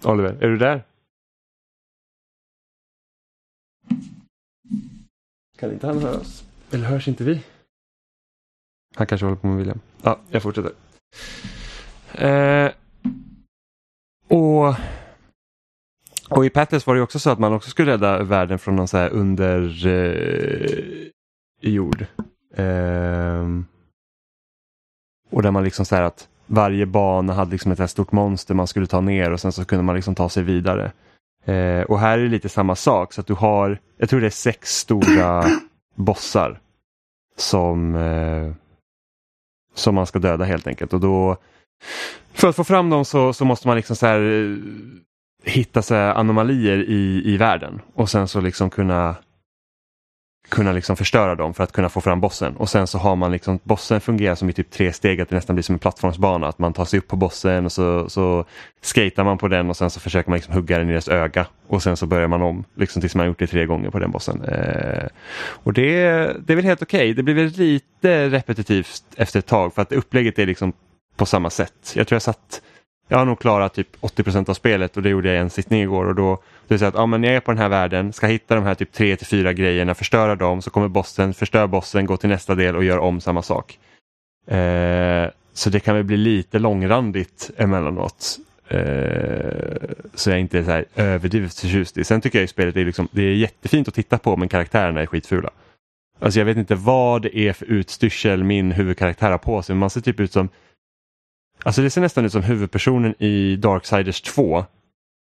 [0.04, 0.84] Oliver, är du där?
[5.58, 6.44] Kan inte han höra oss?
[6.70, 7.44] Eller hörs inte vi?
[8.94, 9.80] Han kanske håller på med William.
[10.02, 10.72] Ja, jag fortsätter.
[12.12, 12.72] Eh,
[14.28, 14.74] och,
[16.30, 18.88] och i Pathless var det också så att man också skulle rädda världen från någon
[18.88, 21.08] så här under eh,
[21.60, 22.06] jord.
[22.56, 23.66] Ehm,
[25.34, 28.66] och där man liksom så här att varje bana hade liksom ett stort monster man
[28.66, 30.92] skulle ta ner och sen så kunde man liksom ta sig vidare.
[31.44, 34.26] Eh, och här är det lite samma sak så att du har, jag tror det
[34.26, 35.44] är sex stora
[35.96, 36.60] bossar
[37.36, 38.52] som, eh,
[39.74, 40.92] som man ska döda helt enkelt.
[40.92, 41.36] Och då,
[42.32, 44.56] för att få fram dem så, så måste man liksom så här, eh,
[45.44, 49.16] hitta så här anomalier i, i världen och sen så liksom kunna
[50.48, 52.56] kunna liksom förstöra dem för att kunna få fram bossen.
[52.56, 55.34] Och sen så har man liksom, bossen fungerar som i typ tre steg, att det
[55.34, 56.48] nästan blir som en plattformsbana.
[56.48, 58.44] Att man tar sig upp på bossen och så, så
[58.82, 61.46] skatar man på den och sen så försöker man liksom hugga den i dess öga.
[61.66, 63.98] Och sen så börjar man om, liksom tills man har gjort det tre gånger på
[63.98, 64.44] den bossen.
[64.44, 65.06] Eh,
[65.46, 66.02] och det,
[66.46, 67.14] det är väl helt okej.
[67.14, 70.72] Det blir väl lite repetitivt efter ett tag för att upplägget är liksom
[71.16, 71.92] på samma sätt.
[71.94, 72.60] Jag tror jag satt
[73.08, 75.82] jag har nog klarat typ 80% av spelet och det gjorde jag i en sittning
[75.82, 78.12] igår och då det vill säga att ja, men jag är på den här världen,
[78.12, 81.66] ska hitta de här typ 3 till 4 grejerna, förstöra dem, så kommer bossen, förstör
[81.66, 83.78] bossen, gå till nästa del och gör om samma sak.
[84.46, 88.38] Eh, så det kan väl bli lite långrandigt emellanåt.
[88.68, 92.04] Eh, så jag inte är så här överdrivet förtjust i.
[92.04, 95.00] Sen tycker jag ju spelet är, liksom, det är jättefint att titta på men karaktärerna
[95.00, 95.50] är skitfula.
[96.18, 99.80] Alltså jag vet inte vad det är för utstyrsel min huvudkaraktär har på sig, men
[99.80, 100.48] man ser typ ut som
[101.62, 104.64] Alltså det ser nästan ut som huvudpersonen i Darksiders 2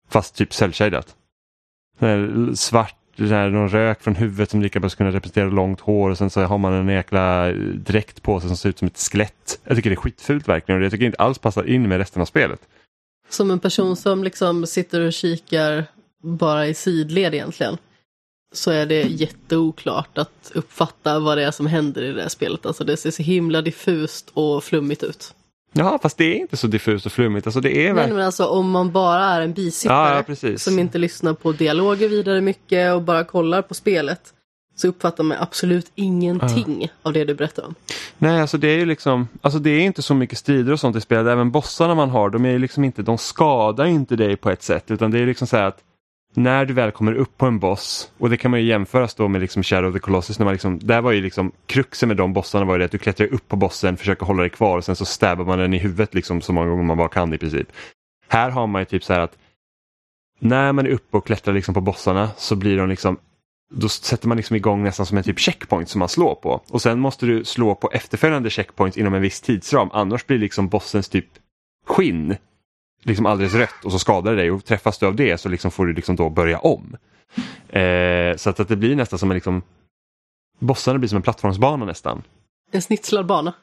[0.08, 1.16] fast typ cellshadat.
[2.54, 6.18] Svart här, någon rök från huvudet som lika bra skulle kunna representera långt hår och
[6.18, 8.98] sen så har man en jäkla eh, dräkt på sig som ser ut som ett
[8.98, 9.60] skelett.
[9.64, 11.98] Jag tycker det är skitfult verkligen och det tycker jag inte alls passar in med
[11.98, 12.60] resten av spelet.
[13.28, 15.84] Som en person som liksom sitter och kikar
[16.22, 17.78] bara i sidled egentligen.
[18.52, 22.66] Så är det jätteoklart att uppfatta vad det är som händer i det här spelet.
[22.66, 25.34] Alltså det ser så himla diffust och flummigt ut.
[25.76, 27.46] Ja, fast det är inte så diffust och flummigt.
[27.46, 28.16] Alltså det är Nej, verkligen...
[28.16, 32.08] men alltså om man bara är en bisittare Ja, ja, som inte lyssnar på dialoger
[32.08, 34.20] vidare mycket och bara kollar på spelet
[34.76, 37.74] så uppfattar man absolut ingenting av det du berättar om.
[38.18, 40.96] Nej, alltså det är ju liksom, alltså det är inte så mycket strider och sånt
[40.96, 41.26] i spelet.
[41.26, 44.62] Även bossarna man har, de är ju liksom inte, de skadar inte dig på ett
[44.62, 45.78] sätt utan det är liksom så här att
[46.36, 49.28] när du väl kommer upp på en boss, och det kan man ju jämföras då
[49.28, 52.16] med liksom Shadow of the Colossus, när man liksom, där var ju liksom kruxen med
[52.16, 54.78] de bossarna var ju det att du klättrar upp på bossen, försöker hålla dig kvar
[54.78, 57.34] och sen så stabbar man den i huvudet liksom så många gånger man bara kan
[57.34, 57.68] i princip.
[58.28, 59.38] Här har man ju typ så här att
[60.38, 63.18] när man är uppe och klättrar liksom på bossarna så blir de liksom
[63.70, 66.62] då sätter man liksom igång nästan som en typ checkpoint som man slår på.
[66.70, 69.88] Och sen måste du slå på efterföljande checkpoints inom en viss tidsram.
[69.92, 71.26] Annars blir liksom bossens typ
[71.86, 72.36] skinn
[73.04, 75.70] liksom alldeles rött och så skadar det dig och träffas du av det så liksom
[75.70, 76.96] får du liksom då börja om.
[77.68, 79.62] Eh, så att, att det blir nästan som en liksom
[80.58, 82.22] Bossarna blir som en plattformsbana nästan.
[82.72, 83.54] En snitslad bana.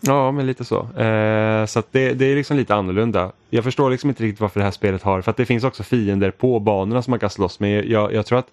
[0.00, 0.80] Ja, men lite så.
[0.80, 3.32] Eh, så det, det är liksom lite annorlunda.
[3.50, 5.82] Jag förstår liksom inte riktigt varför det här spelet har, för att det finns också
[5.82, 7.84] fiender på banorna som man kan slåss med.
[7.84, 8.48] Jag, jag tror att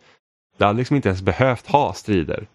[0.58, 2.48] det hade liksom inte ens behövt ha strider.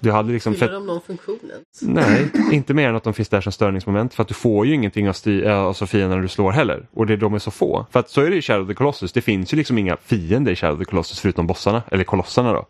[0.00, 0.54] Du hade liksom...
[0.54, 1.38] Fyller För, de någon funktion
[1.82, 4.74] nej, inte mer än att de finns där som störningsmoment för att du får ju
[4.74, 6.86] ingenting av stri, äh, alltså fienderna du slår heller.
[6.92, 7.86] Och det, de är så få.
[7.90, 9.12] För att så är det i Shadow of the Colossus.
[9.12, 12.52] Det finns ju liksom inga fiender i Shadow of the Colossus förutom bossarna, eller kolossarna
[12.52, 12.66] då.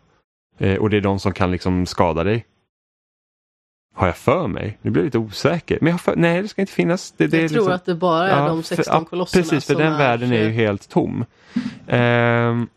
[0.65, 2.45] Eh, och det är de som kan liksom skada dig.
[3.95, 4.77] Har jag för mig?
[4.81, 5.77] Nu blir jag lite osäker.
[5.81, 7.11] Men jag har för, nej, det ska inte finnas.
[7.11, 9.09] Det, det är Jag tror liksom- att det bara är Ja, de för- 16 ja,
[9.09, 11.25] kolosserna Precis, för den världen är ju helt tom.
[11.87, 12.67] Ehm,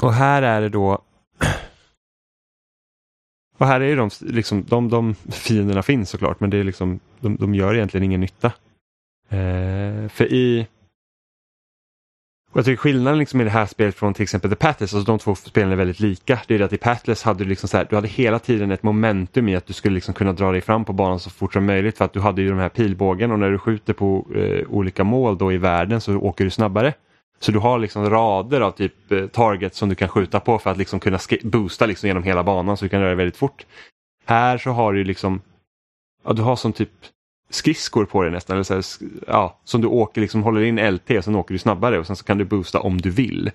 [0.00, 1.02] och här är det då
[3.58, 7.36] och här är de, liksom, de, de fienderna finns såklart men det är liksom, de,
[7.36, 8.52] de gör egentligen ingen nytta.
[9.28, 10.66] Eh, för i
[12.50, 15.12] och jag tycker skillnaden liksom i det här spelet från till exempel The Pathless, alltså
[15.12, 16.38] de två spelen är väldigt lika.
[16.46, 18.70] Det är det att i Pathless hade du liksom så här, du hade hela tiden
[18.70, 21.52] ett momentum i att du skulle liksom kunna dra dig fram på banan så fort
[21.52, 24.26] som möjligt för att du hade ju de här pilbågen och när du skjuter på
[24.34, 26.94] eh, olika mål då i världen så åker du snabbare.
[27.38, 30.70] Så du har liksom rader av typ eh, targets som du kan skjuta på för
[30.70, 33.66] att liksom kunna boosta liksom genom hela banan så du kan röra dig väldigt fort.
[34.24, 35.40] Här så har du ju liksom,
[36.24, 36.90] ja du har som typ
[37.50, 38.84] skridskor på dig nästan, eller så här,
[39.26, 42.16] ja, som du åker, liksom håller in LT och sen åker du snabbare och sen
[42.16, 43.50] så kan du boosta om du vill.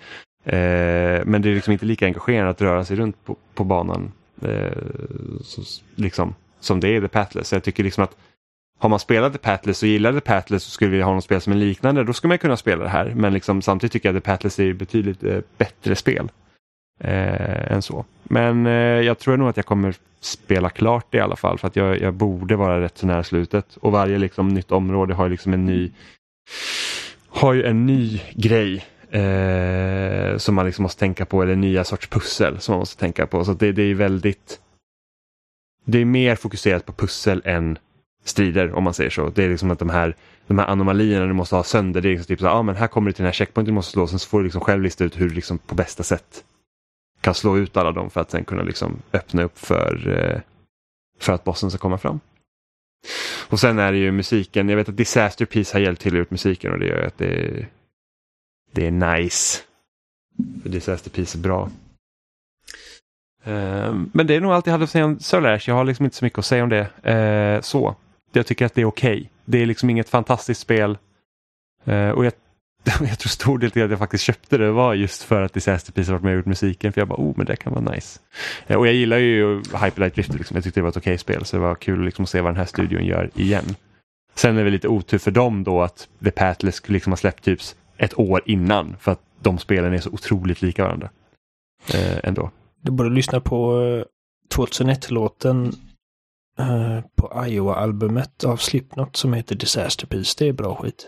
[0.45, 4.11] Eh, men det är liksom inte lika engagerande att röra sig runt på, på banan
[4.41, 4.77] eh,
[5.43, 5.61] så,
[5.95, 7.47] liksom, som det är i The Pathless.
[7.47, 8.17] Så jag tycker liksom att
[8.83, 11.41] har man spelat The Patless och gillar The Patless och skulle vilja ha något spel
[11.41, 13.13] som är liknande, då skulle man kunna spela det här.
[13.15, 16.31] Men liksom, samtidigt tycker jag att The Patless är ett betydligt eh, bättre spel
[16.99, 18.05] eh, än så.
[18.23, 21.67] Men eh, jag tror nog att jag kommer spela klart det i alla fall för
[21.67, 23.77] att jag, jag borde vara rätt så nära slutet.
[23.77, 25.91] Och varje liksom, nytt område har ju liksom en ny
[27.29, 32.07] har ju en ny grej eh, som man liksom måste tänka på eller nya sorts
[32.07, 33.45] pussel som man måste tänka på.
[33.45, 34.59] Så det, det är väldigt
[35.85, 37.77] det är mer fokuserat på pussel än
[38.23, 39.29] strider om man säger så.
[39.29, 40.15] Det är liksom att de här,
[40.47, 42.75] de här anomalierna du måste ha sönder, det är liksom typ så här, ah, men
[42.75, 44.61] här kommer du till den här checkpointen du måste slå, sen så får du liksom
[44.61, 46.43] själv lista ut hur du liksom på bästa sätt
[47.21, 50.41] kan slå ut alla dem för att sen kunna liksom öppna upp för, eh,
[51.19, 52.19] för att bossen ska komma fram.
[53.49, 56.17] Och sen är det ju musiken, jag vet att Disaster Piece har hjälpt till att
[56.17, 57.65] gjort musiken och det gör att det,
[58.71, 59.61] det är nice.
[60.61, 61.69] För Disaster Piece är bra.
[63.43, 65.69] Eh, men det är nog allt jag hade att säga om Solash.
[65.69, 67.11] Jag har liksom inte så mycket att säga om det.
[67.11, 67.95] Eh, så.
[68.35, 69.29] Jag tycker att det är okej.
[69.45, 70.97] Det är liksom inget fantastiskt spel.
[71.85, 72.33] Eh, och jag,
[72.83, 75.93] jag tror stor del till att jag faktiskt köpte det var just för att Disaster
[75.93, 76.93] Piece har varit med och gjort musiken.
[76.93, 78.19] För jag bara, oh men det kan vara nice.
[78.67, 80.37] Eh, och jag gillar ju Hyperlight Drifter.
[80.37, 80.55] Liksom.
[80.55, 81.45] Jag tyckte det var ett okej spel.
[81.45, 83.75] Så det var kul liksom att se vad den här studion gör igen.
[84.35, 87.59] Sen är det lite otur för dem då att The Pathless liksom har släppt typ
[87.97, 88.95] ett år innan.
[88.99, 91.09] För att de spelen är så otroligt lika varandra.
[91.93, 92.51] Eh, ändå.
[92.81, 94.05] Du borde lyssna på eh,
[94.57, 95.73] 2001-låten
[96.59, 100.35] eh, på Iowa-albumet av Slipknot som heter Disaster Piece.
[100.39, 101.07] Det är bra skit.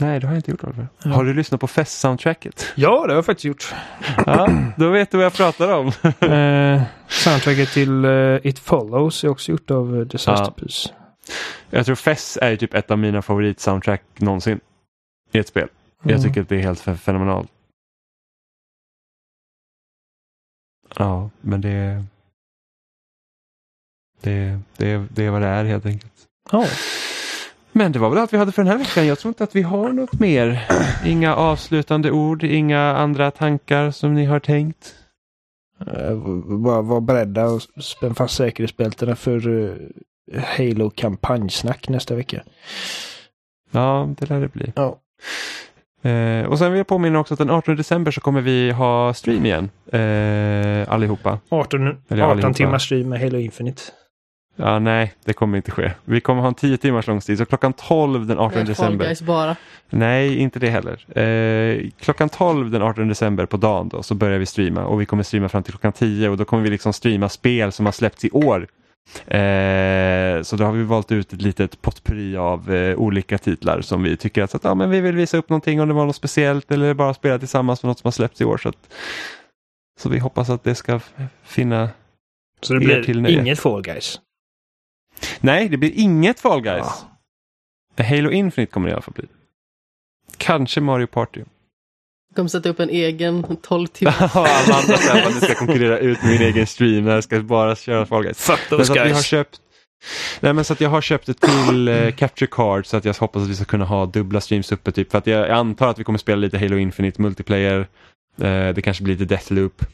[0.00, 0.88] Nej, det har jag inte gjort Oliver.
[1.04, 1.10] Ja.
[1.10, 2.72] Har du lyssnat på fest-soundtracket?
[2.76, 3.74] Ja, det har jag faktiskt gjort.
[4.26, 5.86] Ja, då vet du vad jag pratar om.
[6.30, 10.62] eh, soundtracket till eh, It Follows är också gjort av eh, Disaster Ja.
[10.62, 10.92] Piece.
[11.70, 14.60] Jag tror Fess är typ ett av mina favoritsoundtrack någonsin
[15.32, 15.68] i ett spel.
[16.02, 16.22] Jag Mm.
[16.22, 17.50] tycker att det är helt fe- fenomenalt.
[20.96, 22.04] Ja, men det,
[24.20, 26.12] det, det, det är vad det är helt enkelt.
[26.52, 26.64] Ja.
[27.72, 29.06] Men det var väl allt vi hade för den här veckan.
[29.06, 30.66] Jag tror inte att vi har något mer.
[31.06, 34.94] Inga avslutande ord, inga andra tankar som ni har tänkt.
[35.86, 36.12] Eh,
[36.44, 39.74] Var, var beredda och spänn fast säkerhetsbältena för uh,
[40.58, 42.42] Halo kampanjsnack nästa vecka.
[43.70, 44.72] Ja, det lär det bli.
[44.76, 44.98] Ja.
[46.10, 49.14] Eh, och sen vill jag påminna också att den 18 december så kommer vi ha
[49.14, 49.70] stream igen.
[49.92, 51.38] Eh, allihopa.
[51.48, 52.54] 18, Eller 18 allihopa.
[52.54, 53.82] timmars stream med Halo Infinite.
[54.60, 55.92] Ja, nej, det kommer inte ske.
[56.04, 59.04] Vi kommer ha en 10 timmars långstid, så klockan 12 den 18 Med Fall december.
[59.04, 59.56] Guys bara.
[59.90, 61.18] Nej, inte det heller.
[61.18, 65.06] Eh, klockan 12 den 18 december på dagen då, så börjar vi streama och vi
[65.06, 67.92] kommer streama fram till klockan 10 och då kommer vi liksom streama spel som har
[67.92, 68.66] släppts i år.
[69.26, 74.02] Eh, så då har vi valt ut ett litet potpurri av eh, olika titlar som
[74.02, 76.16] vi tycker att, att ja, men vi vill visa upp någonting om det var något
[76.16, 78.58] speciellt eller bara spela tillsammans med något som har släppts i år.
[78.58, 78.94] Så, att,
[80.00, 81.00] så vi hoppas att det ska
[81.42, 81.88] finna...
[82.60, 84.20] Så det blir inget Fall Guys.
[85.40, 86.86] Nej, det blir inget Fall Guys.
[87.96, 88.04] Ja.
[88.04, 89.24] Halo Infinite kommer det i alla fall bli.
[90.36, 91.40] Kanske Mario Party.
[92.28, 94.14] Jag kommer sätta upp en egen 12 timmar.
[94.34, 97.06] Amanda säger att ska jag konkurrera ut min egen stream.
[97.06, 98.38] Jag ska bara köra Fall Guys.
[98.38, 99.26] Fuck those så att vi har guys.
[99.26, 99.60] köpt
[100.40, 103.14] Nej men så att jag har köpt ett till eh, Capture Card så att jag
[103.14, 105.10] hoppas att vi ska kunna ha dubbla streams uppe typ.
[105.10, 107.78] För att jag, jag antar att vi kommer spela lite Halo Infinite multiplayer.
[108.40, 109.84] Eh, det kanske blir lite Deathloop.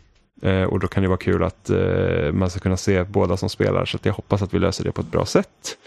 [0.43, 3.49] Eh, och då kan det vara kul att eh, man ska kunna se båda som
[3.49, 3.85] spelar.
[3.85, 5.79] Så att jag hoppas att vi löser det på ett bra sätt.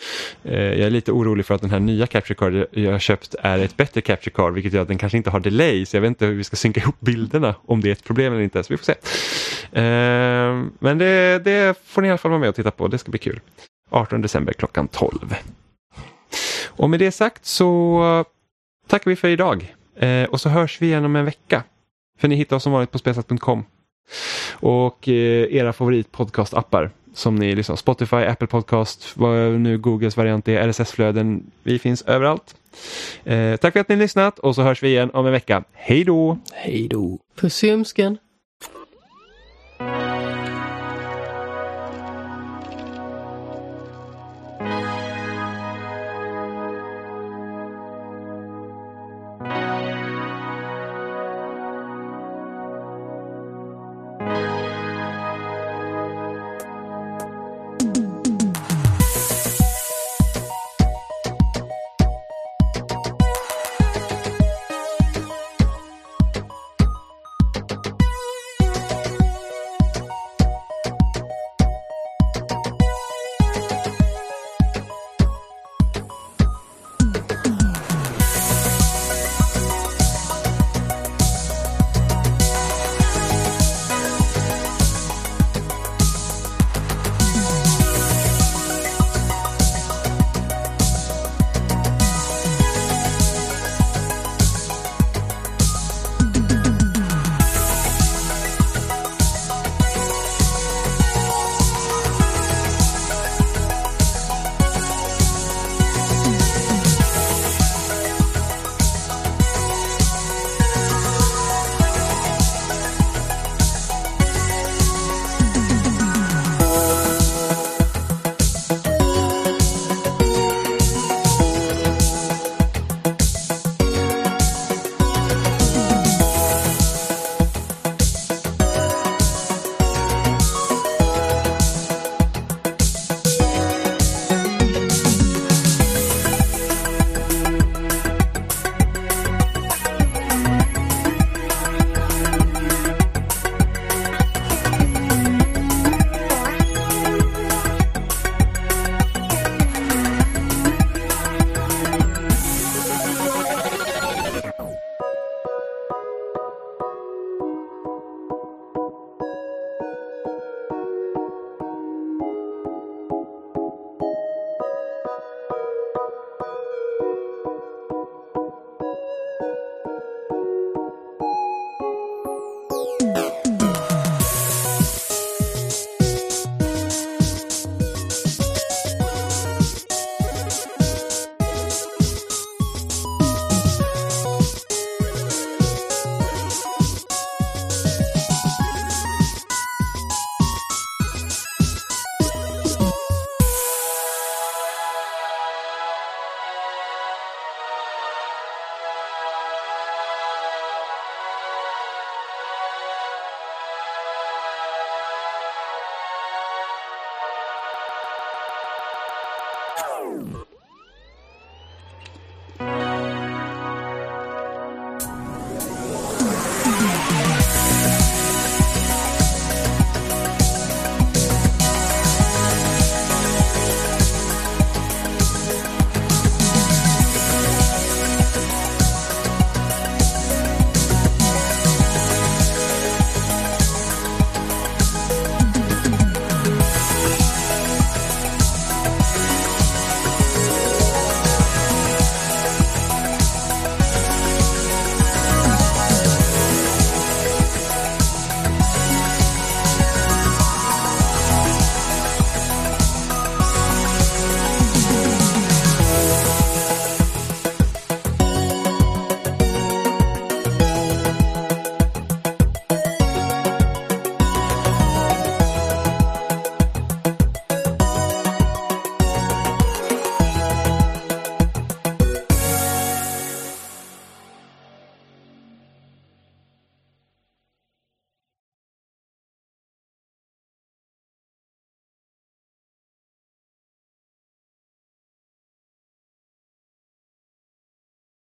[0.43, 3.35] Eh, jag är lite orolig för att den här nya Capture Card jag- har köpt
[3.39, 4.53] är ett bättre Capture Card.
[4.53, 5.85] Vilket gör att den kanske inte har delay.
[5.85, 7.55] Så jag vet inte hur vi ska synka ihop bilderna.
[7.65, 8.63] Om det är ett problem eller inte.
[8.63, 8.93] Så vi får se.
[9.81, 12.87] Eh, men det, det får ni i alla fall vara med och titta på.
[12.87, 13.39] Det ska bli kul.
[13.89, 15.35] 18 december klockan 12.
[16.67, 18.25] Och med det sagt så
[18.87, 19.73] tackar vi för idag.
[19.99, 21.63] Eh, och så hörs vi igen om en vecka.
[22.19, 23.63] För ni hittar oss som vanligt på Spesat.com.
[24.51, 27.77] Och eh, era favoritpodcastappar som ni lyssnar på.
[27.77, 31.51] Spotify, Apple Podcast, vad nu Googles variant är, RSS-flöden.
[31.63, 32.55] Vi finns överallt.
[33.23, 35.63] Eh, tack för att ni har lyssnat och så hörs vi igen om en vecka.
[35.73, 36.37] Hej då!
[36.53, 37.19] Hej då.
[37.35, 38.17] Puss i ömsken.